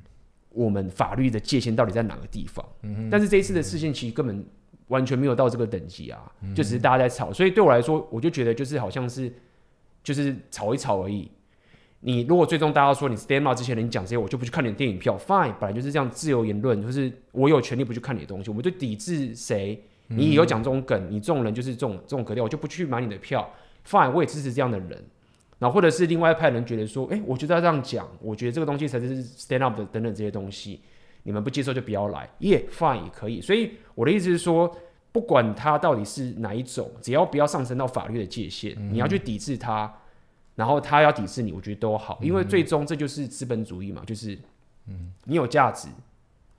[0.49, 2.63] 我们法律的界限到底在哪个地方？
[2.83, 4.45] 嗯，但是这一次的事情其实根本
[4.89, 9.33] 完全没有到这个等级啊，嗯、就只是大家在吵，所以对我来说，我就觉得就是好像是
[10.03, 11.31] 就是吵一吵而已。
[12.01, 23.51] 你如果最终大家说你 stand out 之前，你讲这些，我就不去看你的电影票，fine，本来就是这样，自由言论，就是我有权利不去看你的东西，我们就抵制谁，你有讲这种梗，你这种人就是这种这种格调，我就不去买你的票
[23.87, 25.03] ，fine，我也支持这样的人。
[25.57, 30.81] 然后或者是另外一派人觉得说，哎，我觉得要这样讲，我觉得这个东西才是 stand up 的等等这些东西，
[31.23, 33.39] 你们不接受就不要来，耶，fine 也可以。
[33.39, 34.69] 所以我的意思是说，
[35.13, 39.91] 不管它到底是哪一种，只要不要上升到法律的界限，你要去抵制它，
[40.55, 44.37] 然后他要抵制你，我觉得都好，因为最终这就是资本主义嘛，就是
[44.87, 45.87] 嗯，你有价值，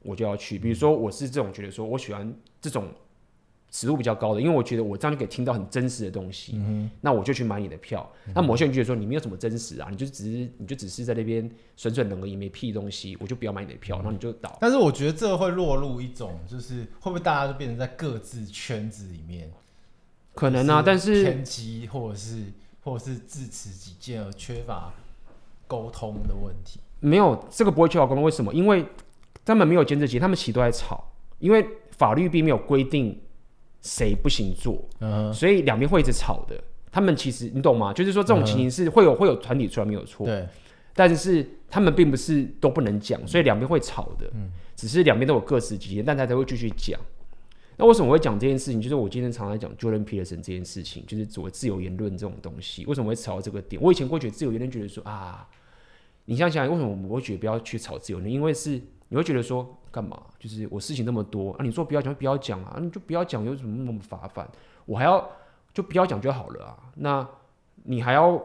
[0.03, 0.59] 我就要去。
[0.59, 2.89] 比如说我是这种觉得说我喜欢这种。
[3.71, 8.11] 尺度比较高的，因为我觉得我这样就可以听到很真实的东西，嗯、那我就去买你的票。
[8.27, 14.57] 嗯、那某些人觉得说你没有什么真实啊，你就只是你就只是在那边损损冷而已，没屁东西，我就不要买你的票，嗯、然后你就倒。
[14.61, 19.53] 但是我觉得这会落入一种，就是会不会大家就变成在各自圈子里面，
[20.35, 22.45] 可能啊，但是偏激或者是
[22.83, 24.91] 或者是自持己见而缺乏
[25.67, 26.81] 沟通的问题。
[27.01, 28.55] 没有这个不会缺乏沟通，为什么？
[28.55, 28.87] 因为
[29.45, 33.21] 他们没有监视器，他们其实都在吵，因为法律并没有规定。
[33.87, 35.33] 谁不行做，uh huh.
[35.33, 36.61] 所以两边会一直吵的。
[36.91, 37.93] 他们其实你懂吗？
[37.93, 39.17] 就是说这种情形是会有、uh.
[39.17, 40.47] 会有团体出来没有错，对。
[40.93, 44.27] 但是他们并不是都不能讲，所以两边会吵的。
[44.35, 46.99] 嗯，只是两边都有各司其职，但他才会继续讲。
[47.77, 48.81] 那为什么我会讲这件事情？
[48.81, 52.87] 就是我今天常常讲 Jordan Peterson 这件事情，就是所谓自由言论这种东西。
[52.87, 53.81] 为什么会吵到这个点？
[53.83, 55.47] 我以前会觉得自由言论，觉得说啊，
[56.25, 58.29] 你想想，为什么我们会觉得不要去吵自由呢？
[58.31, 59.77] 因为是你会觉得说。
[59.89, 60.21] 干嘛？
[60.39, 61.65] 就是我事情那么多啊！
[61.65, 62.77] 你说不要讲不要讲啊！
[62.79, 64.47] 你就不要讲，有什么那么麻烦？
[64.85, 65.27] 我还要
[65.73, 66.77] 就不要讲就好了啊！
[66.97, 67.27] 那
[67.85, 68.39] 你还要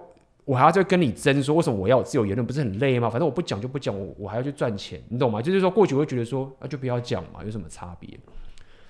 [0.45, 2.47] 我还要再跟你争说为什么我要自由言论？
[2.47, 3.09] 不是很累吗？
[3.09, 5.41] 反正我不讲就不讲，我我还要去赚钱，你懂吗？
[5.41, 8.17] 就是说过去我会觉得说啊，就不要讲嘛，有什么差别？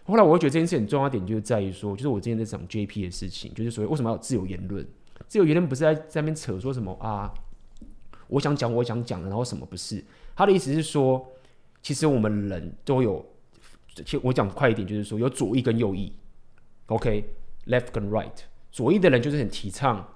[0.04, 4.86] 后来我会觉得这件事很重要点就是在于说，就是我之前在讲 JP 的事情，就是所谓为什么要有自由言论？
[5.28, 7.34] 自由言论不是在在那边扯说什么啊？
[8.28, 10.06] 我想讲我想讲的，然后什么不是？
[10.36, 11.26] 他的意思是说。
[11.82, 13.26] 其实我们人都有，
[13.96, 16.14] 其实我讲快一点，就是说有左翼跟右翼
[16.88, 18.30] ，OK，left、跟 right。
[18.72, 20.08] 左翼的人就是很提倡，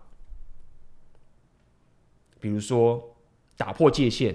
[2.39, 3.15] 比如说
[3.57, 4.33] 打破界限，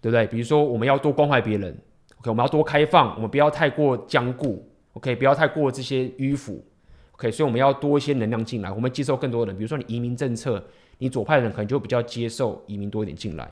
[0.00, 0.26] 对不对？
[0.28, 1.76] 比如说我们要多关怀别人
[2.18, 6.64] ，OK，我们要多开放，我们不要太过僵固，OK，不要太过这些迂腐
[7.12, 9.58] ，OK，所以我们要多一些能量进来，我们接受更多的人。
[9.58, 10.64] 比如说你移民政策，
[10.98, 13.50] 你左派的人可能就比较接受移民多一点进来。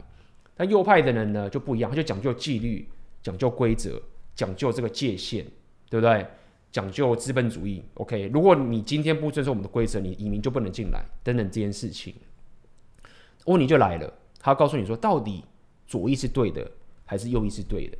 [0.54, 2.88] 但右派的人呢就不一样，他就讲究纪律，
[3.22, 4.00] 讲究规则，
[4.34, 5.44] 讲究这个界限，
[5.88, 6.26] 对不对？
[6.70, 7.82] 讲究资本主义。
[7.94, 12.14] OK，如果你今天不遵守我们的规则，你移民就不能进来，等等这件事情，
[13.44, 14.12] 问题就来了。
[14.38, 15.44] 他告诉你说，到底
[15.86, 16.70] 左翼是对的
[17.04, 17.98] 还是右翼是对的？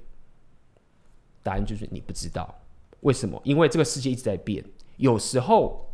[1.42, 2.58] 答案就是你不知道。
[3.00, 3.40] 为什么？
[3.44, 4.64] 因为这个世界一直在变，
[4.96, 5.92] 有时候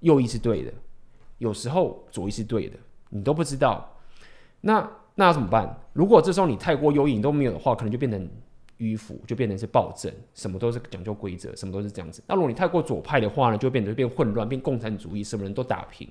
[0.00, 0.72] 右翼是对的，
[1.38, 2.76] 有时候左翼是对的，
[3.10, 3.98] 你都不知道。
[4.60, 5.78] 那那要怎么办？
[5.92, 8.28] 如果这时候你太过优异，你都没有的话，可能就变成
[8.78, 12.22] 迂腐，就变成是暴政，什么都是讲究规则，什么都是这样子。
[12.26, 16.08] 那如果你太过左派的话呢，就变得变混乱，变共产主义，什么人都打平。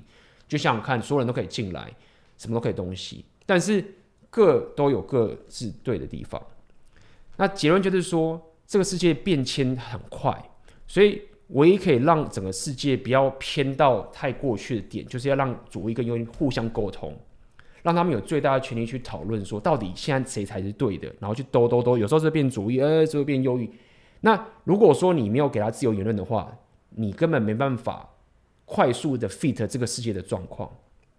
[0.47, 1.91] 就想想看，所有人都可以进来，
[2.37, 3.83] 什么都可以东西，但是
[4.29, 6.41] 各都有各自对的地方。
[7.37, 10.37] 那结论就是说，这个世界变迁很快，
[10.85, 17.17] 所以唯一可以让整个世界不要偏到太过去的点，就是要让左翼跟右翼互相沟通。
[17.83, 23.69] 让他们有最大的权利去讨论，说到底现在谁才是对的，然后去兜兜兜，有时候是变左翼，呃，就会变忧郁。
[24.21, 26.59] 那如果说你没有给他自由言论的话，
[26.89, 28.09] 你根本没办法
[28.65, 30.69] 快速的 fit 这个世界的状况，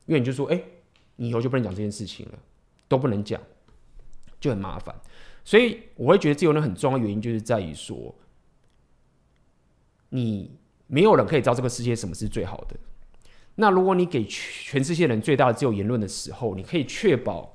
[0.06, 0.62] 因为你就说，哎，
[1.16, 2.38] 你以后就不能讲这件事情了，
[2.86, 3.40] 都不能讲，
[4.38, 4.94] 就很麻烦。
[5.44, 8.14] 所以我会觉得自由论很重要原因，就是在于说，
[10.10, 10.56] 你
[10.86, 12.76] 没有人可以知道这个世界什么是最好的。
[13.54, 17.54] 那如果你给全世界人最大的自由言论的时候，你可以确保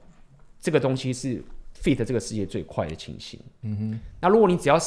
[0.59, 1.43] 这个东西是
[1.81, 3.39] fit 这个世界最快的情形。
[3.63, 3.99] 嗯哼。
[4.21, 4.77] 那如果你只要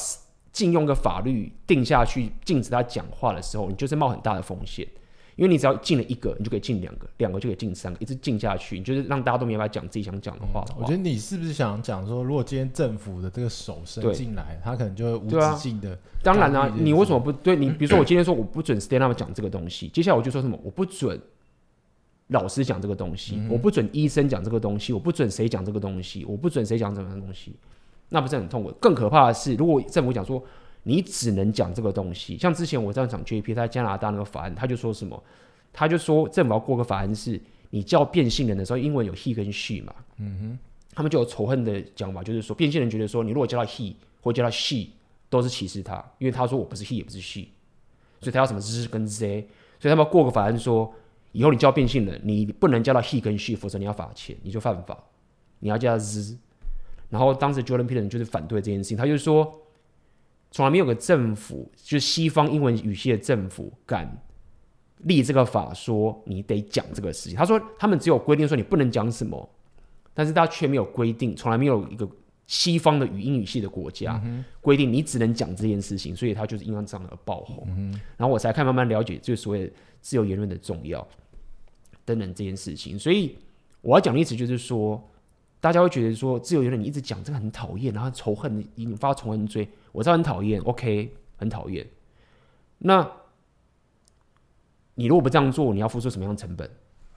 [0.53, 4.87] 禁用个法律定下去禁止他讲话的时候，你就是冒很大的风险。
[5.41, 10.63] 因为你只要进了一个，你就可以进两个，两个就可以进三个，一直进下去，你就是让大家都没办法讲自己想讲的话。
[10.79, 15.99] 我觉得你是不是想讲说，如果今天政府的这个手伸进来，他可能就会无止境的。
[16.23, 17.57] 当然啦、啊，你为什么不对？
[17.57, 20.61] 你 比如说，我今天说我不准 stand up 讲这个东西，接下来我就说什么？
[20.63, 21.19] 我不准
[22.27, 27.57] 老师讲这个东西，嗯、我不准医生讲这个东西，我不准谁讲这个东西，我不准谁讲什么东西，
[28.11, 28.71] 那不是很痛苦？
[28.79, 30.45] 更可怕的是，如果政府讲说。
[30.83, 35.23] 你只能讲这个东西，像之前我这样讲 JP，他在加拿大那个法案，他就说什么？
[35.73, 37.41] 他就说政府要过个法案，是
[37.71, 40.59] 你叫变性人的时候，英文有 he 跟 she 嘛，嗯哼，
[40.95, 44.89] 他们就有仇恨的讲法，就是说变性人觉得说，你如果叫他 he 或叫他 she，
[45.29, 47.47] 都是歧视他，因为他说我不是 he 也不是 she，
[48.21, 49.47] 所以他要什么 z 跟 z，
[49.79, 50.93] 所以他们要过个法案说，
[51.33, 54.99] 以后你叫变性人，你不能叫他 he 跟 she，否则你要罚钱，你就犯法。
[55.61, 56.37] 你要叫他 z。
[57.11, 59.53] 然后当时 jordan Peter 就是反对这件事情，他就说，
[60.51, 64.11] 从来没有个政府，就是西方英文语系的政府敢
[65.05, 67.39] 立这个法，说你得讲这个事情。
[67.39, 69.49] 他说他们只有规定说你不能讲什么，
[70.13, 72.09] 但是他却没有规定，从来没有一个
[72.47, 74.21] 西方的语音语系的国家
[74.61, 77.67] 规定你只能讲这件事情，所以他就是因为这样而爆红。
[78.17, 81.07] 然后我才看慢慢了解，就是所谓自由言论的重要。
[82.05, 83.37] 等等这件事情，所以
[83.83, 85.01] 我要讲的意思就是说，
[85.61, 91.87] 大家会觉得说自由言论你一直讲这个很讨厌，然后仇恨引发仇恨追，我知道很讨厌，OK，很讨厌。
[92.79, 93.07] 那
[94.95, 96.71] 你如果不这样做，你要付出什么样的成本？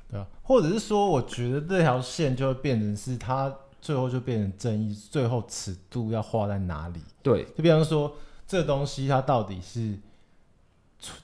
[0.10, 7.00] 对啊，或者是说，我觉得这条线就会变成是它最后就变成正义，最后尺度要画在哪里？
[7.22, 8.16] 对，就比方说
[8.46, 9.98] 这个东西它到底是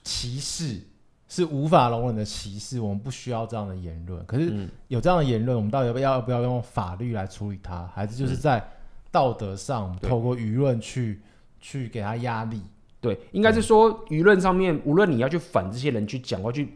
[0.04, 0.82] 歧视。
[1.30, 4.26] 是无法容忍的歧视，我们不需要这样的言论。
[4.26, 7.88] 可是有这样的言论，我们到底要不要要不要用法律来处理它？
[7.94, 8.68] 还是就是在
[9.12, 11.22] 道德上，透过舆论去
[11.60, 12.60] 去给他压力？
[13.00, 16.74] 对，应该是说舆论上面，无论你要去反这些人去讲，或去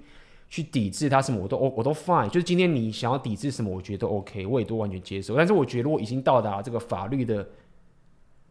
[0.47, 2.27] 去抵制他什么，我都我都 fine。
[2.27, 5.35] 就是今天你想要抵制什么，我觉得都 OK，我也都完全接受。
[5.35, 7.45] 但是我觉得，如果已经到达这个法律的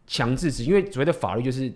[0.05, 1.73] 强制值，因为所谓的法律就是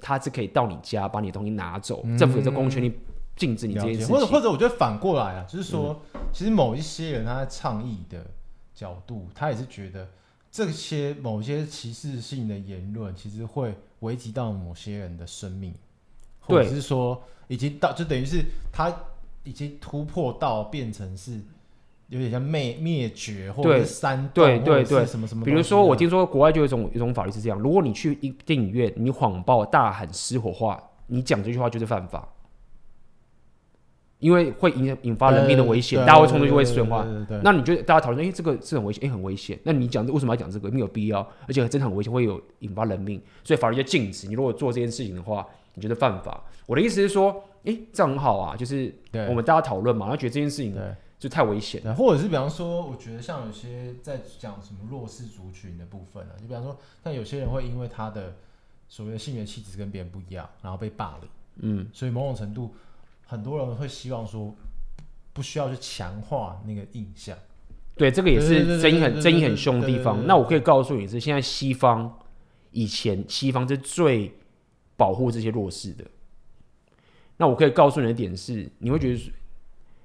[0.00, 2.92] 他是可以到你家把你的东西拿走，嗯、政府有这公权力。
[3.38, 8.26] 禁止你这件事情，或者或者，我觉得反过来啊，就是说，嗯、其实某一些人他在倡议的
[8.74, 10.06] 角度，他也是觉得
[10.50, 15.72] 这些某些歧视性的言论，其实会危及到某些人的生命，
[16.40, 18.94] 或者是说，已经到就等于是他
[19.44, 21.40] 已经突破到变成是
[22.08, 25.44] 有点像灭灭绝或者是煽动，对对对，什么什么。
[25.44, 32.26] 比如说，我听说国外就有一种一种法律是这样：如果你去一电影院，你谎报大喊失火话，你讲这句话就是犯法。
[34.18, 37.04] 因为会引引发人命的危险，大家会冲出去会损坏。
[37.44, 39.56] 那你觉得大家讨论，哎、欸，这个是很危险，哎、欸，很危险。
[39.62, 40.68] 那你讲为什么要讲这个？
[40.70, 44.34] 没有必要，而且真的很危险，会有引发人命，所以法律就禁止你。
[44.34, 46.42] 如果做这件事情的话，你觉得犯法？
[46.66, 47.30] 我的意思是说，
[47.64, 48.92] 哎、欸，这样很好啊，就是
[49.28, 50.76] 我们大家讨论嘛，然后觉得这件事情
[51.16, 51.80] 就太危险。
[51.94, 58.34] 或者是比方说，我觉得像有些在讲什么弱势族群的部分啊，就比方说，像有些人会因为他的
[58.88, 61.30] 所谓的性别气质跟别人不一样，然后被霸凌，
[61.60, 62.74] 嗯，所以某种程度。
[63.30, 64.54] 很多人会希望说，
[65.34, 67.36] 不需要去强化那个印象。
[67.94, 70.26] 对，这个也是争议很争议很凶的地方。
[70.26, 72.18] 那我可以告诉你是，现在西方
[72.70, 74.32] 以前西方是最
[74.96, 76.04] 保护这些弱势的。
[77.36, 79.32] 那我可以告诉你的点是，你会觉得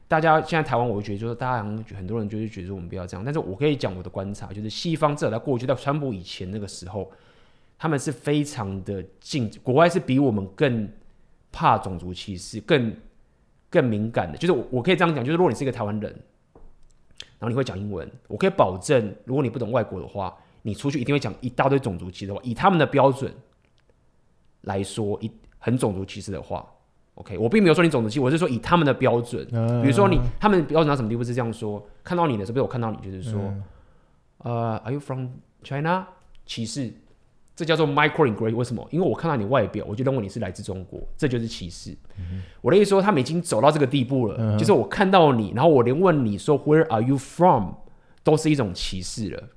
[0.10, 1.64] 大家现在台湾，我会觉得就是大家
[1.96, 3.24] 很多人就是觉得我们不要这样。
[3.24, 7.10] 但是我可以讲我的观察，就是西方至少在过去在川普以前那个时候，
[7.78, 10.92] 他们是非常的禁，国外是比我们更
[11.54, 12.94] 怕种族歧视，更。
[13.74, 16.14] 更敏感的，就是我，我可以这样讲，就是如果你是一个台湾人，
[17.40, 23.34] 然后你会讲英文，我可以保证，如果你不懂外国的话，你出去一定会讲一大堆种族歧视的话，以他们的标准
[24.62, 26.64] 来说，一很种族歧视的话
[27.16, 29.44] ，OK，我并没有说你种族歧视，我是说以他们的标准，
[29.82, 33.42] 比如说你他们标准到什么地步是这样说，看到你的时候，比如我看到你就是说，
[34.38, 35.30] 呃，Are you from
[35.64, 36.06] China？
[36.46, 36.94] 歧视。
[37.56, 38.88] 这叫做 microaggression，为什么？
[38.90, 41.96] 因为我看到你外表，我就认为你是来自中国，这就是歧视。
[42.18, 47.74] 嗯、我的意思说，他们已经走到这个地步了，嗯、就是我看到你，然后我连问你说 Where are you from，
[48.24, 49.50] 都是一种歧视了。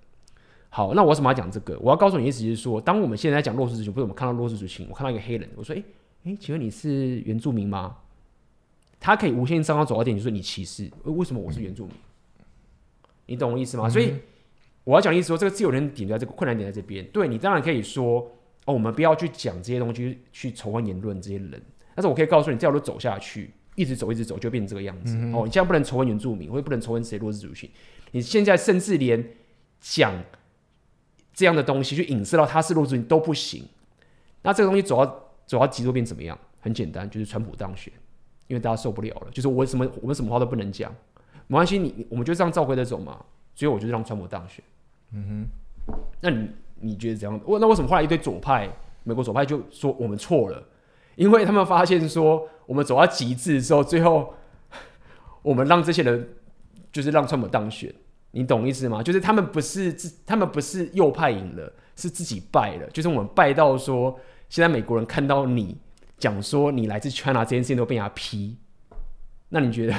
[0.69, 1.79] 好，那我为什么要讲这个？
[1.81, 5.83] 我要告诉你的意思就是说，当我们现在在讲弱势族群，不是我们看到弱势族群，我看到一个黑人，我说，哎
[6.25, 7.97] 哎，请问你是原住民吗？
[9.01, 11.95] 他可以无限上纲走到点，就说你歧视，为什么我是原住民？
[11.95, 12.45] 嗯、
[13.25, 13.87] 你懂我意思吗？
[13.87, 14.13] 嗯、所以。
[14.87, 17.05] 我要讲的意思说，这个自由人点在这个困难点在这边。
[17.07, 18.21] 对，你当然可以说，
[18.67, 21.61] 哦，我们不要去讲这些东西，去仇恨言论这些人。
[21.97, 25.17] 但是我可以告诉你，这条路走下去，一直走，一直走，就变成这个样子。
[25.17, 27.69] 嗯、哦，你现在不能仇恨原住民，或者不能仇恨谁弱势族群。
[28.13, 29.29] 你现在甚至连
[29.81, 30.15] 讲
[31.35, 33.65] 这样的东西，去影射到他是弱势族群都不行。
[34.43, 36.39] 那这个东西走到走到极端变怎么样？
[36.61, 37.93] 很简单，就是川普当选，
[38.47, 39.27] 因为大家受不了了。
[39.33, 40.95] 就是我什么我们什么话都不能讲，
[41.49, 43.25] 没关系，你我们就这样照规则走嘛。
[43.55, 44.63] 所以我就让川普当选。
[45.13, 45.49] 嗯
[45.87, 46.51] 哼，那你
[46.81, 47.41] 你觉得怎样？
[47.45, 48.69] 我那为什么后来一堆左派，
[49.05, 50.63] 美国左派就说我们错了？
[51.15, 54.35] 因为他们发现说我们走到极致之后，最后
[55.43, 56.29] 我们让这些人
[56.93, 57.95] 就是让川普当选，
[58.33, 59.03] 你懂意思吗？
[59.03, 62.87] 就是他们不是自，他们不是右派赢了，是自己败了。
[62.91, 64.19] 就是我们败到说，
[64.49, 65.79] 现在美国人看到你
[66.19, 68.59] 讲说你来自 China 这件事情都被人家批，
[69.49, 69.95] 那你觉得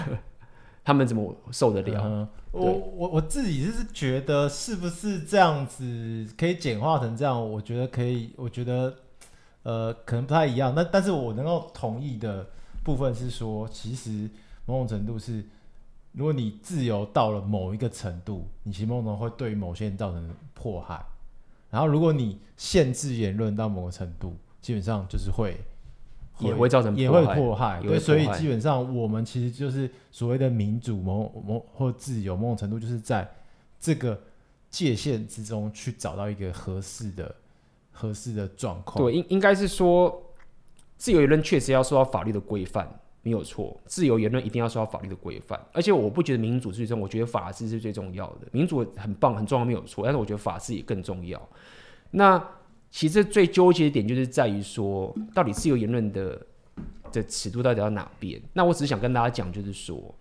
[0.88, 2.02] 他们怎么受得了？
[2.06, 7.52] 嗯我我我自己就是觉得是不是这样子可以简化成这样？
[7.52, 8.96] 我觉得可以，我觉得
[9.64, 10.74] 呃可能不太一样。
[10.74, 12.48] 那但是我能够同意的
[12.86, 14.30] 部分是说，其实
[14.66, 15.44] 某种程度是
[16.14, 21.06] 如果你自由到了某一个程度，你其实某种会对于某些人造成迫害。
[21.70, 25.58] 然后如果你限制言论到某个程度，基本上就是会。
[26.40, 33.28] 也会造成也会迫害，对，所以基本上我们其实就是所谓的民主某某或自由，某种程度就是在
[33.80, 34.20] 这个
[34.70, 37.36] 界限之中去找到一个合适的、
[37.92, 39.04] 合适的状况。
[39.04, 40.22] 对，应应该是说，
[40.98, 42.88] 自由言论确实要受到法律的规范，
[43.24, 43.76] 没有错。
[43.86, 48.48] 自由言论一定要受到法律的规范，而且我不觉得民主最重要，我觉得法治是最重要的。
[48.52, 51.42] 民主很棒、很重要，没有错，但是我觉得法治也更重要。
[52.12, 52.44] 那。
[52.90, 56.48] 其实最纠结的点就是在于说，到底自由言论的
[57.12, 58.42] 的尺度到底到哪边？
[58.54, 60.16] 那我只是想跟大家讲，就是说，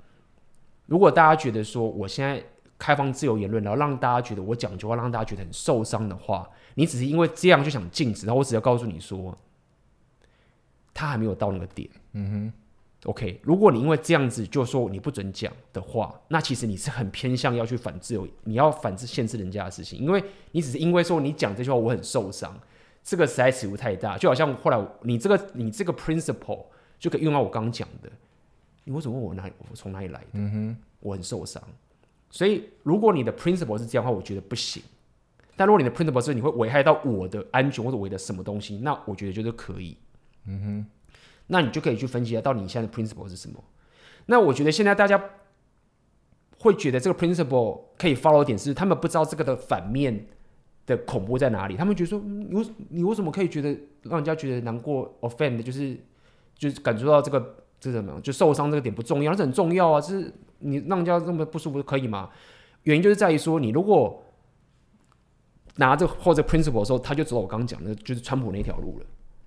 [0.87, 2.43] 如果大家觉得说我现在
[2.79, 9.37] 开放自由言论，然后让大家觉得我讲句话让大家觉得很受伤的话，你只是因为这样就想禁止，然后我只要告诉你说，
[10.93, 11.89] 他还没有到那个点。
[12.13, 12.53] 嗯哼。
[13.07, 22.59] OK，如果你因为这样子就说你不准讲的话，那其实你是很偏向要去反自由，你要反制限制人家的事情，因为你只是因为说你讲这句话我很受伤，
[23.05, 26.65] 这个实在尺度太大，就好像后来你这个你这个 principle
[26.99, 28.11] 就可以用到我刚刚讲的，
[28.83, 30.27] 你为什么问我哪里我从哪里来的？
[30.33, 31.63] 嗯哼，我很受伤，
[32.29, 34.83] 所以如果你的 principle 是这样的话，我觉得不行。
[35.55, 39.97] 但如果你的 principle 是你会危害到我的安全或者我的什么东西，那我觉得就是可以。
[40.47, 40.87] 嗯哼。
[41.49, 43.63] 那你就可以去分析一下，到底你现在的 principle 是什么？
[44.27, 45.23] 那我觉得现在大家
[46.59, 50.27] 会觉得这个 principle 可以 follow 点是，他们不知道这个的反面
[50.87, 51.77] 的恐怖在哪里。
[51.77, 53.69] 他们觉得说，你为你为什么可以觉得
[54.03, 55.97] 让人家觉得难过 offend，就是
[56.57, 60.01] 就是感受到这个这什么，就受伤这个点不重要，那是很重要啊！
[60.01, 62.31] 就是你让人家这么不舒服可以吗？
[62.83, 64.25] 原因就是在于说，你如果
[65.77, 69.07] 拿着或者 principle 的时候，他就走我刚刚讲的，就是川普那条路了。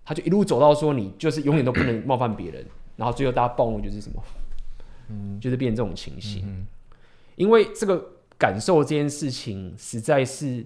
[0.10, 2.66] 他就一路走到说，你就是永远都不能冒犯别人，
[2.96, 4.24] 然后最后大家暴怒就是什么，
[5.08, 6.42] 嗯，就是变成这种情形。
[6.48, 6.66] 嗯、
[7.36, 8.04] 因为这个
[8.36, 10.66] 感受这件事情实在是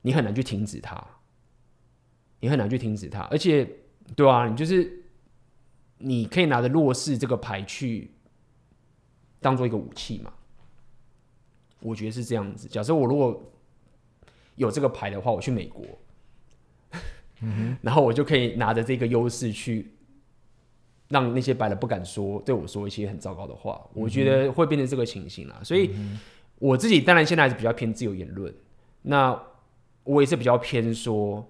[0.00, 1.06] 你很难去停止它，
[2.40, 3.68] 你很难去停止它，而且
[4.14, 5.04] 对啊，你就是
[5.98, 8.10] 你可以拿着弱势这个牌去
[9.38, 10.32] 当做一个武器嘛？
[11.80, 12.66] 我觉得是这样子。
[12.66, 13.52] 假设我如果
[14.54, 15.84] 有这个牌的话，我去美国。
[17.40, 19.92] 嗯、然后我就可以拿着这个优势去
[21.08, 25.60] 让那些白人不敢说对我说一些很糟糕的话，嗯、我觉得会变成这个情形啦。
[25.62, 25.90] 所以
[26.58, 28.52] 我自己当然现在还是比较偏自由言论，
[29.02, 29.38] 那
[30.04, 31.46] 我也是比较偏说，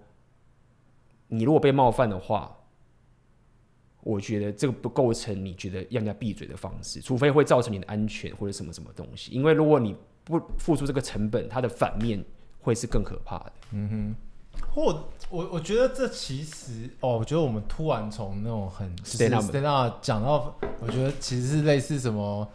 [1.28, 2.56] 你如果被冒犯的话，
[4.02, 9.32] 我觉得这个不构成你觉得让人家闭嘴的方式，除非会造成你的安全或者什么什么东西。
[9.32, 9.94] 因为如果你
[10.24, 12.22] 不付出这个成本，它的反面
[12.60, 13.52] 会是更可怕的。
[13.72, 14.16] 嗯哼。
[14.74, 22.46] 或我我觉得这其实哦，我觉得我们突然从那种很 stand up 讲到，我觉得其实是类似什么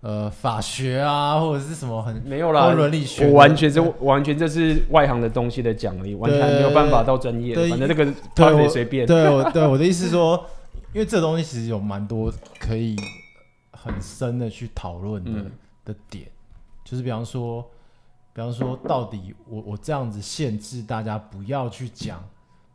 [0.00, 7.54] 呃法学啊，或者是什么很没有啦伦理学，我完全是完全这是外行的东西的讲而已，完全没有办法到专业。
[7.54, 9.06] 反正这个他可以随便。
[9.06, 10.44] 对，我对我的意思是说，
[10.92, 12.96] 因为这东西其实有蛮多可以
[13.70, 15.50] 很深的去讨论的、嗯、
[15.84, 16.26] 的点，
[16.84, 17.64] 就是比方说。
[18.40, 22.26] 比方说，到底我我这样子限制大家不要去讲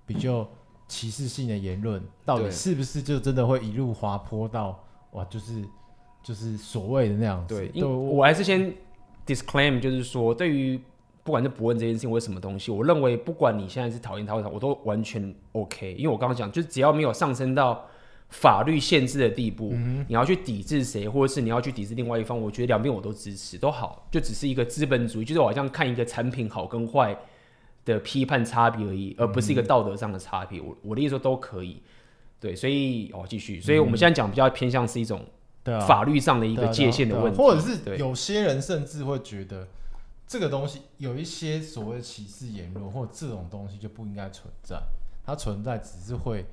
[0.05, 0.47] 比较
[0.87, 4.79] 歧视性的言论，到底是不是就真的会一路滑坡到
[5.13, 5.63] 哇，就是
[6.21, 7.55] 就是所谓的那样子？
[7.55, 8.71] 对，因为我还是先
[9.25, 10.79] disclaim，就是说，对于
[11.23, 17.83] 不管是博恩这件事情或什么东西，我认为不管你现在是讨厌他或者我都完全 OK，因为我刚刚讲，就是只要没有上升到。
[18.30, 27.18] 法律限制的地步，嗯、你要去抵制谁，或者是你要去抵制另外一方，我觉得两边我都支持，都好，就只是一个资本主义，就是我好像看一个产品好跟坏
[27.85, 30.60] 的批判差别而已，而不是一个道德上的差别。
[30.60, 31.81] 我、嗯、我的意思说都可以，
[32.39, 35.26] 对，所以哦继续，所以我们现在讲比较偏向是一种
[35.88, 39.68] 法律上的一个界限的问题，或者是有些人甚至会觉得
[40.27, 44.81] 这个东西有一些所谓歧视言论，或者这种东西就不应该存在，
[45.26, 46.45] 它存在只是会。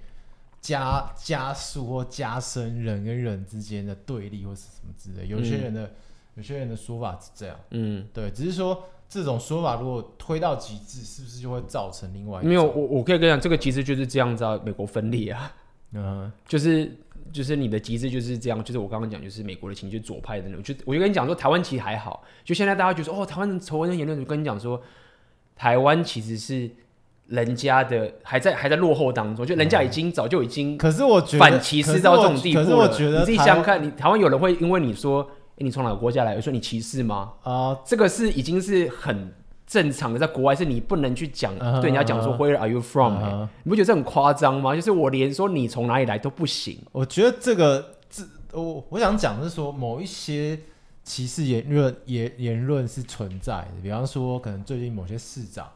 [0.62, 5.26] 加加速或加深人跟人之间的对立，或是什么之类。
[5.26, 5.90] 有些人的、嗯、
[6.36, 12.46] 有些人的说法是这样，嗯，对，只是说这种说法如果推到极致，是不是就会造成另外一？
[12.46, 15.52] 没有，我我可以跟你讲，这个极致就是这样子啊，美国分裂啊，
[15.90, 16.96] 嗯，就是
[17.32, 20.62] 就是你的极致就是这样，就是我刚刚讲，就是美国的情绪左派的那种。
[20.62, 24.80] 就我就跟你讲说，台湾其实还好，就现在大家觉得哦，台湾的仇恨言论，我跟你讲说，
[25.56, 26.70] 台湾其实是。
[27.32, 32.64] 人家的还在还在落后当中，就人家已经早就已经，可是我觉得反歧视到这种地步了。
[32.64, 35.22] 可是我觉得你自己想想看，你台湾有人会因为你说，
[35.56, 37.32] 欸、你从哪个国家来，说你歧视吗？
[37.42, 39.32] 啊、呃，这个是已经是很
[39.66, 44.74] 正常的，在国外是你不能去讲、uh 对人家讲说 Where are you from？、Uh 你不觉得这很夸张吗？
[44.74, 46.78] 就是我连说你从哪里来都不行。
[46.92, 48.22] 我觉得这个这
[48.52, 50.58] 我我想讲的是说某一些
[51.02, 55.66] 歧视言论言言论是存在的，比方说可能最近某些市长，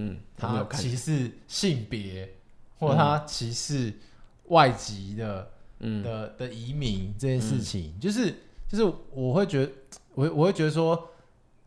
[0.00, 2.34] 嗯，他歧视性别，
[2.78, 3.92] 或他歧视
[4.48, 5.50] 外籍的，
[5.80, 8.34] 嗯的的移民这件事情，嗯、就是
[8.68, 9.72] 就是我会觉得，
[10.14, 11.10] 我我会觉得说，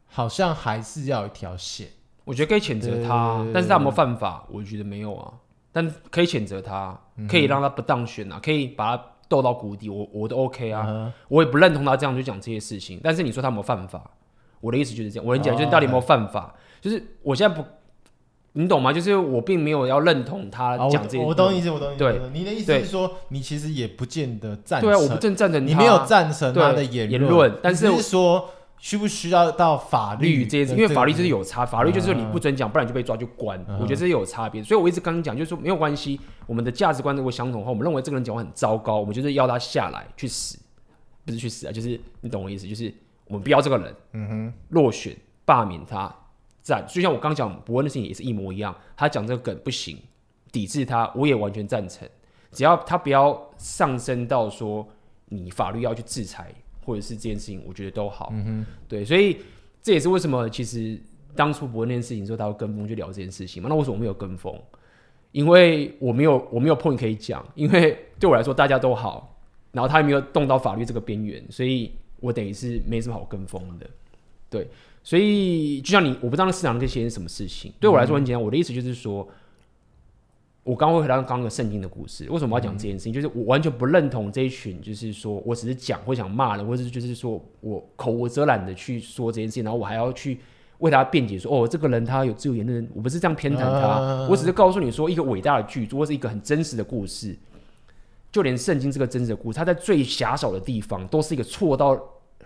[0.08, 1.88] 好像还是要有一条线，
[2.24, 4.46] 我觉得可以谴责他，但是他有没有犯法？
[4.50, 5.34] 我觉得没有啊，
[5.72, 7.00] 但可以谴责他，
[7.30, 9.04] 可以让他不当选啊，可以把他。
[9.30, 11.12] 斗到谷底，我我都 OK 啊，uh.
[11.28, 13.00] 我也不认同他这样去讲这些事情。
[13.02, 14.12] 但是你说他有没有犯法？
[14.60, 15.26] 我的意思就是这样。
[15.26, 16.54] 我跟你讲，就是到底有没有犯法？
[16.80, 17.66] 就是我现在不，
[18.54, 18.94] 你懂吗？
[18.94, 21.24] 就是我并没有要认同他讲这些。
[21.24, 22.00] 我懂意思，我懂意思。
[22.00, 24.90] 对，你的意思是说，你其实也不见得赞成。
[24.90, 25.66] 对啊，我不正赞成。
[25.66, 28.50] 你没有赞成他的言论，但是是说。
[28.84, 30.74] 需不需要到法律这件事？
[30.74, 33.58] 因为法律就是有差，法律就是说你不准讲，不然就被抓就关。
[33.80, 40.60] 我觉得这是有差别，所以我一直刚刚讲，就是说没有关系，我们的价值观如果相同的话，我们认为这个人讲话很糟糕，我们就是要他下来去死，
[41.24, 42.94] 不是去死啊，就是你懂我意思，就是
[43.28, 45.16] 我们不要这个人，嗯哼，落选
[45.46, 46.14] 罢免他，
[46.64, 46.84] 赞。
[46.88, 49.95] 就像我刚讲伯恩的事情也是一模一样，他讲这个梗不行，
[50.52, 52.10] 抵制他，我也完全赞成，
[52.52, 54.88] 只要他不要上升到说
[55.26, 56.52] 你法律要去制裁。
[56.85, 58.27] 或者是这件事情，我觉得都好。
[58.34, 59.38] 嗯哼，对，所以
[59.81, 60.99] 这也是为什么其实
[61.34, 63.69] 当初伯恩那件事情之后，他会跟风去聊这件事情嘛。
[63.69, 64.53] 那为什么我没有跟风？
[65.31, 69.34] 因为我没有我没有 point 可以讲，因为 对我来说大家都好，
[69.72, 73.90] 然后他也没有动到法律这个边缘，所以我等于是没什么好跟风的。
[74.49, 74.68] 对，
[75.04, 78.42] 所以就像你，我不知道那市场那些是什么事情，对我来说很简单。
[78.42, 79.28] 我的意思就是说。
[80.66, 83.12] 我刚会回到刚刚的圣经的故事，为什么要讲这件事情？
[83.12, 90.40] 嗯、就是我完全不认同这一群，就是说我只是讲或想骂人，或者就是说我口无遮拦的去说这件事情，然后我还要去
[90.78, 97.38] 为他辩解说，哦，这个人他有自由言论，我不是这样偏袒他，啊、我只是告诉你说一个伟大的剧作或是一个很真实的故事，
[98.32, 102.02] 就连圣经这个真实的故事，它在最狭小的地方都是一个错到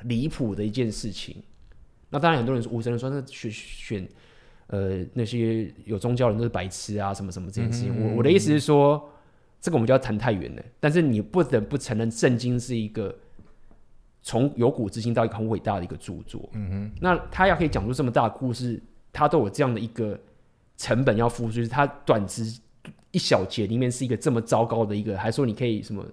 [0.06, 1.36] 离谱的一件事情。
[2.10, 4.08] 那当然，很多人说无神论说那选选。
[4.70, 8.04] 呃，那些有宗教人都是白痴啊，什么什么这件事情。
[8.04, 9.10] 我我的意思是说，
[9.62, 10.64] 这个我们就要谈太远了。
[10.78, 13.16] 但是你不得不承认，圣经是一个
[14.22, 16.50] 从有古至今到一个很伟大的一个著作。
[16.52, 20.20] 嗯哼，那他要可以讲出这么大的故事，他都有这样的一个
[20.76, 22.60] 成本要付出，就是他短时
[23.12, 26.06] 一小节里面是一个这么糟糕的一个，还说你可以什么？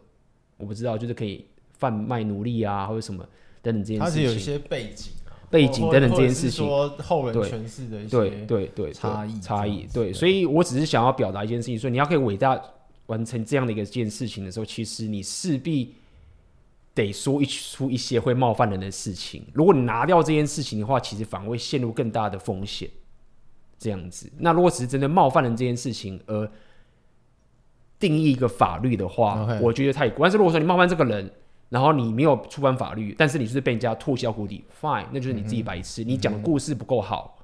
[0.58, 3.28] 我不知道，就是可以贩卖奴隶啊，或者什么
[3.60, 3.98] 等等这件事情。
[4.04, 5.10] 他是有一些背景。
[5.50, 12.60] 背景等等这件事情，说后人诠释的一些对对对差异差异对，所以我只是想要表达一件事情，所以你要可以伟大
[13.06, 15.94] 完成这样的一个件事情的时候，其实你势必
[16.94, 19.44] 得说一出一些会冒犯人的事情。
[19.52, 22.88] 如果你拿掉这件事情的话，其实反而会陷入更大的风险。
[23.76, 26.50] 这样子，那如果只是针对冒犯人这件事情而
[27.98, 30.24] 定义一个法律的话我觉得太过。
[30.24, 31.30] 但是如果说你冒犯这个人，
[31.74, 36.04] 然后你没有触犯法律，但是你就是被人家唾弃谷底，fine，那就是你自己白痴。
[36.04, 37.36] 嗯、你讲的故事不够好，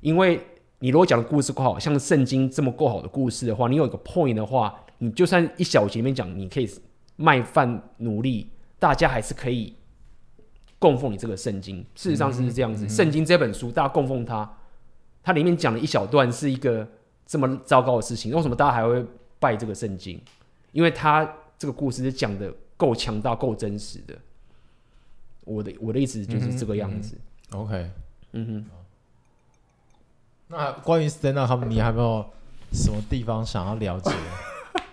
[0.00, 0.40] 因为
[0.80, 6.68] 你如果讲的故事够好，像圣经这么够好的故事的话，你有一个 point 的话，你就算一小节里面讲，你可以
[7.14, 8.48] 卖饭奴隶，
[8.80, 9.76] 大家还是可以
[10.80, 11.86] 供奉你这个圣经。
[11.94, 14.58] 事实上是这样子，圣、经这本书大家供奉它，
[15.22, 16.84] 它里面讲了一小段是一个
[17.24, 19.06] 这么糟糕的事情，为什么大家还会
[19.38, 20.20] 拜这个圣经？
[20.72, 22.52] 因为它这个故事是讲的。
[22.76, 24.16] 够强大、够真实的，
[25.44, 27.16] 我的我的意思就是这个样子。
[27.52, 27.90] 嗯、OK，
[28.32, 28.66] 嗯哼。
[30.48, 32.24] 那关于 stand up，他们你还没有
[32.72, 34.12] 什么地方想要了解？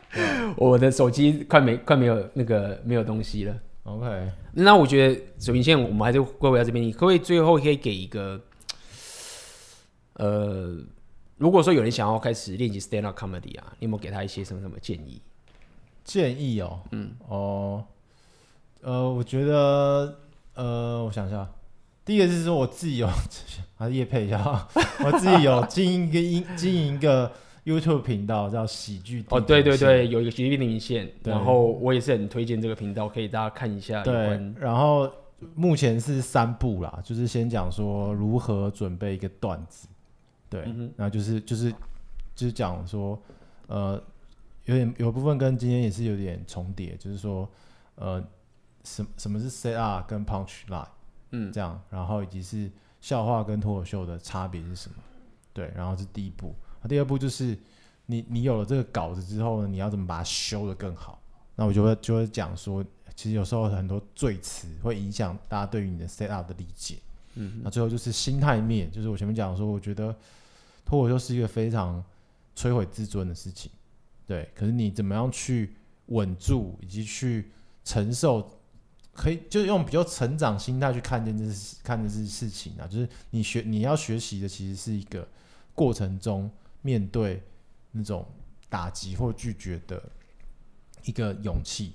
[0.57, 3.59] 我的手机快没快没有那个没有东西了。
[3.83, 6.83] OK，那我觉得水平线我们还是归回到这边。
[6.83, 8.39] 你可不可以最后可以给一个，
[10.13, 10.77] 呃，
[11.37, 15.21] 如果说有人想要开始练习 stand up comedy 啊，你有没有给他一些什么什么建议？
[16.03, 17.83] 建议哦，嗯，哦，
[18.81, 20.19] 呃，我觉得，
[20.55, 21.47] 呃，我想一下，
[22.03, 23.07] 第一个是说我自己有，
[23.77, 24.67] 还是业配一下，
[25.05, 27.31] 我自己有经营一个经经营一个
[27.65, 34.03] YouTube 频道叫喜剧哦，对对对，有一个喜剧地平线，对然后我也是很推荐这个频道，可以大家看一下。
[34.03, 34.13] 对，
[34.59, 35.09] 然后
[35.55, 39.87] 目前是三部啦，就是先讲说如何准备一个段子，
[40.49, 41.71] 对，嗯、然后就是就是
[42.35, 43.17] 就是讲说，
[43.67, 44.01] 呃。
[44.65, 47.49] 有点有部分跟今天也是有点重叠，就是说，
[47.95, 48.23] 呃，
[48.83, 50.87] 什什么是 set up 跟 punch line，
[51.31, 52.71] 嗯，这样，然后以及是
[53.01, 54.95] 笑话跟脱口秀的差别是什么？
[55.51, 56.55] 对，然后是第一步，
[56.87, 57.57] 第二步就是
[58.05, 61.21] 你你有了这个稿子之后呢，你要怎么把它修的更好？
[61.55, 62.83] 那我就会就会讲说，
[63.15, 66.97] 其实有时候很多罪词会影响大家对于你的 set up 的理解，
[67.35, 70.15] 嗯，那最后就是心态面，就是我前面讲说，我觉得
[70.85, 72.03] 脱口秀是一个非常
[72.55, 73.69] 摧毁自尊的事情。
[74.25, 75.75] 对，可是你怎么样去
[76.07, 77.51] 稳住，以及去
[77.83, 78.59] 承受
[79.13, 85.27] 可以就是用比较成长心态去看见这事，看这件事情啊，就是你学你要学习的其实是一个
[85.75, 86.49] 过程中
[86.81, 87.43] 面对
[87.91, 88.25] 那种
[88.69, 90.01] 打击或拒绝的
[91.03, 91.93] 一个勇气，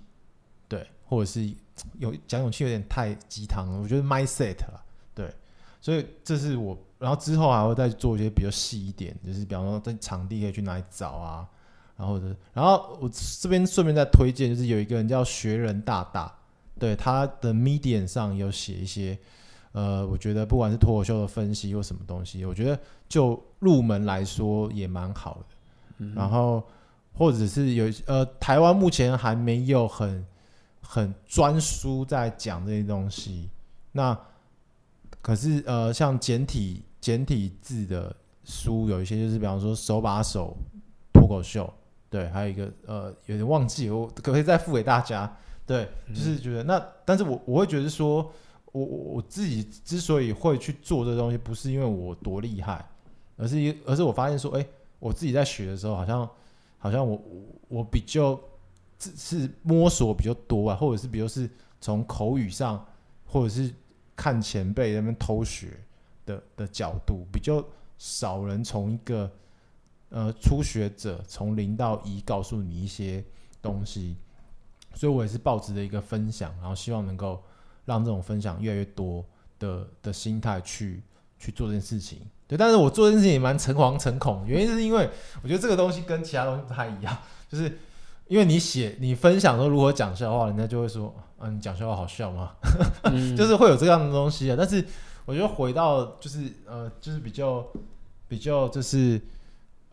[0.68, 1.52] 对，或者是
[1.98, 4.84] 有讲勇气有点太鸡汤了，我觉得 mindset 啦，
[5.14, 5.32] 对，
[5.80, 11.48] 所以这是我，然后之后还会再做一些比较细一点，就是比方说在场地可以去哪里找啊，
[11.98, 13.10] 然后的，然后我
[13.40, 16.32] 这边顺便再推荐，就是有一个人叫学人大大。
[16.78, 19.18] 对他的 Medium 上有写一些，
[19.72, 25.56] 呃，我觉得不管是脱口秀的分析或什么东西，我觉得就入门来说也蛮好的。
[25.96, 26.62] 嗯、然后
[27.12, 30.24] 或者是有呃，台湾目前还没有很
[30.80, 33.50] 很专书在讲这些东西。
[33.90, 34.16] 那
[35.20, 38.14] 可是呃，像简体简体字的
[38.44, 40.56] 书有一些，就是比方说手把手
[41.12, 41.68] 脱口秀，
[42.10, 45.36] 对，还有一个呃，有点忘记，我可不可以再付给大家？
[45.66, 48.32] 对，就是觉得那，但是我我会觉得说，
[48.72, 52.82] 我我我自己之所以会去做这东西，不是因为我多厉害，
[53.36, 54.66] 而是一而是我发现说，哎，
[54.98, 56.30] 我自己在学的时候，好像
[56.78, 57.22] 好像我
[57.68, 58.40] 我比较
[58.98, 61.48] 是摸索比较多啊，或者是比如是
[61.80, 62.82] 从口语上，
[63.26, 63.70] 或者是
[64.16, 65.78] 看前辈那边偷学
[66.24, 67.62] 的的角度，比较
[67.98, 69.30] 少人从一个
[70.10, 73.24] 呃初学者从零到一告诉你一些
[73.60, 74.16] 东西。
[74.94, 77.40] 所以我也是抱持的一个分享，然后希望能够
[77.84, 79.24] 让这种分享越来越多
[79.58, 81.02] 的的心态去
[81.38, 82.20] 去做这件事情。
[82.48, 85.08] 对，但是我做这件事情也蛮诚惶诚恐，原因是因为
[85.42, 87.16] 我觉得这个东西跟其他东西不太一样，
[87.48, 87.78] 就是
[88.26, 92.54] 因为你写你分享说如何讲笑话，人家就会说，嗯、啊，你讲笑话好笑吗？
[93.04, 94.56] 嗯、就是会有这样的东西啊。
[94.58, 94.84] 但是
[95.26, 97.64] 我觉得回到就是呃，就是比较
[98.26, 99.20] 比较就是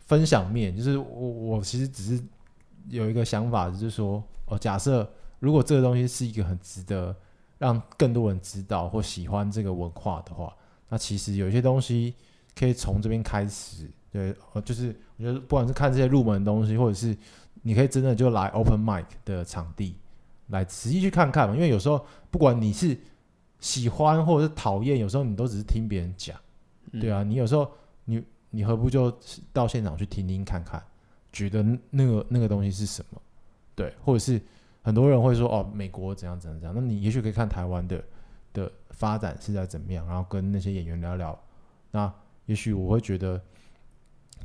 [0.06, 2.24] 分享面，就是我我其实只是
[2.90, 4.24] 有一个想法，就是说。
[4.48, 7.16] 哦，假设如果这个东西是一个很值得
[7.58, 10.56] 让更多人知道或喜欢这个文化的话，
[10.88, 12.14] 那其实有些东西
[12.56, 13.90] 可以从这边开始。
[14.12, 17.18] 对，呃，就是我觉得不管是看这些入门的东西，或者是
[17.64, 19.96] 你可以真的就来 open mic 的场地
[20.50, 21.56] 来实际去看看嘛。
[21.56, 22.96] 因为有时候不管你是
[23.60, 26.38] 喜欢或者是讨厌，有时候你都只是听别人讲，
[27.02, 27.68] 对啊，你有时候
[28.04, 28.24] 你
[28.56, 29.16] 你何不就
[29.52, 30.82] 到现场去听听看看，
[31.34, 33.22] 觉得那个那个东西是什么？
[33.76, 34.42] 对，或者是
[34.82, 38.02] 很多人会说哦，美国怎样怎样怎样，那你也许可以看台湾的
[38.54, 41.38] 的发展是在怎么样，然后跟那些演员聊聊，
[41.92, 42.12] 那
[42.46, 43.42] 也许我会觉得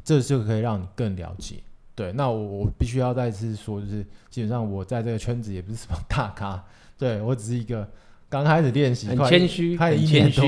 [0.02, 1.62] 这就可以让你更了解。
[1.94, 6.64] 对，那我我必须要再次说，就是基本上我在这个圈子也不是什么大咖，
[6.98, 7.88] 对我只是一个
[8.30, 10.40] 刚开始练习，很谦虚，很谦虚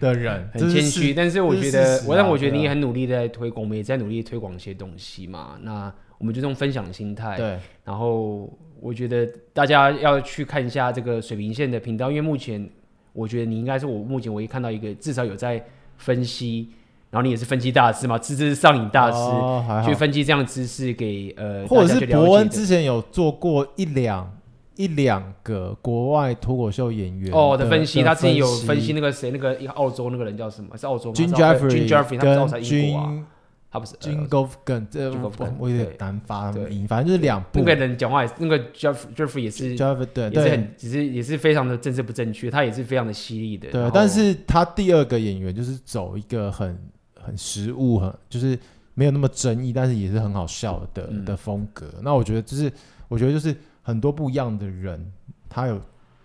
[0.00, 1.12] 的人，很谦虚。
[1.12, 5.58] 但是我觉得，我让我觉得你也很努力在推广，我们也在努力推广一些东西嘛。
[5.60, 7.58] 那我们就这种分享的心态，对。
[7.84, 8.50] 然后
[8.80, 12.66] 我觉得大家要去看一下这个水平线的频道，因为目前
[13.12, 15.62] 我觉得你应该是我目前唯一看到一个至少有在
[15.98, 16.70] 分析，
[17.10, 24.34] 然后你也是分析大师嘛，知识上瘾大师，哦、去分析这样的知识给呃，或者是伯恩之前有做过一两
[24.76, 30.76] 一两个国外脱口秀演员哦的分析，他自己有分析那个谁，那个一个澳洲那个人叫什么？
[30.76, 33.26] 是澳洲吗？Jim Jeffrey，Jim Jeffrey，他不是英国啊。
[33.68, 35.10] 他不是 Jim 这
[35.58, 37.58] 我有点难发音，反正就是两部。
[37.58, 43.70] 那个人讲话那个 Jeff Jeff 也是，Jeff 对，也是很，只是也是非常的政治不正确，他也是非常的犀利的。
[43.70, 46.78] 对，但是他第二个演员就是走一个很
[47.20, 48.58] 很实务，很就是
[48.94, 51.86] 没有那么争议，但是也是很好笑的的风格。
[52.02, 52.72] 那我觉得就是，
[53.08, 53.54] 我觉得就是
[53.86, 55.12] 很多不一样的人，
[55.48, 55.80] 他有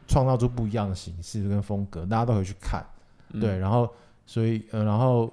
[0.08, 2.84] 创造出不一样的形式跟风格，大家都可以去看。
[3.40, 3.88] 对，然后
[4.26, 5.32] 所以呃，然后。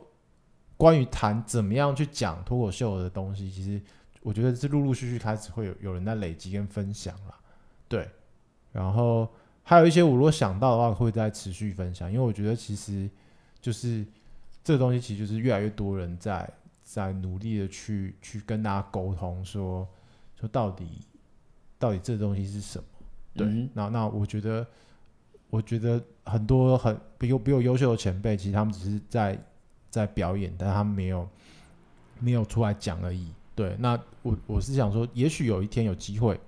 [0.80, 3.82] 关于谈怎么样去讲脱口秀的东西，其实
[4.22, 7.34] 我觉得是陆陆续续开始会有有人在累积跟分享了，
[7.88, 8.08] 对。
[8.70, 9.28] 然后
[9.64, 13.10] 还有一些我如果想到的话，会再持续分享，因为我觉得其实
[13.60, 14.06] 就是
[14.62, 16.48] 这个东西，其实就是越来越多人在
[16.84, 19.84] 在努力的去去跟大家沟通说，
[20.36, 21.00] 说说到底
[21.78, 22.84] 到底这东西是什么？
[23.34, 23.46] 对。
[23.46, 24.66] 嗯、那那我觉得
[25.50, 29.38] 我觉得很多很比我比我优秀的前辈，其实他们只是在。
[29.90, 31.26] 在表演，但他们没有
[32.20, 33.32] 没有出来讲而已。
[33.54, 36.38] 对，那我我是想说，也许有一天有机会，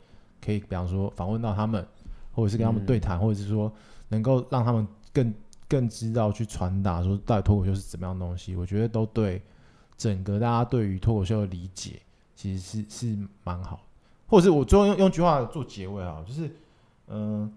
[0.44, 1.84] 可以比方说访问到他们，
[2.32, 3.72] 或者是跟他们对谈，嗯、或者是说
[4.08, 5.34] 能够让他们更
[5.66, 8.54] 更知道去传达说到底脱口秀是怎么样的东西。
[8.54, 9.40] 我觉得都对
[9.96, 12.02] 整个大家对于脱口秀的理解，
[12.36, 13.80] 其实是是蛮好。
[14.30, 16.50] 或者是我最后用用句话做结尾啊，就是
[17.08, 17.52] 嗯、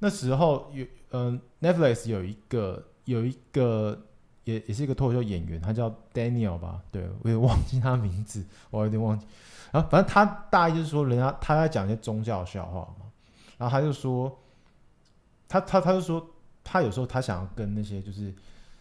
[0.00, 3.98] 那时候有嗯、Netflix 有一个有一个。
[4.44, 6.80] 也也是一个脱口秀演员，他叫 Daniel 吧？
[6.90, 9.26] 对，我也忘记他名字， 我有点忘记。
[9.70, 13.04] 然后反正他大意就是说，人家他在讲一些宗教笑话嘛，
[13.58, 14.34] 然后他就说，
[15.46, 16.26] 他他他就说，
[16.64, 18.34] 他有时候他想要跟那些就是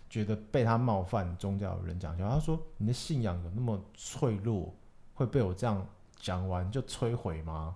[0.09, 4.73] 觉得被他冒犯宗教的人讲笑话，他说你的信仰有那么脆弱，
[5.13, 5.85] 会被我这样
[6.19, 7.73] 讲完就摧毁吗？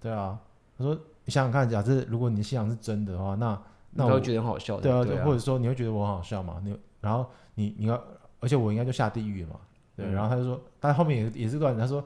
[0.00, 0.38] 对啊，
[0.78, 3.58] 他说你想想看，假设如果你的信仰是真的话，那
[3.90, 6.60] 那我会觉得很好笑的，对啊，对啊，或者说你会觉得我很好笑嘛？
[6.62, 8.00] 你然后你你要，
[8.40, 9.56] 而且我应该就下地狱嘛？
[9.96, 12.04] 对，然后他就说，但后面也也是段子，他说。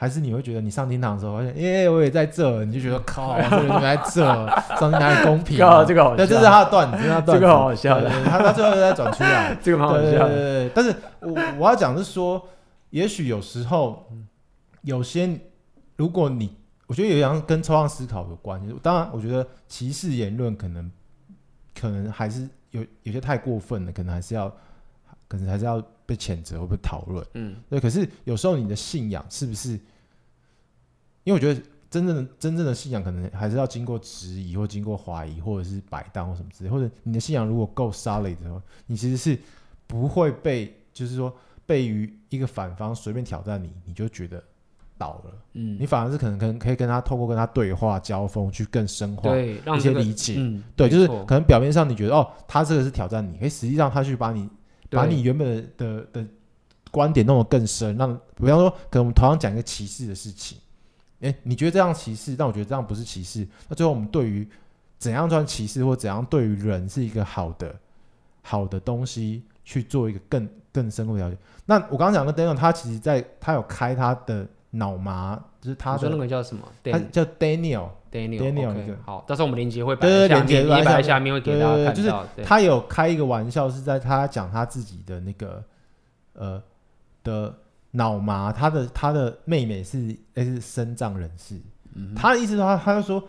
[0.00, 4.24] 还是你会觉得你上天堂的时候，发现，耶，我也在这，你就觉得靠，这个人怎么在这？
[4.80, 10.28] 上天堂很公平，靠，这个好笑，对，这是他的段子，这个好好笑的，他他最后再转出来， 这个蛮好笑的。
[10.28, 12.42] 对对对，但是我我要讲的是说，
[12.88, 14.10] 也许有时候
[14.82, 15.40] 有些，
[15.96, 18.74] 如果你，我觉得有样跟抽象思考有关系。
[18.82, 20.90] 当然，我觉得歧视言论可能
[21.74, 24.48] 可能还是有有些太过分了，可能还是要，
[25.28, 25.82] 可能还是要。
[26.10, 27.78] 被谴责或被讨论，嗯，对。
[27.78, 29.74] 可是有时候你的信仰是不是？
[31.22, 36.70] 因为我觉得真正的真正的信仰可能还是要经过质疑，或经过怀疑，或者是摆荡或什么之类。
[36.70, 39.38] 或者你的信仰如果够 solid 的话，你其实是
[39.86, 41.32] 不会被，就是说
[41.64, 44.42] 被于一个反方随便挑战你，你就觉得
[45.00, 45.32] 倒了。
[45.54, 50.34] 嗯，你反而是可能可能可以跟他透过跟他对话交锋，去更深化一些理解。
[50.36, 54.46] 嗯，对，就是可能表面上你觉得哦，他这个是挑战你，可实际上他去把你。
[54.92, 56.26] 把你原本的的的
[56.90, 60.58] 观点弄得更深，让比方说，可能我们同样讲一个歧视的事情，
[61.20, 63.46] 诶，你觉得这样歧视，但我觉得这样不是歧视。
[63.68, 64.44] 那最后我们对于
[64.98, 67.72] 怎样算歧视，或怎样对于人是一个好的
[68.42, 71.38] 好的东西去做一个更更深入的了解。
[71.66, 76.62] 那我刚刚讲的 Daniel，他其实在他有开他的脑麻，就是他的那个叫什么？
[76.84, 81.92] 他叫 Daniel Daniel Daniel 那个好，到时候我们链接会摆在下面，连接下面会给大家看到。
[81.92, 82.12] 就是
[82.44, 85.64] 他有开一个玩笑，是在他讲他自己的那个
[86.34, 86.62] 呃
[87.24, 87.54] 的
[87.92, 91.60] 脑麻，他的他的妹妹是诶是身障人士，
[92.14, 93.22] 他的意思说他他就说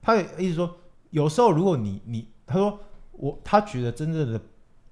[0.00, 0.76] 他的意思说
[1.10, 2.78] 有时候如果你你他说
[3.12, 4.40] 我他觉得真正的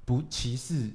[0.04, 0.90] 不歧视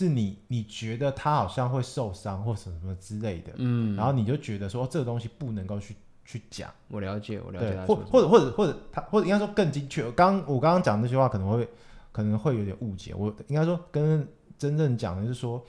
[0.00, 5.94] 是是你你觉得他好像会受伤或什么什么之类的，嗯，然后你就觉得说这个东西不能够去。
[6.22, 7.84] 去讲，我了解，我了解。
[7.86, 10.08] 或或者或者或者他或者应该说更精确。
[10.12, 11.68] 刚我刚刚讲的那句话可能会
[12.12, 13.12] 可能会有点误解。
[13.12, 14.24] 我应该说跟
[14.56, 15.60] 真正讲的是说，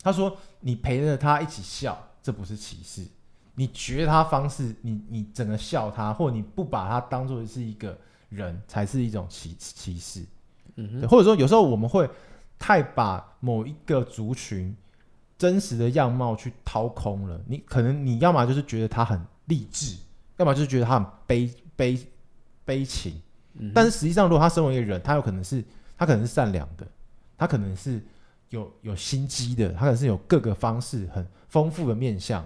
[0.00, 3.04] 他说你陪着他一起笑，这不是歧视。
[3.56, 7.98] 你觉得他方式，你你整个笑他，或你不把他当做是一个
[8.28, 10.24] 人，才是一种歧歧视。
[10.76, 12.08] 嗯哼，或者说有时候我们会
[12.58, 14.76] 太把某一个族群
[15.38, 17.40] 真实的样貌去掏空了。
[17.46, 19.20] 你可能你要么就是觉得他很。
[19.46, 19.94] 励志，
[20.38, 21.98] 要么就是觉得他很悲悲
[22.64, 23.20] 悲情，
[23.58, 25.62] 嗯、但是实际上，如果他身为一个人，他有可能是
[25.98, 26.86] 他可能是善良的，
[27.36, 28.00] 他可能是
[28.48, 32.42] 有有心机的，他可能是有各个方式很丰富的面相。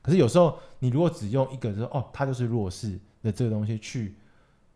[0.00, 4.14] 可是有时候，你如果只用一个就是哦，他就是弱势的这个东西去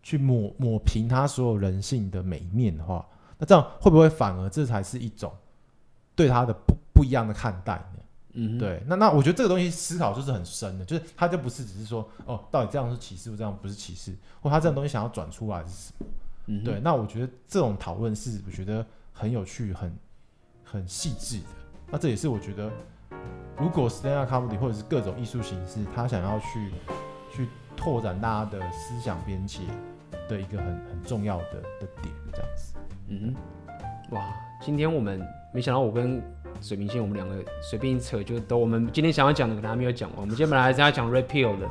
[0.02, 3.08] 去抹抹平他所有人性的每一面的话，
[3.44, 5.30] 那这样会不会反而这才是一种
[6.16, 8.00] 对他的不不一样的看待呢？
[8.32, 16.06] 嗯，对，那那我觉得这个东西思考就是很深的，就是他就不是只是说哦，到底这样是歧视，或这样不是歧视，或他这种东西想要转出来是什么？
[16.46, 19.94] 嗯，对，那我觉得这种讨论是我觉得很有趣、很
[20.64, 21.44] 很细致的。
[21.90, 22.70] 那这也是我觉得，
[23.58, 26.72] 如果 stand up comedy 或者是各种艺术形式，他想要去
[27.30, 29.60] 去拓展大家的思想边界
[30.28, 32.73] 的一个很很重要的的点，这样子。
[33.22, 33.34] 嗯，
[34.10, 34.22] 哇，
[34.60, 35.20] 今天我们
[35.52, 36.22] 没想到我跟。
[36.60, 38.56] 水平线，我们两个随便一扯就都。
[38.56, 40.20] 我们今天想要讲的可能还没有讲完。
[40.20, 41.68] 我们今天本来还是要讲 repeal 的，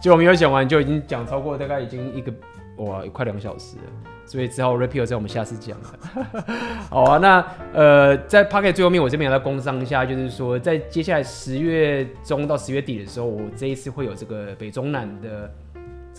[0.00, 2.32] 结果没有讲完就已经讲超过大概已经一个
[2.76, 3.82] 哇，快两个小时了。
[4.24, 6.54] 所以只好 repeal 在我们下次讲了。
[6.88, 7.44] 好啊，那
[7.74, 15.52] 呃，在 p o c k e t 最后面，我这边也要工商一下，就是说在接下来十月中到十月底的时候，我这一次会有这个北中南的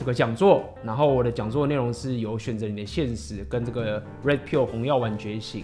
[0.02, 0.68] 这个讲座。
[0.84, 5.64] 然后我的讲座内容是有选择你的现实跟这个 Red Pill 红药丸觉醒。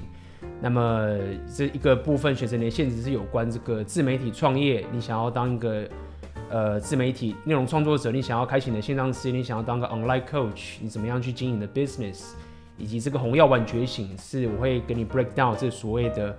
[0.61, 1.09] 那么
[1.51, 5.89] 这一个部分选择你的现实是有关这个自媒体创业，你想要当一个
[6.51, 12.34] 呃自媒体内容创作者，你想要开启你的线上事业，你想要当个 online coach，你怎么样去经营的 business，
[12.78, 16.36] 以及这个红药丸觉醒是我会给你 break down 这所谓的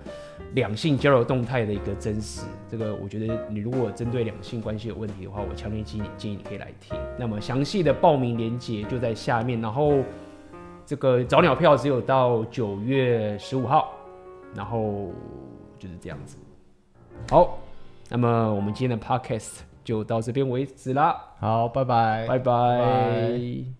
[0.53, 2.41] 两性交流动态的一个真实。
[2.69, 6.97] 这个我觉得你如果针对两性关系有问题的话，我强烈建议建议你可以来听。
[7.17, 9.99] 那么详细的报名链接就在下面，然后
[10.85, 13.93] 这个早鸟票只有到九月十五号。
[14.55, 15.11] 然后
[15.77, 16.35] 就是这样子。
[17.29, 17.59] 好，
[18.09, 21.15] 那么我们今天的 podcast 就到这边为止啦。
[21.39, 23.78] 好，拜拜，拜拜。